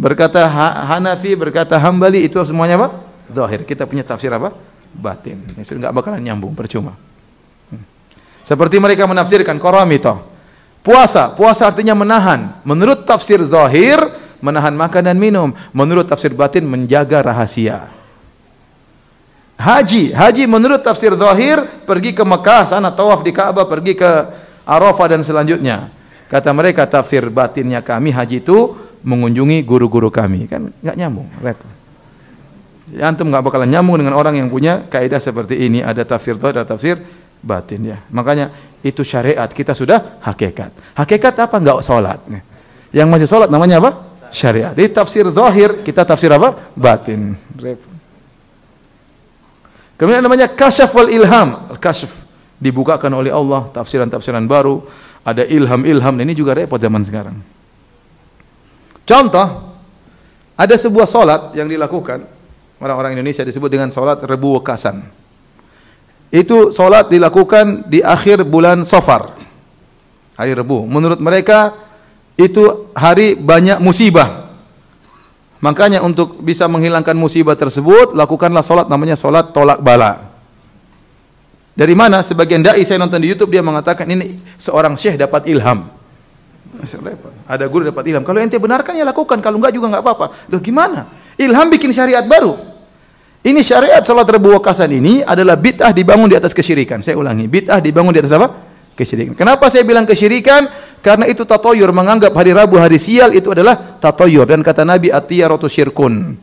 [0.00, 0.48] Berkata
[0.88, 3.04] Hanafi, berkata Hambali itu semuanya apa?
[3.28, 3.68] Zahir.
[3.68, 4.48] Kita punya tafsir apa?
[4.96, 5.44] Batin.
[5.60, 6.96] Itu enggak bakalan nyambung, percuma.
[7.68, 7.84] Hmm.
[8.40, 10.24] Seperti mereka menafsirkan Qaramito.
[10.80, 12.64] Puasa, puasa artinya menahan.
[12.64, 14.00] Menurut tafsir zahir,
[14.40, 15.52] menahan makan dan minum.
[15.76, 17.92] Menurut tafsir batin menjaga rahasia.
[19.60, 24.10] Haji, haji menurut tafsir zahir pergi ke Mekah sana tawaf di Ka'bah, pergi ke
[24.64, 25.99] Arafah dan selanjutnya.
[26.30, 30.46] Kata mereka tafsir batinnya kami haji itu mengunjungi guru-guru kami.
[30.46, 31.66] Kan nggak nyambung repot.
[32.94, 35.82] Ya, antum nggak bakalan nyambung dengan orang yang punya kaidah seperti ini.
[35.82, 36.96] Ada tafsir zahir ada tafsir
[37.42, 37.98] batin ya.
[38.14, 38.54] Makanya
[38.86, 40.70] itu syariat kita sudah hakikat.
[40.94, 41.56] Hakikat apa?
[41.58, 42.22] Nggak sholat.
[42.94, 43.90] Yang masih sholat namanya apa?
[44.30, 44.70] Syariat.
[44.70, 46.54] Di tafsir zahir kita tafsir apa?
[46.78, 47.34] Batin.
[49.98, 51.74] Kemudian namanya kasyaf wal ilham.
[51.74, 52.22] Kasyaf
[52.60, 54.84] dibukakan oleh Allah tafsiran-tafsiran baru
[55.26, 57.36] ada ilham-ilham ini juga repot zaman sekarang
[59.10, 59.74] Contoh,
[60.54, 62.22] ada sebuah solat yang dilakukan
[62.78, 65.02] orang-orang Indonesia disebut dengan solat Rebu Wekasan.
[66.30, 69.34] Itu solat dilakukan di akhir bulan Sofar,
[70.38, 70.86] hari Rebu.
[70.86, 71.74] Menurut mereka
[72.38, 74.54] itu hari banyak musibah.
[75.58, 80.29] Makanya untuk bisa menghilangkan musibah tersebut, lakukanlah solat namanya solat tolak bala.
[81.80, 82.20] Dari mana?
[82.20, 85.88] Sebagian dai saya nonton di YouTube dia mengatakan ini seorang syekh dapat ilham.
[87.48, 88.20] Ada guru dapat ilham.
[88.20, 90.26] Kalau ente benarkan ya lakukan, kalau enggak juga enggak apa-apa.
[90.52, 91.08] Loh gimana?
[91.40, 92.52] Ilham bikin syariat baru.
[93.40, 97.00] Ini syariat salat Rabu Wakasan ini adalah bid'ah dibangun di atas kesyirikan.
[97.00, 98.52] Saya ulangi, bid'ah dibangun di atas apa?
[98.92, 99.32] Kesyirikan.
[99.32, 100.68] Kenapa saya bilang kesyirikan?
[101.00, 105.64] Karena itu tatoyur menganggap hari Rabu hari sial itu adalah tatoyur dan kata Nabi atiyaratu
[105.64, 106.36] syirkun.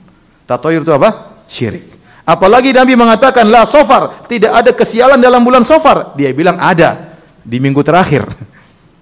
[0.49, 1.37] Tatoyur itu apa?
[1.45, 1.96] Syirik.
[2.27, 6.11] Apalagi Nabi mengatakan la sofar, tidak ada kesialan dalam bulan sofar.
[6.19, 8.27] Dia bilang ada di minggu terakhir,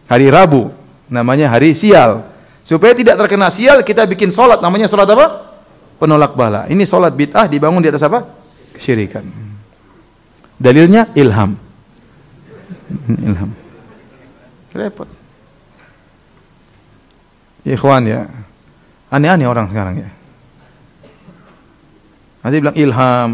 [0.06, 0.70] hari Rabu,
[1.10, 2.22] namanya hari sial.
[2.62, 5.58] Supaya tidak terkena sial, kita bikin solat, namanya solat apa?
[5.98, 6.70] Penolak bala.
[6.70, 8.30] Ini solat bid'ah dibangun di atas apa?
[8.78, 9.26] Kesyirikan.
[10.62, 11.58] Dalilnya ilham.
[13.10, 13.52] Ilham.
[14.70, 15.10] Repot.
[17.66, 18.30] Ikhwan ya.
[19.10, 20.10] Aneh-aneh orang sekarang ya.
[22.46, 23.30] Ada bilang ilham,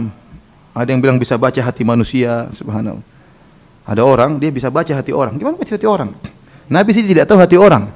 [0.72, 3.04] ada yang bilang bisa baca hati manusia, subhanallah.
[3.84, 5.36] Ada orang dia bisa baca hati orang.
[5.36, 6.16] Gimana baca hati orang?
[6.72, 7.92] Nabi sih tidak tahu hati orang.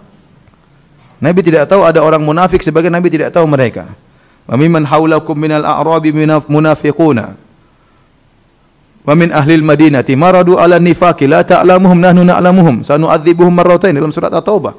[1.24, 3.88] Nabi tidak tahu ada orang munafik sebagai Nabi tidak tahu mereka.
[4.44, 6.12] Wa mimman haulakum minal a'rabi
[6.52, 7.32] munafiquna.
[9.08, 14.36] Wa min ahli al-Madinati maradu ala nifaqi la ta'lamuhum nahnu na'lamuhum sanu'adzibuhum marratain dalam surat
[14.36, 14.76] At-Taubah.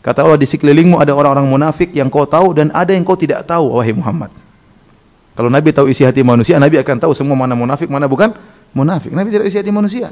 [0.00, 3.44] Kata Allah di sekelilingmu ada orang-orang munafik yang kau tahu dan ada yang kau tidak
[3.44, 4.32] tahu wahai Muhammad.
[5.38, 8.34] Kalau Nabi tahu isi hati manusia, Nabi akan tahu semua mana munafik, mana bukan
[8.74, 9.14] munafik.
[9.14, 10.10] Nabi tidak isi hati manusia.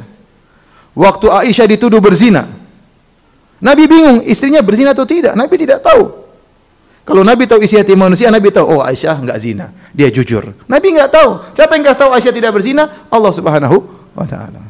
[0.94, 2.46] Waktu Aisyah dituduh berzina,
[3.58, 5.34] Nabi bingung istrinya berzina atau tidak.
[5.34, 6.14] Nabi tidak tahu.
[7.02, 9.74] Kalau Nabi tahu isi hati manusia, Nabi tahu, oh Aisyah enggak zina.
[9.90, 10.54] Dia jujur.
[10.70, 11.42] Nabi enggak tahu.
[11.58, 12.86] Siapa yang kasih tahu Aisyah tidak berzina?
[13.10, 13.76] Allah Subhanahu
[14.14, 14.62] wa taala.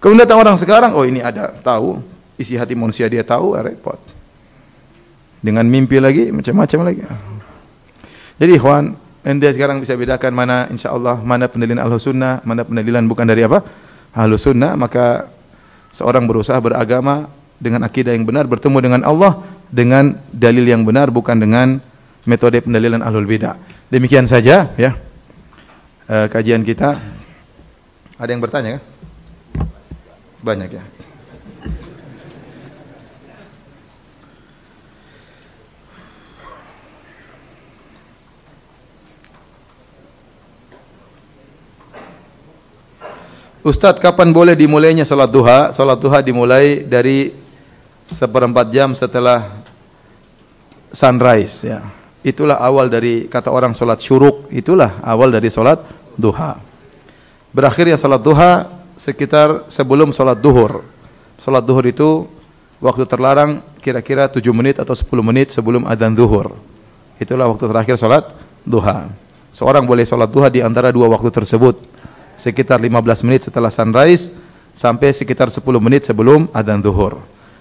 [0.00, 2.00] Kemudian datang orang sekarang, oh ini ada tahu
[2.40, 4.00] isi hati manusia dia tahu, repot.
[5.44, 7.04] Dengan mimpi lagi, macam-macam lagi.
[8.40, 8.96] Jadi ikhwan,
[9.28, 13.44] anda sekarang bisa bedakan mana insya Allah mana pendalilan ahlu sunnah, mana pendalilan bukan dari
[13.44, 13.60] apa
[14.16, 14.72] ahlu sunnah.
[14.72, 15.28] Maka
[15.92, 17.28] seorang berusaha beragama
[17.60, 21.76] dengan akidah yang benar, bertemu dengan Allah dengan dalil yang benar, bukan dengan
[22.24, 23.60] metode pendalilan ahlul bidah.
[23.92, 24.96] Demikian saja ya
[26.08, 26.96] uh, kajian kita.
[28.16, 28.82] Ada yang bertanya kan?
[30.40, 30.97] Banyak ya.
[43.68, 45.76] Ustadz, kapan boleh dimulainya salat duha?
[45.76, 47.36] Salat duha dimulai dari
[48.08, 49.44] seperempat jam setelah
[50.88, 51.68] sunrise.
[51.68, 51.84] Ya.
[52.24, 54.48] Itulah awal dari kata orang salat syuruk.
[54.48, 55.84] Itulah awal dari salat
[56.16, 56.56] duha.
[57.52, 60.80] Berakhirnya salat duha sekitar sebelum salat duhur.
[61.36, 62.24] Salat duhur itu
[62.80, 66.56] waktu terlarang kira-kira 7 menit atau 10 menit sebelum adzan duhur.
[67.20, 68.32] Itulah waktu terakhir salat
[68.64, 69.12] duha.
[69.52, 71.97] Seorang boleh salat duha di antara dua waktu tersebut
[72.38, 74.30] sekitar 15 menit setelah sunrise
[74.70, 77.18] sampai sekitar 10 menit sebelum adzan zuhur.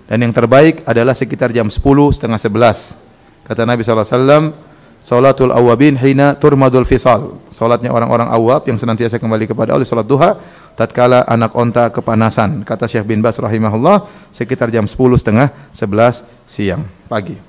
[0.08, 1.82] Dan yang terbaik adalah sekitar jam 10
[2.16, 2.95] setengah 11.
[3.44, 4.54] Kata Nabi SAW,
[4.98, 7.38] Salatul awabin hina turmadul fisal.
[7.54, 10.36] Salatnya orang-orang awab yang senantiasa kembali kepada Allah salat duha
[10.74, 12.66] tatkala anak onta kepanasan.
[12.66, 17.47] Kata Syekh bin Bas rahimahullah sekitar jam 10 setengah 11 siang pagi.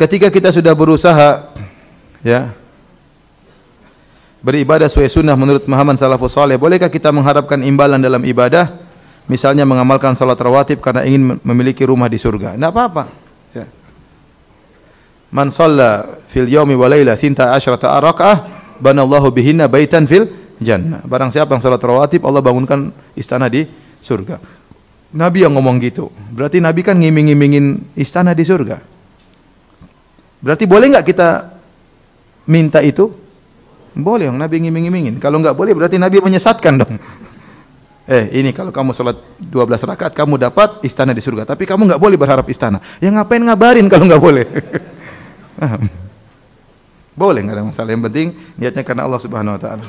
[0.00, 1.52] Ketika kita sudah berusaha
[2.24, 2.56] ya
[4.40, 8.88] beribadah sesuai sunnah menurut Muhammad salafus saleh, bolehkah kita mengharapkan imbalan dalam ibadah?
[9.28, 12.58] Misalnya mengamalkan salat rawatib karena ingin memiliki rumah di surga.
[12.58, 13.04] Tidak apa-apa.
[13.54, 13.68] Ya.
[15.30, 18.50] Man shalla fil yaumi wa laila thinta asyrata raka'ah
[18.82, 20.26] banallahu bihinna baitan fil
[20.58, 21.06] jannah.
[21.06, 23.70] Barang siapa yang salat rawatib, Allah bangunkan istana di
[24.02, 24.42] surga.
[25.14, 26.10] Nabi yang ngomong gitu.
[26.34, 28.82] Berarti Nabi kan ngiming-ngimingin istana di surga.
[30.40, 31.28] Berarti boleh nggak kita
[32.48, 33.12] minta itu?
[33.92, 35.20] Boleh, Nabi ngiming-ngimingin.
[35.20, 36.96] Kalau nggak boleh berarti Nabi menyesatkan dong.
[38.10, 42.02] Eh, ini kalau kamu sholat 12 rakaat kamu dapat istana di surga, tapi kamu nggak
[42.02, 42.82] boleh berharap istana.
[42.98, 44.50] Ya ngapain ngabarin kalau nggak boleh?
[47.20, 47.90] boleh nggak ada masalah.
[47.94, 49.86] Yang penting niatnya karena Allah Subhanahu Wa Taala.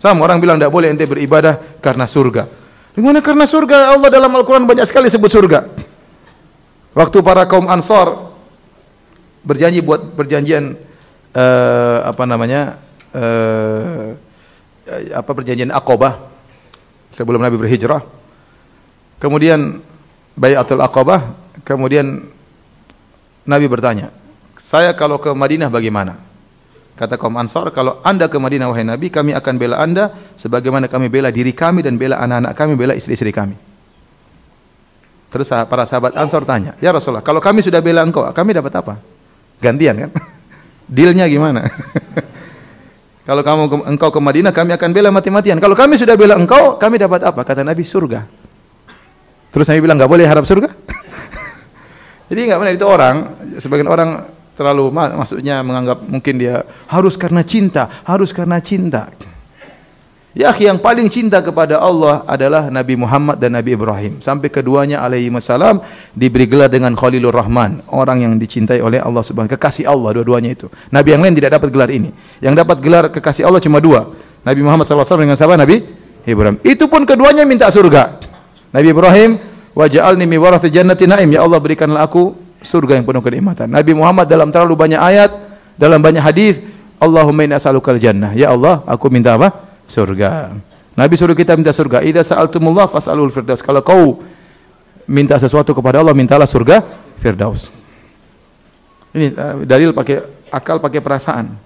[0.00, 2.48] Sama orang bilang tidak boleh ente beribadah karena surga.
[2.96, 3.92] Gimana karena surga?
[3.92, 5.68] Allah dalam Al-Quran banyak sekali sebut surga.
[6.96, 8.27] Waktu para kaum Ansor
[9.48, 10.76] berjanji buat perjanjian
[11.32, 12.76] uh, apa namanya
[13.16, 14.12] uh,
[15.16, 16.20] apa perjanjian Aqabah
[17.08, 18.04] sebelum Nabi berhijrah.
[19.16, 19.80] Kemudian
[20.36, 21.34] Bayatul Aqabah,
[21.64, 22.28] kemudian
[23.48, 24.12] Nabi bertanya,
[24.60, 26.20] "Saya kalau ke Madinah bagaimana?"
[26.94, 31.08] Kata kaum Ansar, "Kalau Anda ke Madinah wahai Nabi, kami akan bela Anda sebagaimana kami
[31.08, 33.56] bela diri kami dan bela anak-anak kami, bela istri-istri kami."
[35.28, 39.17] Terus para sahabat Ansar tanya, "Ya Rasulullah, kalau kami sudah bela engkau, kami dapat apa?"
[39.58, 40.10] Gantian kan?
[40.96, 41.66] Dealnya gimana?
[43.28, 45.60] Kalau kamu engkau ke Madinah, kami akan bela mati-matian.
[45.60, 47.44] Kalau kami sudah bela engkau, kami dapat apa?
[47.44, 48.24] Kata Nabi, surga.
[49.52, 50.72] Terus Nabi bilang, nggak boleh harap surga?
[52.32, 53.16] Jadi nggak benar itu orang,
[53.60, 54.24] sebagian orang
[54.56, 59.12] terlalu maksudnya menganggap mungkin dia harus karena cinta, harus karena cinta.
[60.36, 64.20] Ya akhi, yang paling cinta kepada Allah adalah Nabi Muhammad dan Nabi Ibrahim.
[64.20, 65.80] Sampai keduanya alaihi wasallam
[66.12, 70.68] diberi gelar dengan Khalilur Rahman, orang yang dicintai oleh Allah Subhanahu kekasih Allah dua-duanya itu.
[70.92, 72.12] Nabi yang lain tidak dapat gelar ini.
[72.44, 74.04] Yang dapat gelar kekasih Allah cuma dua.
[74.44, 75.56] Nabi Muhammad SAW dengan siapa?
[75.56, 75.80] Nabi
[76.28, 76.60] Ibrahim.
[76.60, 78.20] Itu pun keduanya minta surga.
[78.68, 79.40] Nabi Ibrahim,
[79.72, 81.32] waj'alni mi warathi jannati naim.
[81.32, 83.72] Ya Allah berikanlah aku surga yang penuh kenikmatan.
[83.72, 85.30] Nabi Muhammad dalam terlalu banyak ayat,
[85.80, 86.60] dalam banyak hadis,
[87.00, 88.36] Allahumma inna as'alukal jannah.
[88.36, 89.67] Ya Allah, aku minta apa?
[89.88, 90.52] Surga.
[90.94, 92.04] Nabi suruh kita minta surga.
[92.04, 93.64] Idza sa'altumullah fas'alul firdaus.
[93.64, 94.20] Kalau kau
[95.08, 96.84] minta sesuatu kepada Allah, mintalah surga
[97.18, 97.72] firdaus.
[99.16, 100.20] Ini uh, dalil pakai
[100.52, 101.56] akal, pakai perasaan.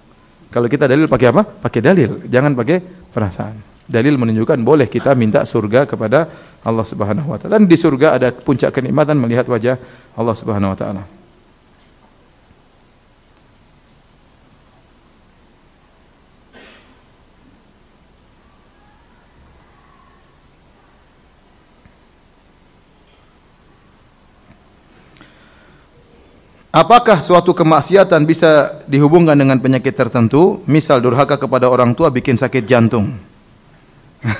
[0.52, 1.42] Kalau kita dalil pakai apa?
[1.42, 2.78] Pakai dalil, jangan pakai
[3.10, 3.56] perasaan.
[3.88, 6.28] Dalil menunjukkan boleh kita minta surga kepada
[6.62, 7.58] Allah Subhanahu wa taala.
[7.58, 9.74] Dan di surga ada puncak kenikmatan melihat wajah
[10.14, 11.02] Allah Subhanahu wa taala.
[26.72, 30.64] Apakah suatu kemaksiatan bisa dihubungkan dengan penyakit tertentu?
[30.64, 33.12] Misal durhaka kepada orang tua bikin sakit jantung.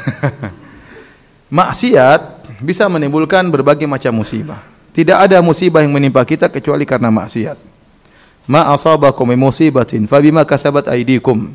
[1.61, 4.65] Maksiat bisa menimbulkan berbagai macam musibah.
[4.97, 7.61] Tidak ada musibah yang menimpa kita kecuali karena maksiat.
[8.49, 11.53] Ma asabakum musibatin fabima kasabat aydikum.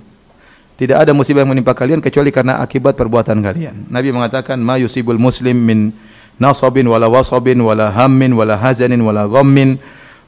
[0.78, 3.90] Tidak ada musibah yang menimpa kalian kecuali karena akibat perbuatan kalian.
[3.90, 5.90] Nabi mengatakan ma yusibul muslim min
[6.38, 9.82] nasabin wala wasabin wala hammin wala hazanin wala ghammin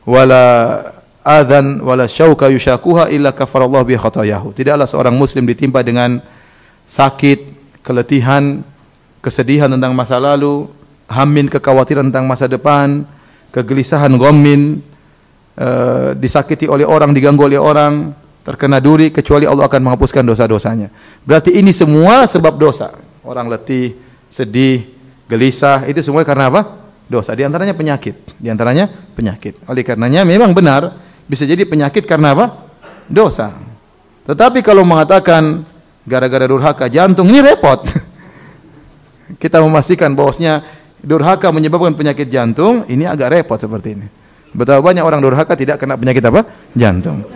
[0.07, 0.45] wala
[1.23, 4.55] adhan wala syauka yushakuha illa kafarallahu bi khatayahu.
[4.55, 6.19] Tidaklah seorang muslim ditimpa dengan
[6.89, 7.39] sakit,
[7.85, 8.63] keletihan,
[9.19, 10.67] kesedihan tentang masa lalu,
[11.09, 13.05] hamin kekhawatiran tentang masa depan,
[13.53, 14.81] kegelisahan ghammin,
[15.57, 18.13] uh, disakiti oleh orang, diganggu oleh orang,
[18.45, 20.89] terkena duri kecuali Allah akan menghapuskan dosa-dosanya.
[21.21, 22.95] Berarti ini semua sebab dosa.
[23.21, 23.93] Orang letih,
[24.31, 24.89] sedih,
[25.29, 26.61] gelisah itu semua karena apa?
[27.09, 27.33] Dosa.
[27.33, 28.37] Di antaranya penyakit.
[28.37, 29.65] Di antaranya penyakit.
[29.65, 30.93] Oleh karenanya memang benar
[31.25, 32.45] bisa jadi penyakit karena apa?
[33.09, 33.51] Dosa.
[34.29, 35.65] Tetapi kalau mengatakan
[36.05, 37.81] gara-gara durhaka jantung ini repot.
[39.41, 40.61] Kita memastikan bahwasanya
[41.01, 44.07] durhaka menyebabkan penyakit jantung, ini agak repot seperti ini.
[44.49, 46.45] Betapa banyak orang durhaka tidak kena penyakit apa?
[46.73, 47.25] Jantung.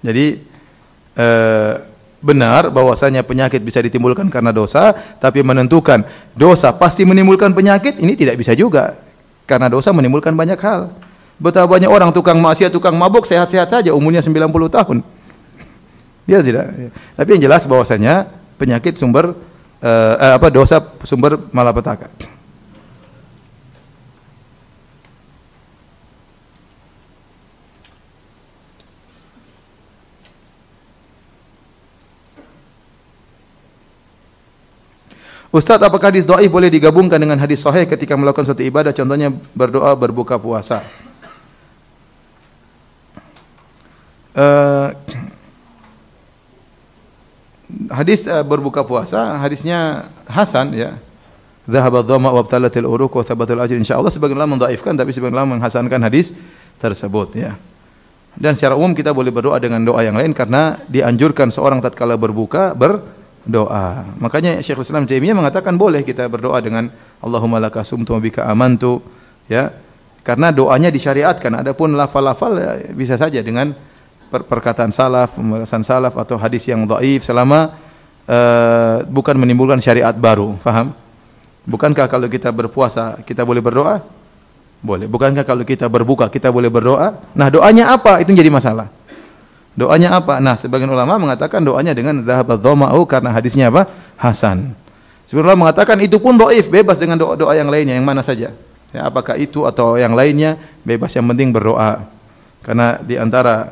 [0.00, 0.40] Jadi
[1.20, 1.74] eh,
[2.20, 6.04] benar bahwasanya penyakit bisa ditimbulkan karena dosa, tapi menentukan
[6.36, 8.96] dosa pasti menimbulkan penyakit ini tidak bisa juga.
[9.48, 10.94] Karena dosa menimbulkan banyak hal.
[11.40, 14.36] Betapa banyak orang tukang maksiat, tukang mabuk sehat-sehat saja umurnya 90
[14.68, 15.00] tahun.
[16.28, 16.92] Dia tidak.
[17.16, 18.28] Tapi yang jelas bahwasanya
[18.60, 19.34] penyakit sumber
[19.82, 22.12] eh, eh, apa dosa sumber malapetaka.
[35.50, 39.90] Ustaz, apakah hadis dhaif boleh digabungkan dengan hadis sahih ketika melakukan suatu ibadah, contohnya berdoa
[39.98, 40.86] berbuka puasa?
[44.30, 44.94] Uh,
[47.90, 50.94] hadis uh, berbuka puasa, hadisnya Hasan ya.
[51.66, 53.74] Dhahaba dhama wa abtalatil uruq wa thabatul ajr.
[53.74, 56.30] Insyaallah sebagian ulama mendhaifkan tapi sebagian ulama menghasankan hadis
[56.78, 57.58] tersebut ya.
[58.38, 62.78] Dan secara umum kita boleh berdoa dengan doa yang lain karena dianjurkan seorang tatkala berbuka
[62.78, 63.02] ber
[63.44, 64.04] doa.
[64.20, 66.88] Makanya Syekhul Islam Taimiyah mengatakan boleh kita berdoa dengan
[67.20, 69.00] Allahumma laka sumtu bika amantu
[69.48, 69.72] ya.
[70.20, 71.64] Karena doanya disyariatkan.
[71.64, 73.72] Adapun lafal-lafal ya, bisa saja dengan
[74.30, 77.72] per perkataan salaf, pembahasan salaf atau hadis yang dhaif selama
[78.28, 80.60] uh, bukan menimbulkan syariat baru.
[80.60, 80.92] Faham?
[81.64, 84.04] Bukankah kalau kita berpuasa kita boleh berdoa?
[84.80, 85.08] Boleh.
[85.08, 87.20] Bukankah kalau kita berbuka kita boleh berdoa?
[87.36, 88.20] Nah, doanya apa?
[88.20, 88.88] Itu jadi masalah.
[89.78, 90.42] Doanya apa?
[90.42, 93.86] Nah, sebagian ulama mengatakan doanya dengan zahabat dhama'u karena hadisnya apa?
[94.18, 94.74] Hasan.
[95.30, 98.50] Sebagian ulama mengatakan itu pun doif, bebas dengan doa-doa yang lainnya, yang mana saja.
[98.90, 102.02] Ya, apakah itu atau yang lainnya, bebas yang penting berdoa.
[102.66, 103.70] Karena di antara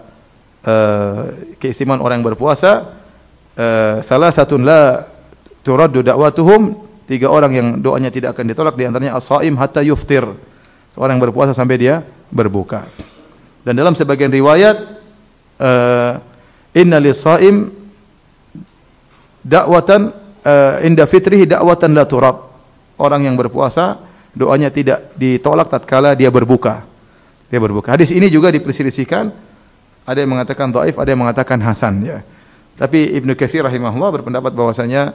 [0.63, 2.95] uh, keistimewaan orang yang berpuasa,
[3.59, 5.03] uh, salah satu la
[5.67, 6.79] turaddu da'watuhum,
[7.11, 10.25] tiga orang yang doanya tidak akan ditolak di antaranya as-shaim hatta yuftir.
[10.95, 12.87] Orang yang berpuasa sampai dia berbuka.
[13.63, 14.98] Dan dalam sebagian riwayat
[15.59, 16.13] uh,
[16.75, 17.71] inna lisaim
[19.43, 20.11] dakwatan
[20.43, 22.51] uh, inda fitrihi dakwatan la turab.
[22.99, 24.03] Orang yang berpuasa
[24.35, 26.83] doanya tidak ditolak tatkala dia berbuka.
[27.47, 27.95] Dia berbuka.
[27.95, 29.31] Hadis ini juga diperselisihkan.
[30.09, 32.19] Ada yang mengatakan dhaif, ada yang mengatakan hasan ya.
[32.79, 35.13] Tapi Ibnu Katsir rahimahullah berpendapat bahwasanya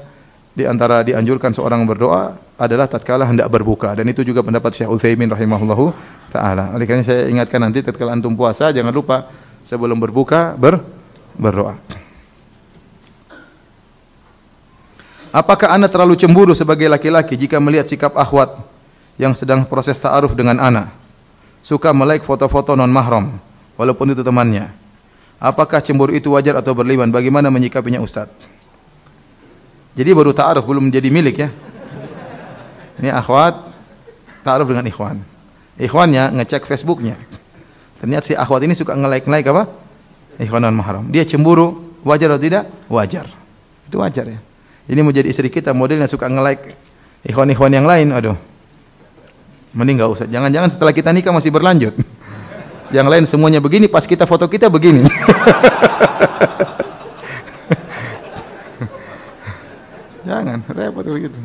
[0.54, 5.26] di antara dianjurkan seorang berdoa adalah tatkala hendak berbuka dan itu juga pendapat Syekh Utsaimin
[5.34, 5.90] rahimahullahu
[6.30, 6.70] taala.
[6.78, 9.26] Oleh karena saya ingatkan nanti tatkala antum puasa jangan lupa
[9.64, 10.84] sebelum berbuka ber
[11.34, 11.80] berdoa.
[15.34, 18.54] Apakah Anda terlalu cemburu sebagai laki-laki jika melihat sikap akhwat
[19.18, 20.94] yang sedang proses ta'aruf dengan Anda?
[21.66, 23.42] Suka melike foto-foto non mahram
[23.74, 24.70] walaupun itu temannya.
[25.42, 27.10] Apakah cemburu itu wajar atau berlebihan?
[27.10, 28.30] Bagaimana menyikapinya Ustaz?
[29.98, 31.50] Jadi baru ta'aruf belum menjadi milik ya.
[33.02, 33.58] Ini akhwat
[34.46, 35.18] ta'aruf dengan ikhwan.
[35.82, 37.18] Ikhwannya ngecek Facebooknya.
[38.04, 39.64] Ternyata si akhwat ini suka nge-like-like apa?
[40.36, 41.08] Ikhwan non mahram.
[41.08, 42.68] Dia cemburu, wajar atau tidak?
[42.92, 43.32] Wajar.
[43.88, 44.44] Itu wajar ya.
[44.92, 46.76] Ini mau jadi istri kita modelnya suka nge-like
[47.24, 48.36] ikhwan-ikhwan yang lain, aduh.
[49.72, 50.28] Mending enggak usah.
[50.28, 51.96] Jangan-jangan setelah kita nikah masih berlanjut.
[52.98, 55.08] yang lain semuanya begini, pas kita foto kita begini.
[60.28, 61.40] Jangan, repot begitu.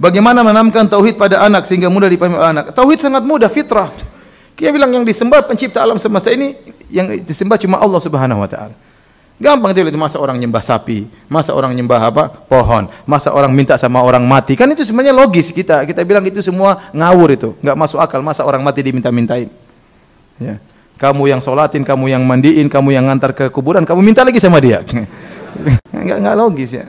[0.00, 2.72] Bagaimana menanamkan tauhid pada anak sehingga mudah dipahami oleh anak?
[2.72, 3.92] Tauhid sangat mudah, fitrah.
[4.56, 6.56] Dia bilang yang disembah pencipta alam semesta ini
[6.88, 8.72] yang disembah cuma Allah Subhanahu wa taala.
[9.40, 12.24] Gampang itu masa orang nyembah sapi, masa orang nyembah apa?
[12.28, 14.56] pohon, masa orang minta sama orang mati.
[14.56, 15.84] Kan itu sebenarnya logis kita.
[15.84, 18.20] Kita bilang itu semua ngawur itu, enggak masuk akal.
[18.24, 19.52] Masa orang mati diminta-mintain.
[20.40, 20.60] Ya.
[21.00, 24.60] Kamu yang solatin, kamu yang mandiin, kamu yang ngantar ke kuburan, kamu minta lagi sama
[24.60, 24.80] dia.
[25.92, 26.88] enggak enggak logis ya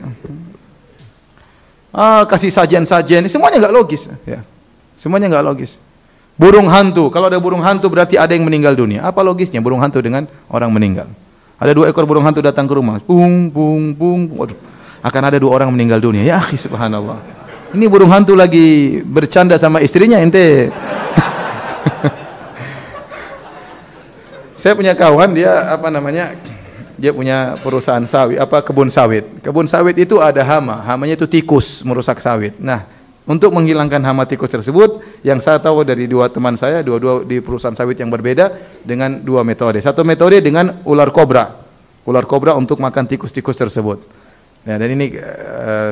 [1.92, 4.08] ah, kasih sajian-sajian, semuanya nggak logis.
[4.24, 4.42] Ya.
[4.96, 5.78] Semuanya nggak logis.
[6.34, 9.04] Burung hantu, kalau ada burung hantu berarti ada yang meninggal dunia.
[9.04, 11.06] Apa logisnya burung hantu dengan orang meninggal?
[11.60, 14.56] Ada dua ekor burung hantu datang ke rumah, pung, pung, pung, waduh.
[15.04, 16.24] Akan ada dua orang meninggal dunia.
[16.24, 17.20] Ya, akhi, subhanallah.
[17.72, 20.70] Ini burung hantu lagi bercanda sama istrinya, ente.
[24.60, 26.34] Saya punya kawan, dia apa namanya?
[27.02, 29.26] Dia punya perusahaan sawit, apa kebun sawit.
[29.42, 32.54] Kebun sawit itu ada hama, hamanya itu tikus merusak sawit.
[32.62, 32.86] Nah,
[33.26, 37.74] untuk menghilangkan hama tikus tersebut, yang saya tahu dari dua teman saya, dua-dua di perusahaan
[37.74, 38.54] sawit yang berbeda
[38.86, 39.82] dengan dua metode.
[39.82, 41.50] Satu metode dengan ular kobra,
[42.06, 43.98] ular kobra untuk makan tikus-tikus tersebut.
[44.62, 45.90] Nah, dan ini uh,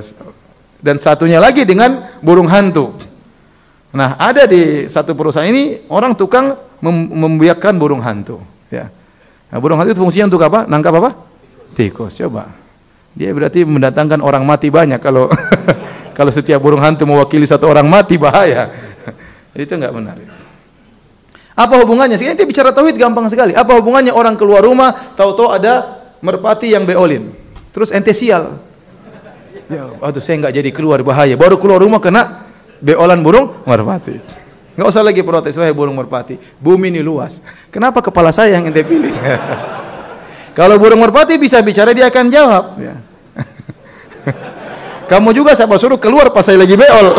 [0.79, 2.95] dan satunya lagi dengan burung hantu.
[3.91, 8.39] Nah, ada di satu perusahaan ini orang tukang mem membiakkan burung hantu,
[8.71, 8.95] ya.
[9.51, 10.65] Nah, burung hantu itu fungsinya untuk apa?
[10.71, 11.11] Nangkap apa?
[11.75, 12.15] Tikus.
[12.23, 12.55] Coba.
[13.11, 15.27] Dia berarti mendatangkan orang mati banyak kalau
[16.19, 18.71] kalau setiap burung hantu mewakili satu orang mati bahaya.
[19.59, 20.17] itu enggak benar.
[21.59, 22.15] Apa hubungannya?
[22.15, 23.53] Sekarang dia bicara tauhid gampang sekali.
[23.53, 27.35] Apa hubungannya orang keluar rumah tahu-tahu ada merpati yang beolin.
[27.75, 28.63] Terus ente sial.
[29.71, 31.35] Ya, aduh saya enggak jadi keluar bahaya.
[31.35, 32.47] Baru keluar rumah kena
[32.79, 34.40] beolan burung merpati.
[34.79, 36.39] Enggak usah lagi protes, wahai burung merpati.
[36.63, 37.43] Bumi ini luas.
[37.75, 39.11] Kenapa kepala saya yang ente pilih?
[40.59, 42.65] Kalau burung merpati bisa bicara, dia akan jawab.
[42.79, 42.95] Ya.
[45.11, 47.07] Kamu juga saya suruh keluar pas saya lagi beol.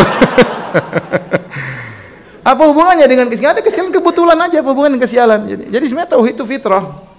[2.52, 3.60] apa hubungannya dengan kesialan?
[3.60, 5.40] Ada kesialan kebetulan aja, apa hubungan dengan kesialan?
[5.44, 7.10] Jadi, jadi sebenarnya tauhid itu fitrah.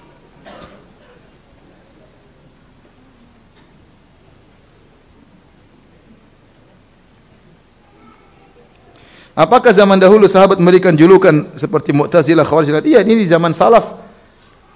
[9.32, 12.84] Apakah zaman dahulu sahabat memberikan julukan seperti Mu'tazilah, Khawarij?
[12.84, 13.96] Iya, ini di zaman salaf.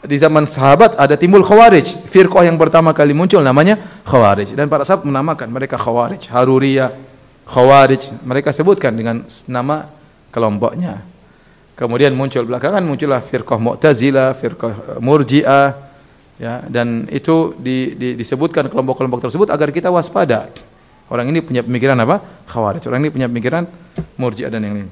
[0.00, 2.08] Di zaman sahabat ada timbul Khawarij.
[2.08, 3.76] Firqah yang pertama kali muncul namanya
[4.08, 4.56] Khawarij.
[4.56, 6.88] Dan para sahabat menamakan mereka Khawarij, Haruriyah,
[7.44, 8.24] Khawarij.
[8.24, 9.92] Mereka sebutkan dengan nama
[10.32, 11.04] kelompoknya.
[11.76, 15.84] Kemudian muncul belakangan muncullah firqah Mu'tazilah, firqah Murji'ah
[16.36, 20.48] ya dan itu di, di, disebutkan kelompok-kelompok tersebut agar kita waspada.
[21.06, 22.18] Orang ini punya pemikiran apa?
[22.50, 22.82] Khawarij.
[22.90, 23.62] Orang ini punya pemikiran
[24.18, 24.90] Murji'ah dan yang lain.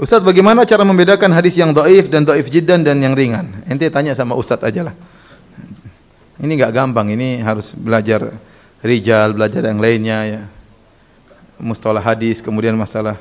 [0.00, 3.52] Ustaz bagaimana cara membedakan hadis yang doif dan doif jiddan dan yang ringan?
[3.68, 4.96] Ente tanya sama Ustaz aja lah.
[6.40, 8.32] Ini nggak gampang, ini harus belajar
[8.80, 10.40] rijal, belajar yang lainnya ya
[11.60, 13.20] mustalah hadis, kemudian masalah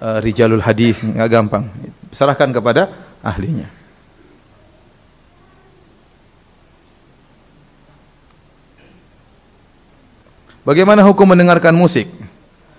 [0.00, 1.64] uh, rijalul hadis, enggak gampang.
[2.10, 2.88] Serahkan kepada
[3.20, 3.68] ahlinya.
[10.64, 12.12] Bagaimana hukum mendengarkan musik?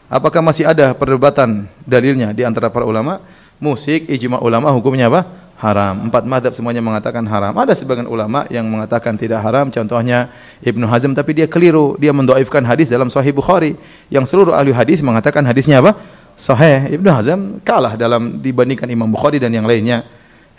[0.10, 3.22] Apakah masih ada perdebatan dalilnya di antara para ulama?
[3.58, 5.26] Musik ijma ulama hukumnya apa?
[5.60, 6.08] Haram.
[6.08, 7.52] Empat madhab semuanya mengatakan haram.
[7.54, 9.68] Ada sebagian ulama yang mengatakan tidak haram.
[9.68, 10.32] Contohnya
[10.64, 12.00] Ibnu Hazm tapi dia keliru.
[12.00, 13.76] Dia mendoifkan hadis dalam Sahih Bukhari.
[14.08, 16.00] Yang seluruh ahli hadis mengatakan hadisnya apa?
[16.40, 16.96] Sahih.
[16.96, 20.08] Ibnu Hazm kalah dalam dibandingkan Imam Bukhari dan yang lainnya.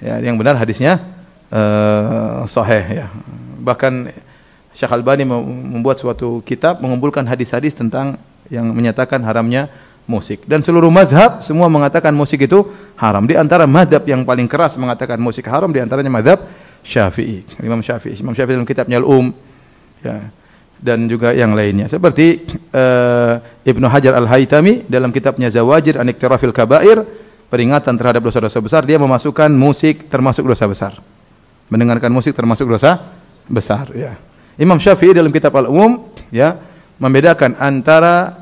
[0.00, 0.96] Ya, yang benar hadisnya
[1.52, 3.06] uh, sahih ya.
[3.60, 4.08] Bahkan
[4.72, 8.16] Syekh Albani membuat suatu kitab mengumpulkan hadis-hadis tentang
[8.48, 9.68] yang menyatakan haramnya
[10.10, 10.42] musik.
[10.42, 12.66] Dan seluruh mazhab semua mengatakan musik itu
[12.98, 13.22] haram.
[13.30, 16.42] Di antara mazhab yang paling keras mengatakan musik haram di antaranya mazhab
[16.82, 17.46] Syafi'i.
[17.62, 18.18] Imam Syafi'i.
[18.18, 19.30] Imam Syafi'i dalam kitabnya Al-Um
[20.02, 20.26] ya,
[20.80, 21.86] dan juga yang lainnya.
[21.86, 22.40] Seperti
[22.72, 27.04] uh, Ibnu Hajar Al-Haytami dalam kitabnya Zawajir an Iktirafil Kabair,
[27.52, 30.92] peringatan terhadap dosa-dosa besar, dia memasukkan musik termasuk dosa besar.
[31.68, 32.98] Mendengarkan musik termasuk dosa
[33.46, 34.16] besar, ya.
[34.56, 36.56] Imam Syafi'i dalam kitab Al-Umum ya
[37.00, 38.39] membedakan antara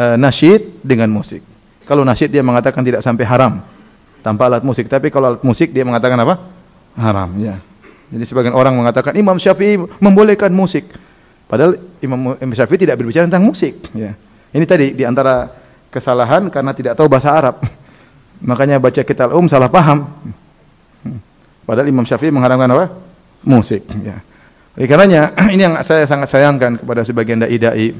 [0.00, 1.44] uh, nasyid dengan musik.
[1.84, 3.60] Kalau nasyid dia mengatakan tidak sampai haram
[4.24, 6.40] tanpa alat musik, tapi kalau alat musik dia mengatakan apa?
[6.96, 7.60] Haram, ya.
[8.10, 10.88] Jadi sebagian orang mengatakan Imam Syafi'i membolehkan musik.
[11.46, 14.16] Padahal Imam, Syafi'i tidak berbicara tentang musik, ya.
[14.50, 15.46] Ini tadi di antara
[15.94, 17.62] kesalahan karena tidak tahu bahasa Arab.
[18.50, 20.10] Makanya baca kitab Al-Umum salah paham.
[21.66, 22.86] Padahal Imam Syafi'i mengharamkan apa?
[23.46, 24.18] Musik, ya.
[24.74, 27.94] Oleh karenanya ini yang saya sangat sayangkan kepada sebagian dai-dai.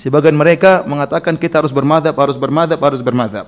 [0.00, 3.46] Sebagian mereka mengatakan kita harus bermadhab, harus bermadhab, harus bermadhab.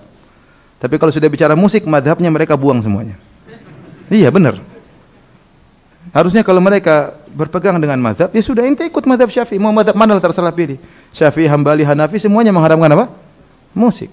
[0.77, 3.16] Tapi kalau sudah bicara musik, madhabnya mereka buang semuanya.
[4.12, 4.61] Iya benar.
[6.12, 9.57] Harusnya kalau mereka berpegang dengan madhab, ya sudah ente ikut madhab syafi'i.
[9.57, 10.77] Mau madhab mana terserah pilih.
[11.11, 13.09] Syafi'i, Hambali, Hanafi, semuanya mengharamkan apa?
[13.73, 14.12] Musik.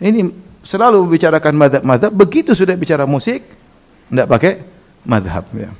[0.00, 0.32] Ini
[0.64, 3.44] selalu bicarakan madhab-madhab, begitu sudah bicara musik,
[4.08, 4.52] tidak pakai
[5.04, 5.44] madhab.
[5.54, 5.70] Ya.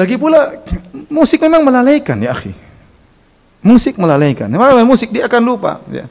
[0.00, 0.56] Lagi pula
[1.12, 2.56] musik memang melalaikan ya akhi.
[3.60, 4.48] Musik melalaikan.
[4.48, 6.08] Memang musik dia akan lupa ya.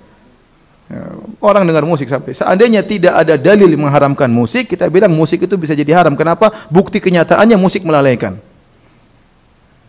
[0.93, 1.01] ya.
[1.41, 5.73] Orang dengar musik sampai seandainya tidak ada dalil mengharamkan musik, kita bilang musik itu bisa
[5.73, 6.13] jadi haram.
[6.13, 6.53] Kenapa?
[6.69, 8.37] Bukti kenyataannya musik melalaikan.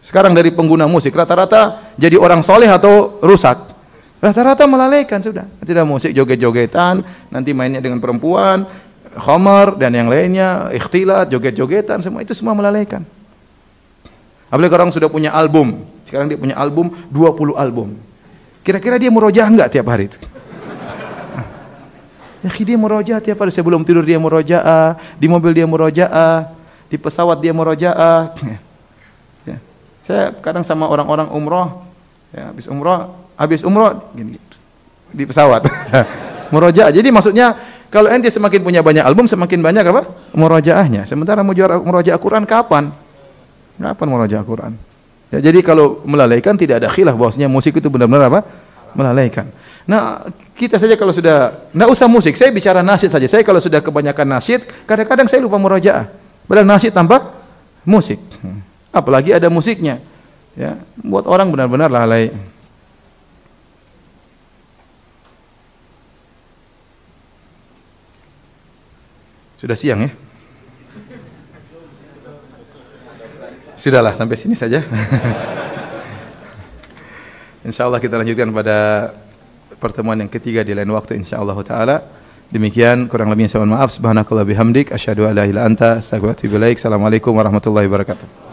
[0.00, 3.68] Sekarang dari pengguna musik rata-rata jadi orang soleh atau rusak.
[4.16, 5.44] Rata-rata melalaikan sudah.
[5.60, 8.64] Tidak musik joget-jogetan, nanti mainnya dengan perempuan,
[9.12, 13.04] khamar dan yang lainnya, ikhtilat, joget-jogetan, semua itu semua melalaikan.
[14.50, 15.86] Apalagi orang sudah punya album.
[16.02, 17.94] Sekarang dia punya album 20 album.
[18.66, 20.18] Kira-kira dia merojah enggak tiap hari itu?
[22.40, 26.48] Ya dia merojah tiap hari sebelum tidur dia merojah, di mobil dia merojah,
[26.88, 27.92] di pesawat dia merojah.
[28.40, 28.58] Ya.
[29.44, 29.56] ya.
[30.00, 31.84] Saya kadang sama orang-orang umroh,
[32.32, 34.40] ya, habis umroh, habis umroh gini,
[35.12, 35.68] di pesawat.
[36.54, 36.88] merojah.
[36.88, 37.60] Jadi maksudnya
[37.92, 40.02] kalau ente semakin punya banyak album, semakin banyak apa?
[40.32, 41.04] Murojaahnya.
[41.04, 42.88] Sementara mau juara murojaah Quran kapan?
[43.80, 44.76] Kapan meraja Quran?
[45.32, 48.40] Ya, jadi kalau melalaikan tidak ada khilaf bahwasanya musik itu benar-benar apa?
[48.92, 49.48] Melalaikan.
[49.88, 50.20] Nah,
[50.52, 53.24] kita saja kalau sudah enggak usah musik, saya bicara nasyid saja.
[53.24, 56.12] Saya kalau sudah kebanyakan nasyid, kadang-kadang saya lupa murajaah.
[56.44, 57.32] Padahal nasyid tanpa
[57.86, 58.20] musik.
[58.92, 60.02] Apalagi ada musiknya.
[60.52, 62.34] Ya, buat orang benar-benar lalai.
[69.56, 70.10] Sudah siang ya?
[73.80, 74.84] Sudahlah sampai sini saja.
[77.64, 79.08] insyaallah kita lanjutkan pada
[79.80, 82.04] pertemuan yang ketiga di lain waktu insyaallah taala.
[82.52, 83.88] Demikian kurang lebihnya saya mohon maaf.
[83.88, 85.90] Subhanakallah bihamdik asyhadu an la ilaha illa anta.
[85.96, 88.49] Assalamualaikum warahmatullahi wabarakatuh.